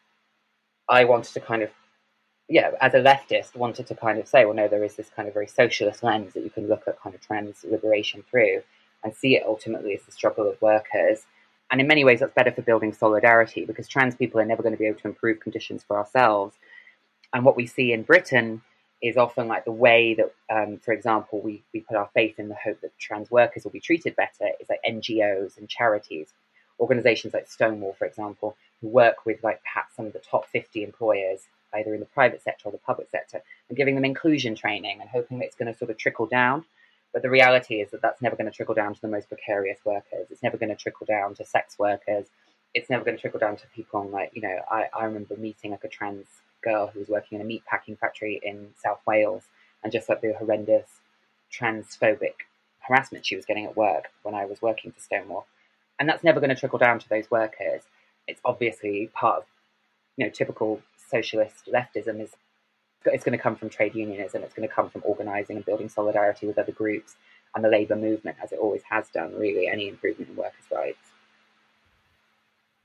I 0.87 1.05
wanted 1.05 1.33
to 1.33 1.39
kind 1.39 1.63
of 1.63 1.69
yeah, 2.49 2.71
as 2.81 2.93
a 2.93 2.99
leftist, 2.99 3.55
wanted 3.55 3.87
to 3.87 3.95
kind 3.95 4.19
of 4.19 4.27
say, 4.27 4.45
well, 4.45 4.53
no, 4.53 4.67
there 4.67 4.83
is 4.83 4.95
this 4.95 5.09
kind 5.15 5.27
of 5.27 5.33
very 5.33 5.47
socialist 5.47 6.03
lens 6.03 6.33
that 6.33 6.43
you 6.43 6.49
can 6.49 6.67
look 6.67 6.83
at 6.87 6.99
kind 6.99 7.15
of 7.15 7.21
trans 7.21 7.63
liberation 7.63 8.23
through 8.29 8.61
and 9.03 9.15
see 9.15 9.35
it 9.35 9.43
ultimately 9.45 9.95
as 9.95 10.03
the 10.03 10.11
struggle 10.11 10.49
of 10.49 10.61
workers. 10.61 11.25
And 11.71 11.79
in 11.79 11.87
many 11.87 12.03
ways, 12.03 12.19
that's 12.19 12.33
better 12.33 12.51
for 12.51 12.61
building 12.61 12.93
solidarity 12.93 13.65
because 13.65 13.87
trans 13.87 14.15
people 14.15 14.39
are 14.39 14.45
never 14.45 14.61
going 14.61 14.73
to 14.73 14.79
be 14.79 14.87
able 14.87 14.99
to 14.99 15.07
improve 15.07 15.39
conditions 15.39 15.83
for 15.83 15.97
ourselves. 15.97 16.55
And 17.33 17.45
what 17.45 17.55
we 17.55 17.65
see 17.65 17.93
in 17.93 18.03
Britain 18.03 18.61
is 19.01 19.17
often 19.17 19.47
like 19.47 19.65
the 19.65 19.71
way 19.71 20.13
that, 20.13 20.33
um, 20.49 20.77
for 20.77 20.93
example, 20.93 21.41
we, 21.41 21.63
we 21.73 21.81
put 21.81 21.97
our 21.97 22.09
faith 22.13 22.39
in 22.39 22.49
the 22.49 22.55
hope 22.55 22.79
that 22.81 22.97
trans 22.99 23.31
workers 23.31 23.63
will 23.63 23.71
be 23.71 23.79
treated 23.79 24.15
better 24.15 24.49
is 24.59 24.69
like 24.69 24.79
NGOs 24.87 25.57
and 25.57 25.67
charities, 25.67 26.33
organizations 26.79 27.33
like 27.33 27.49
Stonewall, 27.49 27.95
for 27.97 28.05
example, 28.05 28.55
who 28.81 28.87
work 28.87 29.25
with 29.25 29.43
like 29.43 29.61
perhaps 29.63 29.95
some 29.95 30.05
of 30.05 30.13
the 30.13 30.19
top 30.19 30.45
50 30.47 30.83
employers 30.83 31.47
either 31.75 31.93
in 31.93 31.99
the 31.99 32.05
private 32.05 32.41
sector 32.41 32.69
or 32.69 32.71
the 32.71 32.77
public 32.77 33.09
sector, 33.09 33.41
and 33.69 33.77
giving 33.77 33.95
them 33.95 34.05
inclusion 34.05 34.55
training 34.55 34.99
and 35.01 35.09
hoping 35.09 35.39
that 35.39 35.45
it's 35.45 35.55
going 35.55 35.71
to 35.71 35.77
sort 35.77 35.91
of 35.91 35.97
trickle 35.97 36.25
down. 36.25 36.65
But 37.11 37.21
the 37.21 37.29
reality 37.29 37.75
is 37.75 37.91
that 37.91 38.01
that's 38.01 38.21
never 38.21 38.35
going 38.35 38.49
to 38.49 38.55
trickle 38.55 38.75
down 38.75 38.95
to 38.95 39.01
the 39.01 39.07
most 39.07 39.29
precarious 39.29 39.79
workers. 39.85 40.27
It's 40.31 40.41
never 40.43 40.57
going 40.57 40.69
to 40.69 40.75
trickle 40.75 41.05
down 41.05 41.35
to 41.35 41.45
sex 41.45 41.77
workers. 41.77 42.25
It's 42.73 42.89
never 42.89 43.03
going 43.03 43.17
to 43.17 43.21
trickle 43.21 43.39
down 43.39 43.55
to 43.57 43.67
people 43.67 43.99
on 43.99 44.11
like, 44.11 44.31
you 44.33 44.41
know, 44.41 44.59
I, 44.69 44.87
I 44.97 45.05
remember 45.05 45.35
meeting 45.37 45.71
like 45.71 45.83
a 45.83 45.87
trans 45.87 46.25
girl 46.63 46.87
who 46.87 46.99
was 46.99 47.09
working 47.09 47.35
in 47.35 47.45
a 47.45 47.47
meat 47.47 47.63
packing 47.65 47.95
factory 47.95 48.39
in 48.41 48.69
South 48.81 48.99
Wales 49.05 49.43
and 49.83 49.91
just 49.91 50.09
like 50.09 50.21
the 50.21 50.33
horrendous 50.33 50.87
transphobic 51.51 52.33
harassment 52.79 53.25
she 53.25 53.35
was 53.35 53.45
getting 53.45 53.65
at 53.65 53.77
work 53.77 54.05
when 54.23 54.33
I 54.33 54.45
was 54.45 54.61
working 54.61 54.91
for 54.91 54.99
Stonewall. 54.99 55.45
And 55.99 56.09
that's 56.09 56.23
never 56.23 56.39
going 56.39 56.49
to 56.49 56.55
trickle 56.55 56.79
down 56.79 56.99
to 56.99 57.09
those 57.09 57.29
workers. 57.29 57.83
It's 58.27 58.41
obviously 58.43 59.11
part 59.13 59.39
of, 59.39 59.43
you 60.17 60.25
know, 60.25 60.31
typical 60.31 60.81
socialist 61.13 61.69
leftism 61.71 62.21
is 62.21 62.31
it's 63.05 63.23
going 63.23 63.37
to 63.37 63.41
come 63.41 63.55
from 63.55 63.69
trade 63.69 63.95
unionism. 63.95 64.43
It's 64.43 64.53
going 64.53 64.67
to 64.67 64.73
come 64.73 64.89
from 64.89 65.01
organising 65.05 65.57
and 65.57 65.65
building 65.65 65.89
solidarity 65.89 66.47
with 66.47 66.57
other 66.57 66.71
groups 66.71 67.15
and 67.53 67.63
the 67.63 67.69
labour 67.69 67.95
movement, 67.95 68.37
as 68.41 68.51
it 68.51 68.59
always 68.59 68.81
has 68.89 69.09
done. 69.09 69.33
Really, 69.35 69.67
any 69.67 69.89
improvement 69.89 70.29
in 70.29 70.35
workers' 70.37 70.65
rights. 70.71 70.99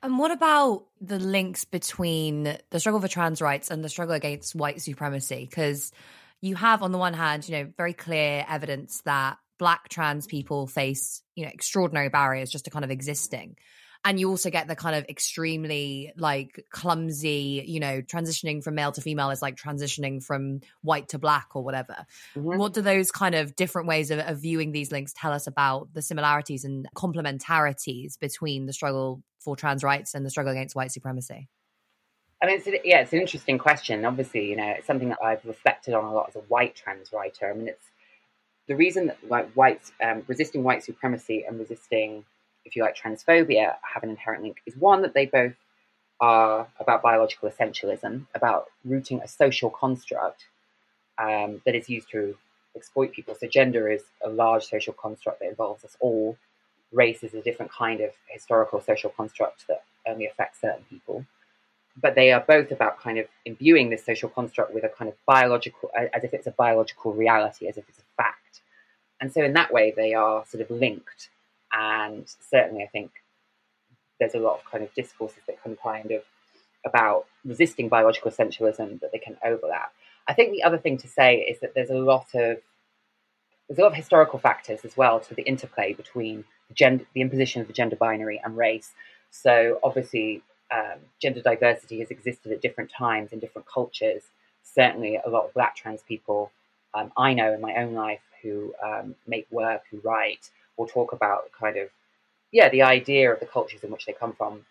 And 0.02 0.18
what 0.18 0.30
about 0.30 0.84
the 1.00 1.18
links 1.18 1.64
between 1.64 2.56
the 2.70 2.80
struggle 2.80 3.00
for 3.00 3.08
trans 3.08 3.40
rights 3.40 3.70
and 3.70 3.82
the 3.82 3.88
struggle 3.88 4.14
against 4.14 4.54
white 4.54 4.80
supremacy? 4.80 5.46
Because 5.48 5.92
you 6.40 6.54
have, 6.54 6.82
on 6.82 6.92
the 6.92 6.98
one 6.98 7.14
hand, 7.14 7.48
you 7.48 7.56
know, 7.56 7.72
very 7.76 7.94
clear 7.94 8.44
evidence 8.48 9.02
that 9.04 9.38
black 9.58 9.88
trans 9.88 10.26
people 10.26 10.68
face, 10.68 11.22
you 11.34 11.44
know, 11.44 11.50
extraordinary 11.52 12.08
barriers 12.08 12.50
just 12.50 12.64
to 12.66 12.70
kind 12.70 12.84
of 12.84 12.92
existing 12.92 13.56
and 14.08 14.18
you 14.18 14.30
also 14.30 14.48
get 14.48 14.66
the 14.66 14.74
kind 14.74 14.96
of 14.96 15.04
extremely 15.06 16.14
like 16.16 16.64
clumsy 16.70 17.62
you 17.66 17.78
know 17.78 18.00
transitioning 18.00 18.64
from 18.64 18.74
male 18.74 18.90
to 18.90 19.02
female 19.02 19.30
is 19.30 19.42
like 19.42 19.54
transitioning 19.54 20.24
from 20.24 20.60
white 20.80 21.08
to 21.08 21.18
black 21.18 21.48
or 21.54 21.62
whatever 21.62 22.06
mm-hmm. 22.34 22.56
what 22.56 22.72
do 22.72 22.80
those 22.80 23.10
kind 23.10 23.34
of 23.34 23.54
different 23.54 23.86
ways 23.86 24.10
of, 24.10 24.18
of 24.20 24.40
viewing 24.40 24.72
these 24.72 24.90
links 24.90 25.12
tell 25.14 25.32
us 25.32 25.46
about 25.46 25.92
the 25.92 26.00
similarities 26.00 26.64
and 26.64 26.88
complementarities 26.96 28.18
between 28.18 28.64
the 28.64 28.72
struggle 28.72 29.22
for 29.38 29.54
trans 29.54 29.84
rights 29.84 30.14
and 30.14 30.24
the 30.24 30.30
struggle 30.30 30.52
against 30.52 30.74
white 30.74 30.90
supremacy 30.90 31.48
I 32.40 32.46
mean, 32.46 32.62
it's, 32.64 32.68
yeah, 32.84 33.00
it's 33.00 33.12
an 33.12 33.18
interesting 33.18 33.58
question. 33.58 34.04
Obviously, 34.04 34.48
you 34.48 34.54
know, 34.54 34.72
it's 34.78 34.86
something 34.86 35.08
that 35.08 35.18
I've 35.20 35.44
reflected 35.44 35.92
on 35.92 36.04
a 36.04 36.14
lot 36.14 36.28
as 36.28 36.36
a 36.36 36.44
white 36.46 36.76
trans 36.76 37.12
writer. 37.12 37.50
I 37.50 37.52
mean, 37.52 37.66
it's 37.66 37.86
the 38.68 38.76
reason 38.76 39.08
that 39.08 39.18
like 39.28 39.50
whites 39.54 39.90
um, 40.00 40.22
resisting 40.28 40.62
white 40.62 40.84
supremacy 40.84 41.44
and 41.48 41.58
resisting 41.58 42.24
if 42.68 42.76
you 42.76 42.82
like, 42.86 42.96
transphobia 42.96 43.66
have 43.92 44.02
an 44.04 44.10
inherent 44.10 44.42
link 44.44 44.58
is 44.68 44.76
one 44.76 45.00
that 45.02 45.14
they 45.14 45.26
both 45.26 45.56
are 46.20 46.68
about 46.78 47.00
biological 47.02 47.48
essentialism, 47.50 48.26
about 48.34 48.66
rooting 48.84 49.20
a 49.20 49.28
social 49.42 49.70
construct 49.70 50.40
um, 51.26 51.50
that 51.64 51.74
is 51.74 51.88
used 51.88 52.10
to 52.10 52.36
exploit 52.76 53.10
people. 53.12 53.34
So 53.40 53.46
gender 53.48 53.84
is 53.96 54.02
a 54.22 54.28
large 54.28 54.64
social 54.74 54.94
construct 55.04 55.40
that 55.40 55.48
involves 55.48 55.84
us 55.84 55.96
all. 56.00 56.36
Race 56.92 57.22
is 57.22 57.34
a 57.34 57.42
different 57.42 57.70
kind 57.72 58.00
of 58.00 58.10
historical 58.36 58.80
social 58.90 59.10
construct 59.10 59.66
that 59.68 59.82
only 60.06 60.26
affects 60.26 60.60
certain 60.60 60.84
people. 60.92 61.24
but 62.00 62.14
they 62.14 62.32
are 62.32 62.44
both 62.46 62.70
about 62.70 63.00
kind 63.00 63.18
of 63.18 63.26
imbuing 63.44 63.90
this 63.90 64.04
social 64.04 64.28
construct 64.28 64.72
with 64.74 64.84
a 64.84 64.88
kind 64.88 65.08
of 65.08 65.16
biological, 65.26 65.90
as 65.96 66.24
if 66.24 66.32
it's 66.32 66.46
a 66.46 66.52
biological 66.52 67.12
reality, 67.12 67.66
as 67.68 67.76
if 67.76 67.88
it's 67.88 67.98
a 67.98 68.16
fact. 68.16 68.60
And 69.20 69.32
so, 69.32 69.42
in 69.42 69.52
that 69.54 69.72
way, 69.72 69.92
they 69.96 70.14
are 70.14 70.44
sort 70.46 70.62
of 70.62 70.70
linked. 70.70 71.28
And 71.72 72.24
certainly, 72.50 72.82
I 72.82 72.86
think 72.86 73.10
there's 74.18 74.34
a 74.34 74.38
lot 74.38 74.58
of 74.58 74.70
kind 74.70 74.82
of 74.82 74.92
discourses 74.94 75.42
that 75.46 75.62
can 75.62 75.76
kind 75.76 76.10
of 76.10 76.22
about 76.84 77.26
resisting 77.44 77.88
biological 77.88 78.30
essentialism 78.30 79.00
that 79.00 79.12
they 79.12 79.18
can 79.18 79.36
overlap. 79.44 79.92
I 80.26 80.34
think 80.34 80.52
the 80.52 80.62
other 80.62 80.78
thing 80.78 80.98
to 80.98 81.08
say 81.08 81.36
is 81.36 81.60
that 81.60 81.74
there's 81.74 81.90
a 81.90 81.94
lot 81.98 82.26
of 82.34 82.58
there's 83.68 83.78
a 83.78 83.82
lot 83.82 83.88
of 83.88 83.94
historical 83.94 84.38
factors 84.38 84.80
as 84.84 84.96
well 84.96 85.20
to 85.20 85.34
the 85.34 85.42
interplay 85.42 85.92
between 85.92 86.44
the, 86.68 86.74
gender, 86.74 87.04
the 87.12 87.20
imposition 87.20 87.60
of 87.60 87.66
the 87.66 87.74
gender 87.74 87.96
binary 87.96 88.40
and 88.42 88.56
race. 88.56 88.94
So 89.30 89.78
obviously, 89.82 90.42
um, 90.70 91.00
gender 91.20 91.42
diversity 91.42 92.00
has 92.00 92.10
existed 92.10 92.50
at 92.52 92.62
different 92.62 92.90
times 92.90 93.32
in 93.32 93.40
different 93.40 93.68
cultures. 93.68 94.22
Certainly, 94.62 95.20
a 95.24 95.28
lot 95.28 95.44
of 95.44 95.54
Black 95.54 95.76
trans 95.76 96.02
people 96.02 96.50
um, 96.94 97.12
I 97.16 97.34
know 97.34 97.52
in 97.52 97.60
my 97.60 97.74
own 97.76 97.94
life 97.94 98.20
who 98.42 98.74
um, 98.82 99.14
make 99.26 99.46
work, 99.50 99.82
who 99.90 100.00
write, 100.02 100.50
will 100.78 100.86
talk 100.86 101.12
about 101.12 101.50
kind 101.58 101.76
of 101.76 101.88
yeah 102.52 102.68
the 102.70 102.82
idea 102.82 103.32
of 103.32 103.40
the 103.40 103.46
cultures 103.46 103.84
in 103.84 103.90
which 103.90 104.06
they 104.06 104.12
come 104.12 104.32
from 104.32 104.64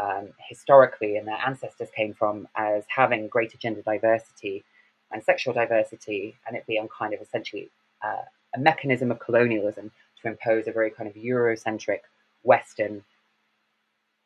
um, 0.00 0.28
historically 0.48 1.16
and 1.16 1.26
their 1.26 1.38
ancestors 1.46 1.88
came 1.94 2.14
from 2.14 2.48
as 2.56 2.84
having 2.88 3.28
greater 3.28 3.56
gender 3.58 3.82
diversity 3.82 4.64
and 5.12 5.22
sexual 5.22 5.54
diversity, 5.54 6.34
and 6.46 6.56
it 6.56 6.66
being 6.66 6.88
kind 6.88 7.14
of 7.14 7.20
essentially 7.20 7.70
uh, 8.02 8.22
a 8.54 8.58
mechanism 8.58 9.10
of 9.10 9.20
colonialism 9.20 9.90
to 10.20 10.28
impose 10.28 10.66
a 10.66 10.72
very 10.72 10.90
kind 10.90 11.08
of 11.08 11.14
Eurocentric 11.14 12.00
Western 12.42 13.04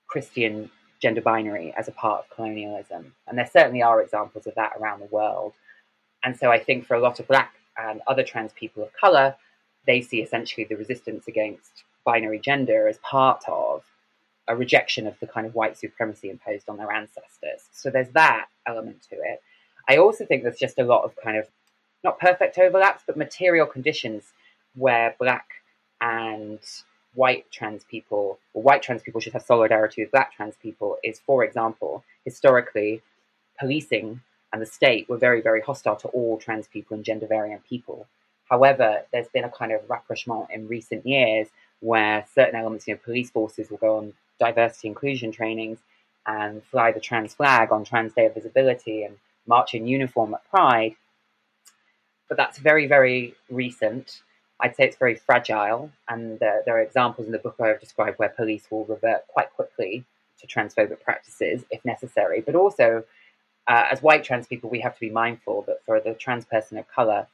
Christian 0.07 0.71
gender 1.01 1.21
binary 1.21 1.73
as 1.77 1.87
a 1.87 1.93
part 1.93 2.25
of 2.25 2.31
colonialism. 2.35 3.15
And 3.27 3.39
there 3.39 3.49
certainly 3.53 3.83
are 3.83 4.03
examples 4.03 4.47
of 4.47 4.55
that 4.55 4.73
around 4.81 5.01
the 5.01 5.07
world. 5.07 5.53
And 6.25 6.37
so 6.37 6.51
I 6.51 6.59
think 6.59 6.87
for 6.87 6.95
a 6.95 7.01
lot 7.01 7.21
of 7.21 7.29
Black 7.29 7.53
and 7.77 8.01
other 8.07 8.25
trans 8.25 8.53
people 8.55 8.83
of 8.83 8.89
colour, 8.99 9.37
they 9.89 10.03
see 10.03 10.21
essentially 10.21 10.65
the 10.65 10.77
resistance 10.77 11.27
against 11.27 11.83
binary 12.05 12.39
gender 12.39 12.87
as 12.87 12.99
part 12.99 13.43
of 13.49 13.83
a 14.47 14.55
rejection 14.55 15.07
of 15.07 15.19
the 15.19 15.27
kind 15.27 15.47
of 15.47 15.55
white 15.55 15.79
supremacy 15.79 16.29
imposed 16.29 16.69
on 16.69 16.77
their 16.77 16.93
ancestors. 16.93 17.69
So 17.73 17.91
there's 17.91 18.11
that 18.11 18.47
element 18.67 19.03
to 19.11 19.17
it. 19.17 19.43
I 19.89 19.97
also 19.97 20.27
think 20.27 20.43
there's 20.43 20.59
just 20.59 20.79
a 20.79 20.85
lot 20.85 21.05
of 21.05 21.17
kind 21.17 21.39
of 21.39 21.49
not 22.05 22.21
perfect 22.21 22.59
overlaps, 22.59 23.03
but 23.07 23.17
material 23.17 23.67
conditions 23.67 24.25
where 24.75 25.17
black 25.19 25.47
and 26.01 26.61
white 27.15 27.51
trans 27.51 27.83
people, 27.85 28.39
or 28.53 28.63
white 28.63 28.83
trans 28.83 29.03
people 29.03 29.21
should 29.23 29.33
have 29.33 29.43
solidarity 29.43 30.03
with 30.03 30.13
black 30.13 30.35
trans 30.35 30.55
people, 30.63 30.99
is, 31.03 31.19
for 31.19 31.43
example, 31.43 32.05
historically, 32.27 33.01
policing 33.59 34.21
and 34.53 34.63
the 34.63 34.67
state 34.67 35.09
were 35.09 35.17
very, 35.17 35.41
very 35.41 35.63
hostile 35.63 35.97
to 35.97 36.09
all 36.09 36.39
trans 36.39 36.69
people 36.69 36.95
and 36.95 37.05
gender 37.05 37.27
variant 37.27 37.65
people. 37.65 38.07
However, 38.51 39.03
there's 39.13 39.29
been 39.29 39.45
a 39.45 39.51
kind 39.51 39.73
of 39.73 39.83
rapprochement 39.89 40.49
in 40.51 40.69
recent 40.69 41.07
years 41.07 41.49
where 41.81 42.25
certain 42.35 42.57
elements, 42.57 42.87
you 42.89 42.95
know, 42.95 43.01
police 43.05 43.31
forces 43.31 43.71
will 43.71 43.79
go 43.79 43.99
on 43.99 44.15
diversity 44.41 44.89
inclusion 44.89 45.33
trainings 45.33 45.79
and 46.27 46.63
fly 46.65 46.93
the 46.93 47.01
trans 47.01 47.35
flag 47.35 47.73
on 47.73 47.85
Trans 47.85 48.13
Day 48.13 48.27
of 48.27 48.35
Visibility 48.35 49.03
and 49.03 49.17
march 49.47 49.75
in 49.75 49.87
uniform 49.87 50.35
at 50.35 50.49
Pride. 50.51 50.95
But 52.29 52.37
that's 52.37 52.59
very, 52.59 52.87
very 52.87 53.35
recent. 53.51 54.23
I'd 54.61 54.77
say 54.77 54.85
it's 54.85 54.97
very 54.97 55.15
fragile, 55.15 55.91
and 56.09 56.43
uh, 56.43 56.57
there 56.67 56.77
are 56.77 56.83
examples 56.83 57.27
in 57.27 57.33
the 57.33 57.39
book 57.39 57.57
I've 57.61 57.81
described 57.81 58.19
where 58.19 58.29
police 58.29 58.67
will 58.71 58.85
revert 58.85 59.27
quite 59.29 59.53
quickly 59.55 60.05
to 60.41 60.47
transphobic 60.47 61.01
practices 61.01 61.65
if 61.71 61.85
necessary. 61.85 62.41
But 62.41 62.55
also, 62.55 63.05
uh, 63.67 63.85
as 63.91 64.03
white 64.03 64.25
trans 64.25 64.47
people, 64.47 64.69
we 64.69 64.81
have 64.81 64.95
to 64.95 65.01
be 65.01 65.11
mindful 65.11 65.63
that 65.63 65.85
for 65.85 66.01
the 66.01 66.15
trans 66.15 66.45
person 66.45 66.77
of 66.77 66.89
color, 66.89 67.27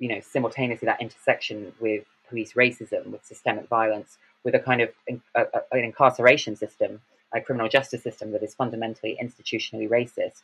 you 0.00 0.08
know, 0.08 0.20
simultaneously 0.20 0.86
that 0.86 1.00
intersection 1.00 1.72
with 1.78 2.04
police 2.28 2.54
racism, 2.54 3.06
with 3.06 3.24
systemic 3.24 3.68
violence, 3.68 4.18
with 4.44 4.54
a 4.56 4.58
kind 4.58 4.80
of 4.80 4.88
a, 5.08 5.16
a, 5.36 5.46
an 5.72 5.84
incarceration 5.84 6.56
system, 6.56 7.00
a 7.32 7.40
criminal 7.40 7.68
justice 7.68 8.02
system 8.02 8.32
that 8.32 8.42
is 8.42 8.54
fundamentally 8.54 9.16
institutionally 9.22 9.88
racist, 9.88 10.42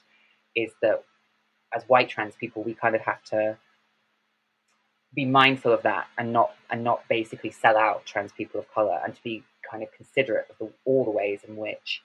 is 0.54 0.70
that 0.82 1.02
as 1.74 1.82
white 1.88 2.09
trans 2.09 2.36
people, 2.36 2.62
we 2.62 2.74
kind 2.74 2.94
of 2.94 3.00
have 3.00 3.22
to 3.24 3.57
be 5.14 5.24
mindful 5.24 5.72
of 5.72 5.82
that 5.82 6.07
and 6.18 6.32
not 6.32 6.54
and 6.70 6.84
not 6.84 7.02
basically 7.09 7.50
sell 7.50 7.76
out 7.76 8.04
trans 8.04 8.32
people 8.32 8.61
of 8.61 8.72
color 8.72 9.00
and 9.04 9.14
to 9.14 9.22
be 9.22 9.42
kind 9.68 9.82
of 9.82 9.90
considerate 9.92 10.46
of 10.50 10.59
the, 10.59 10.72
all 10.84 11.04
the 11.04 11.11
ways 11.11 11.40
in 11.48 11.57
which 11.57 12.02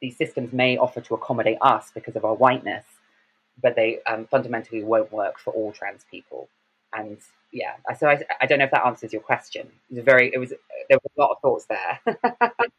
these 0.00 0.16
systems 0.16 0.52
may 0.52 0.76
offer 0.76 1.00
to 1.00 1.14
accommodate 1.14 1.58
us 1.60 1.90
because 1.94 2.16
of 2.16 2.24
our 2.24 2.34
whiteness, 2.34 2.84
but 3.62 3.76
they 3.76 4.00
um, 4.06 4.26
fundamentally 4.30 4.82
won't 4.82 5.12
work 5.12 5.38
for 5.38 5.52
all 5.52 5.72
trans 5.72 6.04
people. 6.10 6.48
And 6.92 7.18
yeah, 7.52 7.74
so 7.98 8.08
I, 8.08 8.22
I 8.40 8.46
don't 8.46 8.58
know 8.58 8.64
if 8.64 8.70
that 8.70 8.86
answers 8.86 9.12
your 9.12 9.22
question. 9.22 9.68
It 9.90 9.96
was 9.96 10.04
very, 10.04 10.30
it 10.32 10.38
was 10.38 10.50
there 10.88 10.98
was 11.02 11.12
a 11.16 11.20
lot 11.20 11.30
of 11.32 11.40
thoughts 11.40 11.66
there. 11.66 12.00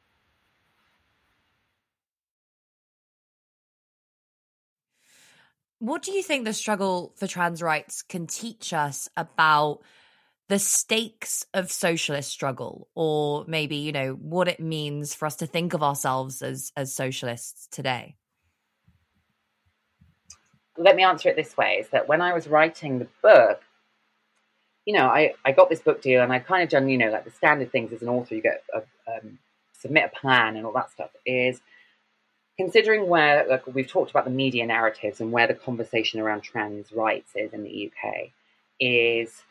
what 5.79 6.01
do 6.01 6.11
you 6.11 6.21
think 6.21 6.45
the 6.45 6.53
struggle 6.53 7.13
for 7.15 7.25
trans 7.25 7.61
rights 7.61 8.01
can 8.01 8.27
teach 8.27 8.73
us 8.73 9.09
about 9.17 9.79
the 10.49 10.59
stakes 10.59 11.45
of 11.53 11.71
socialist 11.71 12.29
struggle 12.29 12.89
or 12.95 13.45
maybe 13.47 13.77
you 13.77 13.91
know 13.91 14.13
what 14.13 14.47
it 14.47 14.59
means 14.59 15.15
for 15.15 15.25
us 15.25 15.37
to 15.37 15.47
think 15.47 15.73
of 15.73 15.81
ourselves 15.81 16.41
as 16.41 16.71
as 16.75 16.93
socialists 16.93 17.67
today 17.71 18.15
let 20.77 20.95
me 20.95 21.03
answer 21.03 21.29
it 21.29 21.35
this 21.35 21.55
way 21.55 21.77
is 21.79 21.89
that 21.89 22.07
when 22.07 22.21
i 22.21 22.33
was 22.33 22.47
writing 22.47 22.99
the 22.99 23.07
book 23.21 23.61
you 24.89 24.95
know, 24.95 25.05
I, 25.05 25.35
I 25.45 25.51
got 25.51 25.69
this 25.69 25.81
book 25.81 26.01
deal 26.01 26.23
and 26.23 26.33
I 26.33 26.39
kind 26.39 26.63
of 26.63 26.69
done, 26.69 26.89
you 26.89 26.97
know, 26.97 27.11
like 27.11 27.23
the 27.23 27.29
standard 27.29 27.71
things 27.71 27.93
as 27.93 28.01
an 28.01 28.09
author, 28.09 28.33
you 28.33 28.41
get 28.41 28.63
a, 28.73 28.79
um, 29.07 29.37
submit 29.79 30.09
a 30.11 30.19
plan 30.19 30.55
and 30.55 30.65
all 30.65 30.73
that 30.73 30.89
stuff 30.89 31.11
is 31.27 31.61
considering 32.57 33.07
where, 33.07 33.45
like 33.47 33.67
we've 33.67 33.87
talked 33.87 34.09
about 34.09 34.25
the 34.25 34.31
media 34.31 34.65
narratives 34.65 35.21
and 35.21 35.31
where 35.31 35.45
the 35.45 35.53
conversation 35.53 36.19
around 36.19 36.41
trans 36.41 36.91
rights 36.91 37.33
is 37.35 37.53
in 37.53 37.61
the 37.61 37.91
UK 37.91 38.31
is 38.79 39.43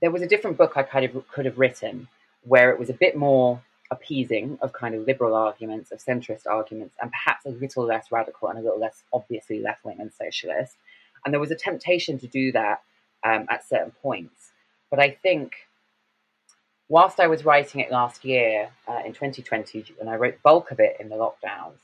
there 0.00 0.12
was 0.12 0.22
a 0.22 0.28
different 0.28 0.56
book 0.56 0.74
I 0.76 0.84
kind 0.84 1.04
of 1.04 1.26
could 1.26 1.46
have 1.46 1.58
written 1.58 2.06
where 2.44 2.70
it 2.70 2.78
was 2.78 2.88
a 2.88 2.94
bit 2.94 3.16
more 3.16 3.60
appeasing 3.90 4.58
of 4.62 4.72
kind 4.72 4.94
of 4.94 5.08
liberal 5.08 5.34
arguments, 5.34 5.90
of 5.90 5.98
centrist 5.98 6.46
arguments, 6.46 6.94
and 7.02 7.10
perhaps 7.10 7.46
a 7.46 7.50
little 7.50 7.84
less 7.84 8.12
radical 8.12 8.46
and 8.46 8.60
a 8.60 8.62
little 8.62 8.78
less 8.78 9.02
obviously 9.12 9.60
left 9.60 9.84
wing 9.84 9.96
and 9.98 10.12
socialist. 10.12 10.76
And 11.24 11.34
there 11.34 11.40
was 11.40 11.50
a 11.50 11.56
temptation 11.56 12.20
to 12.20 12.28
do 12.28 12.52
that 12.52 12.82
um, 13.24 13.46
at 13.48 13.68
certain 13.68 13.92
points. 14.02 14.52
But 14.90 15.00
I 15.00 15.10
think 15.10 15.52
whilst 16.88 17.20
I 17.20 17.26
was 17.26 17.44
writing 17.44 17.80
it 17.80 17.90
last 17.90 18.24
year 18.24 18.70
uh, 18.88 19.00
in 19.04 19.12
2020, 19.12 19.84
and 20.00 20.08
I 20.08 20.16
wrote 20.16 20.42
bulk 20.42 20.70
of 20.70 20.80
it 20.80 20.96
in 21.00 21.08
the 21.08 21.16
lockdowns, 21.16 21.78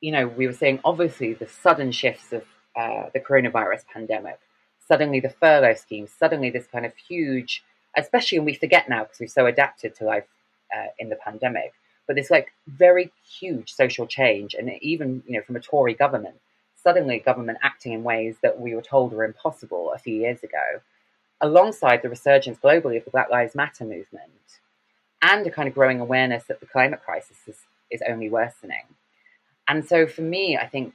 you 0.00 0.12
know, 0.12 0.28
we 0.28 0.46
were 0.46 0.52
seeing 0.52 0.80
obviously 0.84 1.34
the 1.34 1.48
sudden 1.48 1.90
shifts 1.90 2.32
of 2.32 2.44
uh, 2.76 3.10
the 3.12 3.20
coronavirus 3.20 3.84
pandemic, 3.92 4.38
suddenly 4.86 5.20
the 5.20 5.30
furlough 5.30 5.74
scheme, 5.74 6.06
suddenly 6.06 6.50
this 6.50 6.68
kind 6.68 6.86
of 6.86 6.94
huge, 6.96 7.64
especially 7.96 8.38
when 8.38 8.46
we 8.46 8.54
forget 8.54 8.88
now 8.88 9.02
because 9.02 9.18
we're 9.18 9.26
so 9.26 9.46
adapted 9.46 9.94
to 9.96 10.04
life 10.04 10.26
uh, 10.74 10.86
in 10.98 11.08
the 11.08 11.16
pandemic, 11.16 11.72
but 12.06 12.14
this 12.14 12.30
like 12.30 12.52
very 12.66 13.10
huge 13.40 13.72
social 13.72 14.06
change, 14.06 14.54
and 14.54 14.70
even 14.80 15.22
you 15.26 15.36
know 15.36 15.42
from 15.44 15.56
a 15.56 15.60
Tory 15.60 15.94
government 15.94 16.36
suddenly 16.82 17.18
government 17.18 17.58
acting 17.62 17.92
in 17.92 18.02
ways 18.02 18.36
that 18.42 18.60
we 18.60 18.74
were 18.74 18.82
told 18.82 19.12
were 19.12 19.24
impossible 19.24 19.92
a 19.94 19.98
few 19.98 20.14
years 20.14 20.42
ago, 20.42 20.80
alongside 21.40 22.02
the 22.02 22.08
resurgence 22.08 22.58
globally 22.58 22.96
of 22.96 23.04
the 23.04 23.10
Black 23.10 23.30
Lives 23.30 23.54
Matter 23.54 23.84
movement 23.84 24.60
and 25.22 25.46
a 25.46 25.50
kind 25.50 25.68
of 25.68 25.74
growing 25.74 26.00
awareness 26.00 26.44
that 26.44 26.60
the 26.60 26.66
climate 26.66 27.02
crisis 27.04 27.36
is, 27.46 27.56
is 27.90 28.02
only 28.08 28.28
worsening. 28.28 28.84
And 29.66 29.84
so 29.84 30.06
for 30.06 30.22
me, 30.22 30.56
I 30.56 30.66
think 30.66 30.94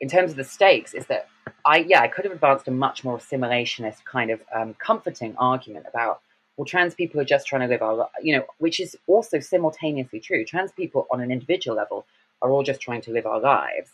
in 0.00 0.08
terms 0.08 0.30
of 0.30 0.36
the 0.36 0.44
stakes, 0.44 0.94
is 0.94 1.06
that 1.06 1.28
I 1.64 1.78
yeah 1.78 2.00
I 2.00 2.08
could 2.08 2.24
have 2.24 2.32
advanced 2.32 2.68
a 2.68 2.70
much 2.70 3.04
more 3.04 3.18
assimilationist 3.18 4.04
kind 4.04 4.30
of 4.30 4.40
um, 4.54 4.74
comforting 4.74 5.34
argument 5.38 5.86
about 5.88 6.20
well 6.56 6.64
trans 6.64 6.94
people 6.94 7.20
are 7.20 7.24
just 7.24 7.46
trying 7.46 7.62
to 7.62 7.68
live 7.68 7.82
our 7.82 8.08
you 8.22 8.36
know 8.36 8.44
which 8.58 8.80
is 8.80 8.96
also 9.06 9.40
simultaneously 9.40 10.20
true. 10.20 10.44
Trans 10.44 10.72
people 10.72 11.06
on 11.10 11.20
an 11.20 11.30
individual 11.30 11.76
level 11.76 12.06
are 12.42 12.50
all 12.50 12.62
just 12.62 12.80
trying 12.80 13.00
to 13.02 13.12
live 13.12 13.26
our 13.26 13.40
lives, 13.40 13.90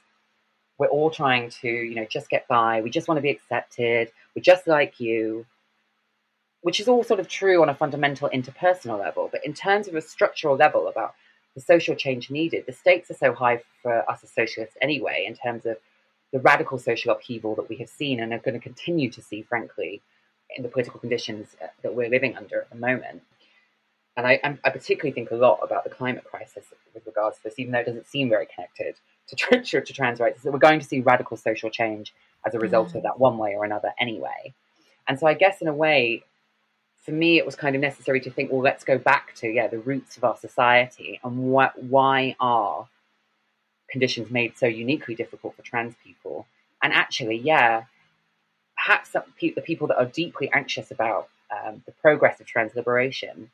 we're 0.79 0.89
all 0.89 1.11
trying 1.11 1.51
to, 1.51 1.68
you 1.68 1.95
know, 1.95 2.07
just 2.11 2.29
get 2.29 2.49
by. 2.49 2.81
We 2.81 2.91
just 2.91 3.07
want 3.07 3.18
to 3.18 3.22
be 3.22 3.31
accepted. 3.31 4.11
We're 4.35 4.43
just 4.43 4.66
like 4.66 4.99
you, 4.99 5.47
which 6.62 6.81
is 6.81 6.89
all 6.89 7.05
sort 7.05 7.20
of 7.20 7.29
true 7.29 7.62
on 7.62 7.68
a 7.68 7.75
fundamental 7.75 8.29
interpersonal 8.31 8.99
level. 8.99 9.29
But 9.31 9.45
in 9.45 9.55
terms 9.55 9.87
of 9.87 9.95
a 9.95 10.01
structural 10.01 10.57
level 10.57 10.89
about 10.89 11.14
the 11.55 11.61
social 11.61 11.95
change 11.95 12.31
needed, 12.31 12.64
the 12.66 12.72
stakes 12.72 13.11
are 13.11 13.14
so 13.14 13.33
high 13.33 13.62
for 13.83 14.09
us 14.11 14.25
as 14.25 14.31
socialists 14.31 14.77
anyway, 14.81 15.25
in 15.29 15.37
terms 15.37 15.64
of 15.64 15.77
the 16.33 16.41
radical 16.41 16.79
social 16.79 17.12
upheaval 17.12 17.55
that 17.55 17.68
we 17.68 17.77
have 17.77 17.89
seen 17.89 18.18
and 18.18 18.33
are 18.33 18.39
going 18.41 18.55
to 18.55 18.61
continue 18.61 19.09
to 19.11 19.22
see, 19.22 19.43
frankly, 19.43 20.03
in 20.57 20.64
the 20.64 20.68
political 20.68 20.99
conditions 20.99 21.55
uh, 21.62 21.68
that 21.83 21.95
we're 21.95 22.11
living 22.11 22.37
under 22.37 22.62
at 22.62 22.70
the 22.70 22.77
moment. 22.77 23.22
and 24.16 24.27
I, 24.27 24.41
I 24.64 24.70
particularly 24.70 25.12
think 25.12 25.31
a 25.31 25.37
lot 25.37 25.61
about 25.62 25.85
the 25.85 25.91
climate 25.91 26.25
crisis 26.25 26.66
with 26.93 27.07
regards 27.07 27.37
to 27.37 27.45
this, 27.45 27.59
even 27.59 27.72
though 27.72 27.81
it 27.81 27.87
doesn't 27.87 28.09
seem 28.09 28.29
very 28.29 28.47
connected 28.53 28.97
to, 29.29 29.37
to, 29.62 29.81
to 29.81 29.93
trans 29.93 30.20
rights, 30.20 30.43
that 30.43 30.53
we're 30.53 30.59
going 30.59 30.81
to 30.81 30.87
see 30.87 31.01
radical 31.01 31.37
social 31.37 31.70
change 31.70 32.14
as 32.47 32.55
a 32.55 32.59
result 32.59 32.91
mm. 32.91 32.97
of 32.97 33.03
that 33.05 33.18
one 33.18 33.39
way 33.39 33.55
or 33.55 33.64
another 33.64 33.93
anyway. 33.99 34.55
And 35.07 35.18
so 35.18 35.27
I 35.27 35.35
guess 35.35 35.61
in 35.61 35.68
a 35.68 35.75
way, 35.75 36.25
for 37.05 37.12
me, 37.12 37.37
it 37.37 37.45
was 37.45 37.55
kind 37.55 37.77
of 37.77 37.83
necessary 37.83 38.20
to 38.20 38.31
think, 38.31 38.51
well, 38.51 38.62
let's 38.62 38.85
go 38.85 38.97
back 38.97 39.35
to, 39.37 39.49
yeah, 39.49 39.66
the 39.66 39.79
roots 39.79 40.16
of 40.16 40.25
our 40.25 40.37
society 40.37 41.20
and 41.22 41.37
what, 41.51 41.81
why 41.83 42.35
are 42.41 42.89
conditions 43.91 44.31
made 44.31 44.57
so 44.57 44.66
uniquely 44.66 45.14
difficult 45.14 45.55
for 45.55 45.62
trans 45.62 45.95
people? 46.03 46.47
And 46.83 46.93
actually, 46.93 47.37
yeah, 47.37 47.85
perhaps 48.77 49.11
the 49.11 49.61
people 49.61 49.87
that 49.89 49.99
are 49.99 50.07
deeply 50.07 50.51
anxious 50.53 50.91
about 50.91 51.29
um, 51.51 51.83
the 51.85 51.93
progress 51.93 52.41
of 52.41 52.47
trans 52.47 52.75
liberation, 52.75 53.51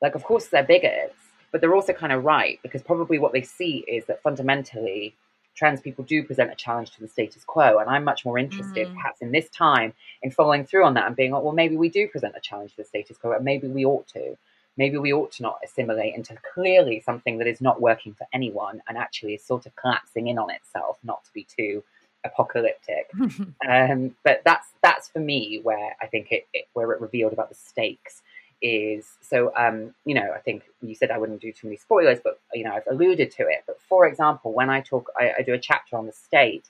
like, 0.00 0.14
of 0.14 0.22
course, 0.22 0.46
they're 0.46 0.62
bigots, 0.62 1.16
but 1.50 1.60
they're 1.60 1.74
also 1.74 1.92
kind 1.92 2.12
of 2.12 2.24
right 2.24 2.58
because 2.62 2.82
probably 2.82 3.18
what 3.18 3.32
they 3.32 3.42
see 3.42 3.84
is 3.88 4.04
that 4.06 4.22
fundamentally 4.22 5.14
trans 5.58 5.80
people 5.80 6.04
do 6.04 6.22
present 6.22 6.52
a 6.52 6.54
challenge 6.54 6.92
to 6.92 7.00
the 7.00 7.08
status 7.08 7.42
quo. 7.44 7.78
And 7.78 7.90
I'm 7.90 8.04
much 8.04 8.24
more 8.24 8.38
interested, 8.38 8.86
mm. 8.86 8.94
perhaps 8.94 9.20
in 9.20 9.32
this 9.32 9.48
time, 9.50 9.92
in 10.22 10.30
following 10.30 10.64
through 10.64 10.84
on 10.84 10.94
that 10.94 11.06
and 11.06 11.16
being 11.16 11.32
like, 11.32 11.42
well, 11.42 11.52
maybe 11.52 11.76
we 11.76 11.88
do 11.88 12.06
present 12.08 12.34
a 12.36 12.40
challenge 12.40 12.70
to 12.72 12.76
the 12.78 12.84
status 12.84 13.18
quo, 13.18 13.32
and 13.32 13.44
maybe 13.44 13.66
we 13.66 13.84
ought 13.84 14.06
to. 14.08 14.36
Maybe 14.76 14.96
we 14.96 15.12
ought 15.12 15.32
to 15.32 15.42
not 15.42 15.58
assimilate 15.64 16.14
into 16.14 16.36
clearly 16.54 17.00
something 17.00 17.38
that 17.38 17.48
is 17.48 17.60
not 17.60 17.80
working 17.80 18.14
for 18.14 18.28
anyone 18.32 18.80
and 18.86 18.96
actually 18.96 19.34
is 19.34 19.42
sort 19.42 19.66
of 19.66 19.74
collapsing 19.74 20.28
in 20.28 20.38
on 20.38 20.50
itself, 20.50 20.98
not 21.02 21.24
to 21.24 21.32
be 21.32 21.44
too 21.44 21.82
apocalyptic. 22.24 23.10
um, 23.68 24.14
but 24.22 24.42
that's 24.44 24.68
that's 24.80 25.08
for 25.08 25.18
me 25.18 25.58
where 25.64 25.96
I 26.00 26.06
think 26.06 26.30
it, 26.30 26.46
it 26.54 26.66
where 26.74 26.92
it 26.92 27.00
revealed 27.00 27.32
about 27.32 27.48
the 27.48 27.56
stakes 27.56 28.22
is 28.60 29.06
so 29.20 29.52
um, 29.56 29.94
you 30.04 30.14
know 30.14 30.32
i 30.34 30.38
think 30.38 30.64
you 30.82 30.94
said 30.94 31.10
i 31.10 31.18
wouldn't 31.18 31.40
do 31.40 31.52
too 31.52 31.66
many 31.68 31.76
spoilers 31.76 32.18
but 32.22 32.40
you 32.52 32.64
know 32.64 32.72
i've 32.72 32.86
alluded 32.90 33.30
to 33.30 33.42
it. 33.42 33.62
But 33.66 33.80
for 33.88 34.06
example 34.06 34.52
when 34.52 34.70
i 34.70 34.80
talk 34.80 35.10
i, 35.16 35.32
I 35.38 35.42
do 35.42 35.54
a 35.54 35.58
chapter 35.58 35.96
on 35.96 36.06
the 36.06 36.12
state 36.12 36.68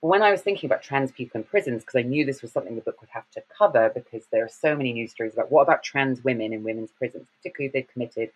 when 0.00 0.22
i 0.22 0.30
was 0.30 0.42
thinking 0.42 0.68
about 0.68 0.82
trans 0.82 1.10
people 1.12 1.40
in 1.40 1.44
prisons 1.44 1.82
because 1.82 1.98
i 1.98 2.02
knew 2.02 2.24
this 2.24 2.42
was 2.42 2.52
something 2.52 2.74
the 2.74 2.82
book 2.82 3.00
would 3.00 3.10
have 3.10 3.28
to 3.32 3.42
cover 3.56 3.90
because 3.94 4.26
there 4.30 4.44
are 4.44 4.48
so 4.48 4.76
many 4.76 4.92
news 4.92 5.10
stories 5.10 5.32
about 5.32 5.50
what 5.50 5.62
about 5.62 5.82
trans 5.82 6.22
women 6.22 6.52
in 6.52 6.62
women's 6.62 6.92
prisons 6.92 7.26
particularly 7.38 7.66
if 7.66 7.72
they've 7.72 7.92
committed 7.92 8.30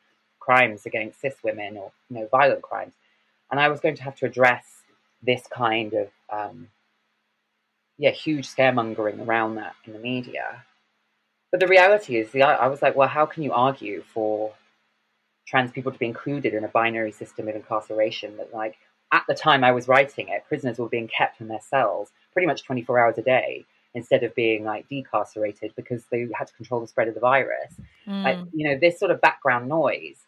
crimes 0.49 0.86
against 0.86 1.20
cis 1.20 1.34
women 1.44 1.76
or 1.76 1.92
you 2.09 2.16
know 2.16 2.28
violent 2.30 2.62
crimes. 2.62 2.94
And 3.51 3.61
i 3.61 3.68
was 3.68 3.80
going 3.80 3.96
to 3.96 4.03
have 4.03 4.16
to 4.16 4.26
address 4.26 4.64
this 5.22 5.42
kind 5.51 5.92
of 5.92 6.09
um, 6.30 6.68
yeah 7.99 8.11
huge 8.11 8.49
scaremongering 8.49 9.26
around 9.26 9.57
that 9.57 9.74
in 9.84 9.92
the 9.92 9.99
media 9.99 10.64
but 11.51 11.61
the 11.61 11.66
reality 11.66 12.16
is, 12.16 12.30
the, 12.30 12.42
I 12.42 12.66
was 12.68 12.82
like, 12.82 12.96
well, 12.96 13.09
how 13.09 13.26
can 13.26 13.42
you 13.42 13.53
argue 13.53 14.03
for 14.03 14.53
trans 15.46 15.70
people 15.72 15.90
to 15.92 15.99
be 15.99 16.07
included 16.07 16.55
in 16.55 16.64
a 16.64 16.68
binary 16.68 17.12
system 17.12 17.49
of 17.49 17.57
incarceration 17.57 18.36
that, 18.36 18.53
like, 18.53 18.76
at 19.12 19.24
the 19.26 19.34
time 19.34 19.64
I 19.64 19.72
was 19.72 19.88
writing 19.88 20.28
it, 20.28 20.44
prisoners 20.46 20.78
were 20.78 20.88
being 20.88 21.09
kept 21.09 21.40
in 21.40 21.49
their 21.49 21.61
cells 21.61 22.11
pretty 22.32 22.46
much 22.46 22.64
24 22.64 22.99
hours 22.99 23.18
a 23.18 23.22
day 23.22 23.64
instead 23.94 24.22
of 24.22 24.34
being 24.34 24.64
like 24.64 24.88
decarcerated 24.88 25.74
because 25.74 26.05
they 26.11 26.28
had 26.34 26.46
to 26.46 26.55
control 26.55 26.80
the 26.80 26.86
spread 26.86 27.09
of 27.09 27.14
the 27.14 27.20
virus. 27.20 27.74
Mm. 28.07 28.22
Like, 28.22 28.38
you 28.53 28.68
know, 28.68 28.78
this 28.78 28.99
sort 28.99 29.11
of 29.11 29.20
background 29.20 29.68
noise, 29.68 30.18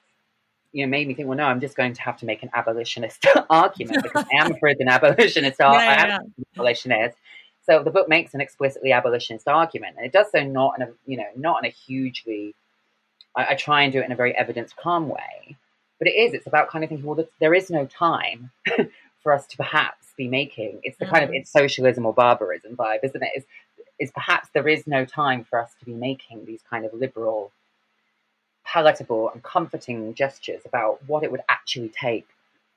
you 0.73 0.85
know, 0.85 0.91
made 0.91 1.07
me 1.07 1.15
think, 1.15 1.29
well, 1.29 1.37
no, 1.37 1.45
I'm 1.45 1.61
just 1.61 1.77
going 1.77 1.93
to 1.93 2.03
have 2.03 2.17
to 2.19 2.27
make 2.27 2.43
an 2.43 2.51
abolitionist 2.55 3.27
argument 3.51 4.03
because 4.03 4.25
I 4.33 4.45
am 4.45 4.53
a 4.53 4.59
prison 4.59 4.89
abolitionist. 4.89 5.59
yeah, 5.61 5.69
I 5.69 5.85
am 5.85 6.09
yeah. 6.09 6.17
an 6.17 6.45
abolitionist. 6.55 7.17
So 7.71 7.85
the 7.85 7.91
book 7.93 8.09
makes 8.09 8.35
an 8.35 8.41
explicitly 8.41 8.91
abolitionist 8.91 9.47
argument, 9.47 9.95
and 9.97 10.05
it 10.05 10.11
does 10.11 10.33
so 10.33 10.43
not 10.43 10.75
in 10.77 10.89
a 10.89 10.91
you 11.07 11.17
know 11.17 11.29
not 11.37 11.63
in 11.63 11.71
a 11.71 11.73
hugely. 11.73 12.57
I, 13.37 13.51
I 13.51 13.55
try 13.55 13.83
and 13.83 13.93
do 13.93 14.01
it 14.01 14.07
in 14.07 14.13
a 14.13 14.17
very 14.17 14.37
evidence 14.37 14.73
calm 14.73 15.09
way, 15.09 15.57
but 16.01 16.09
it 16.09 16.17
is. 16.17 16.35
It's 16.35 16.49
about 16.49 16.69
kind 16.69 16.83
of 16.83 16.89
thinking, 16.89 17.07
well, 17.07 17.25
there 17.39 17.55
is 17.55 17.71
no 17.71 17.87
time 17.87 18.51
for 19.23 19.33
us 19.33 19.47
to 19.49 19.57
perhaps 19.57 20.09
be 20.17 20.27
making. 20.27 20.81
It's 20.83 20.99
the 20.99 21.05
mm. 21.05 21.11
kind 21.11 21.23
of 21.23 21.31
mm. 21.31 21.37
it's 21.37 21.53
socialism 21.53 22.07
or 22.07 22.13
barbarism 22.13 22.75
vibe, 22.75 23.05
isn't 23.05 23.23
it? 23.23 23.31
Is 23.37 23.45
is 24.01 24.11
perhaps 24.11 24.49
there 24.53 24.67
is 24.67 24.89
no 24.89 25.05
time 25.05 25.45
for 25.45 25.61
us 25.61 25.71
to 25.79 25.85
be 25.85 25.95
making 25.95 26.47
these 26.47 26.63
kind 26.69 26.85
of 26.85 26.93
liberal, 26.93 27.53
palatable 28.65 29.31
and 29.31 29.45
comforting 29.45 30.13
gestures 30.15 30.63
about 30.65 30.99
what 31.07 31.23
it 31.23 31.31
would 31.31 31.43
actually 31.49 31.91
take 31.91 32.27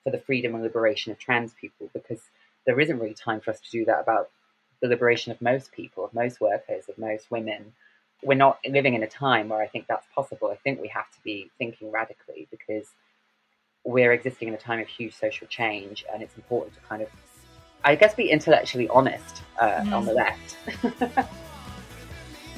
for 0.03 0.11
the 0.11 0.19
freedom 0.19 0.53
and 0.53 0.63
liberation 0.63 1.11
of 1.11 1.17
trans 1.17 1.51
people, 1.53 1.89
because 1.93 2.21
there 2.67 2.79
isn't 2.79 2.99
really 2.99 3.15
time 3.15 3.39
for 3.39 3.49
us 3.49 3.59
to 3.59 3.71
do 3.71 3.85
that 3.85 3.99
about 3.99 4.29
the 4.83 4.89
liberation 4.89 5.31
of 5.31 5.41
most 5.41 5.71
people, 5.71 6.03
of 6.03 6.13
most 6.13 6.41
workers, 6.41 6.89
of 6.89 6.97
most 6.97 7.31
women. 7.31 7.71
We're 8.21 8.35
not 8.35 8.59
living 8.67 8.95
in 8.95 9.01
a 9.01 9.07
time 9.07 9.47
where 9.47 9.61
I 9.61 9.67
think 9.67 9.87
that's 9.87 10.05
possible. 10.13 10.49
I 10.51 10.55
think 10.57 10.81
we 10.81 10.89
have 10.89 11.09
to 11.11 11.23
be 11.23 11.49
thinking 11.57 11.89
radically 11.89 12.49
because 12.51 12.87
we're 13.85 14.11
existing 14.11 14.49
in 14.49 14.53
a 14.53 14.57
time 14.57 14.81
of 14.81 14.87
huge 14.87 15.15
social 15.15 15.47
change, 15.47 16.05
and 16.13 16.21
it's 16.21 16.35
important 16.35 16.75
to 16.75 16.81
kind 16.81 17.01
of, 17.01 17.07
I 17.85 17.95
guess, 17.95 18.13
be 18.13 18.29
intellectually 18.29 18.89
honest 18.89 19.41
uh, 19.59 19.67
mm. 19.67 19.93
on 19.93 20.05
the 20.05 20.13
left. 20.13 20.57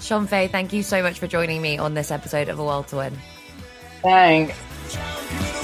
Shon 0.01 0.25
Faye, 0.25 0.47
thank 0.47 0.73
you 0.73 0.81
so 0.81 1.03
much 1.03 1.19
for 1.19 1.27
joining 1.27 1.61
me 1.61 1.77
on 1.77 1.93
this 1.93 2.09
episode 2.09 2.49
of 2.49 2.57
A 2.57 2.63
World 2.63 2.87
to 2.87 2.97
Win. 2.97 3.17
Thanks. 4.01 5.54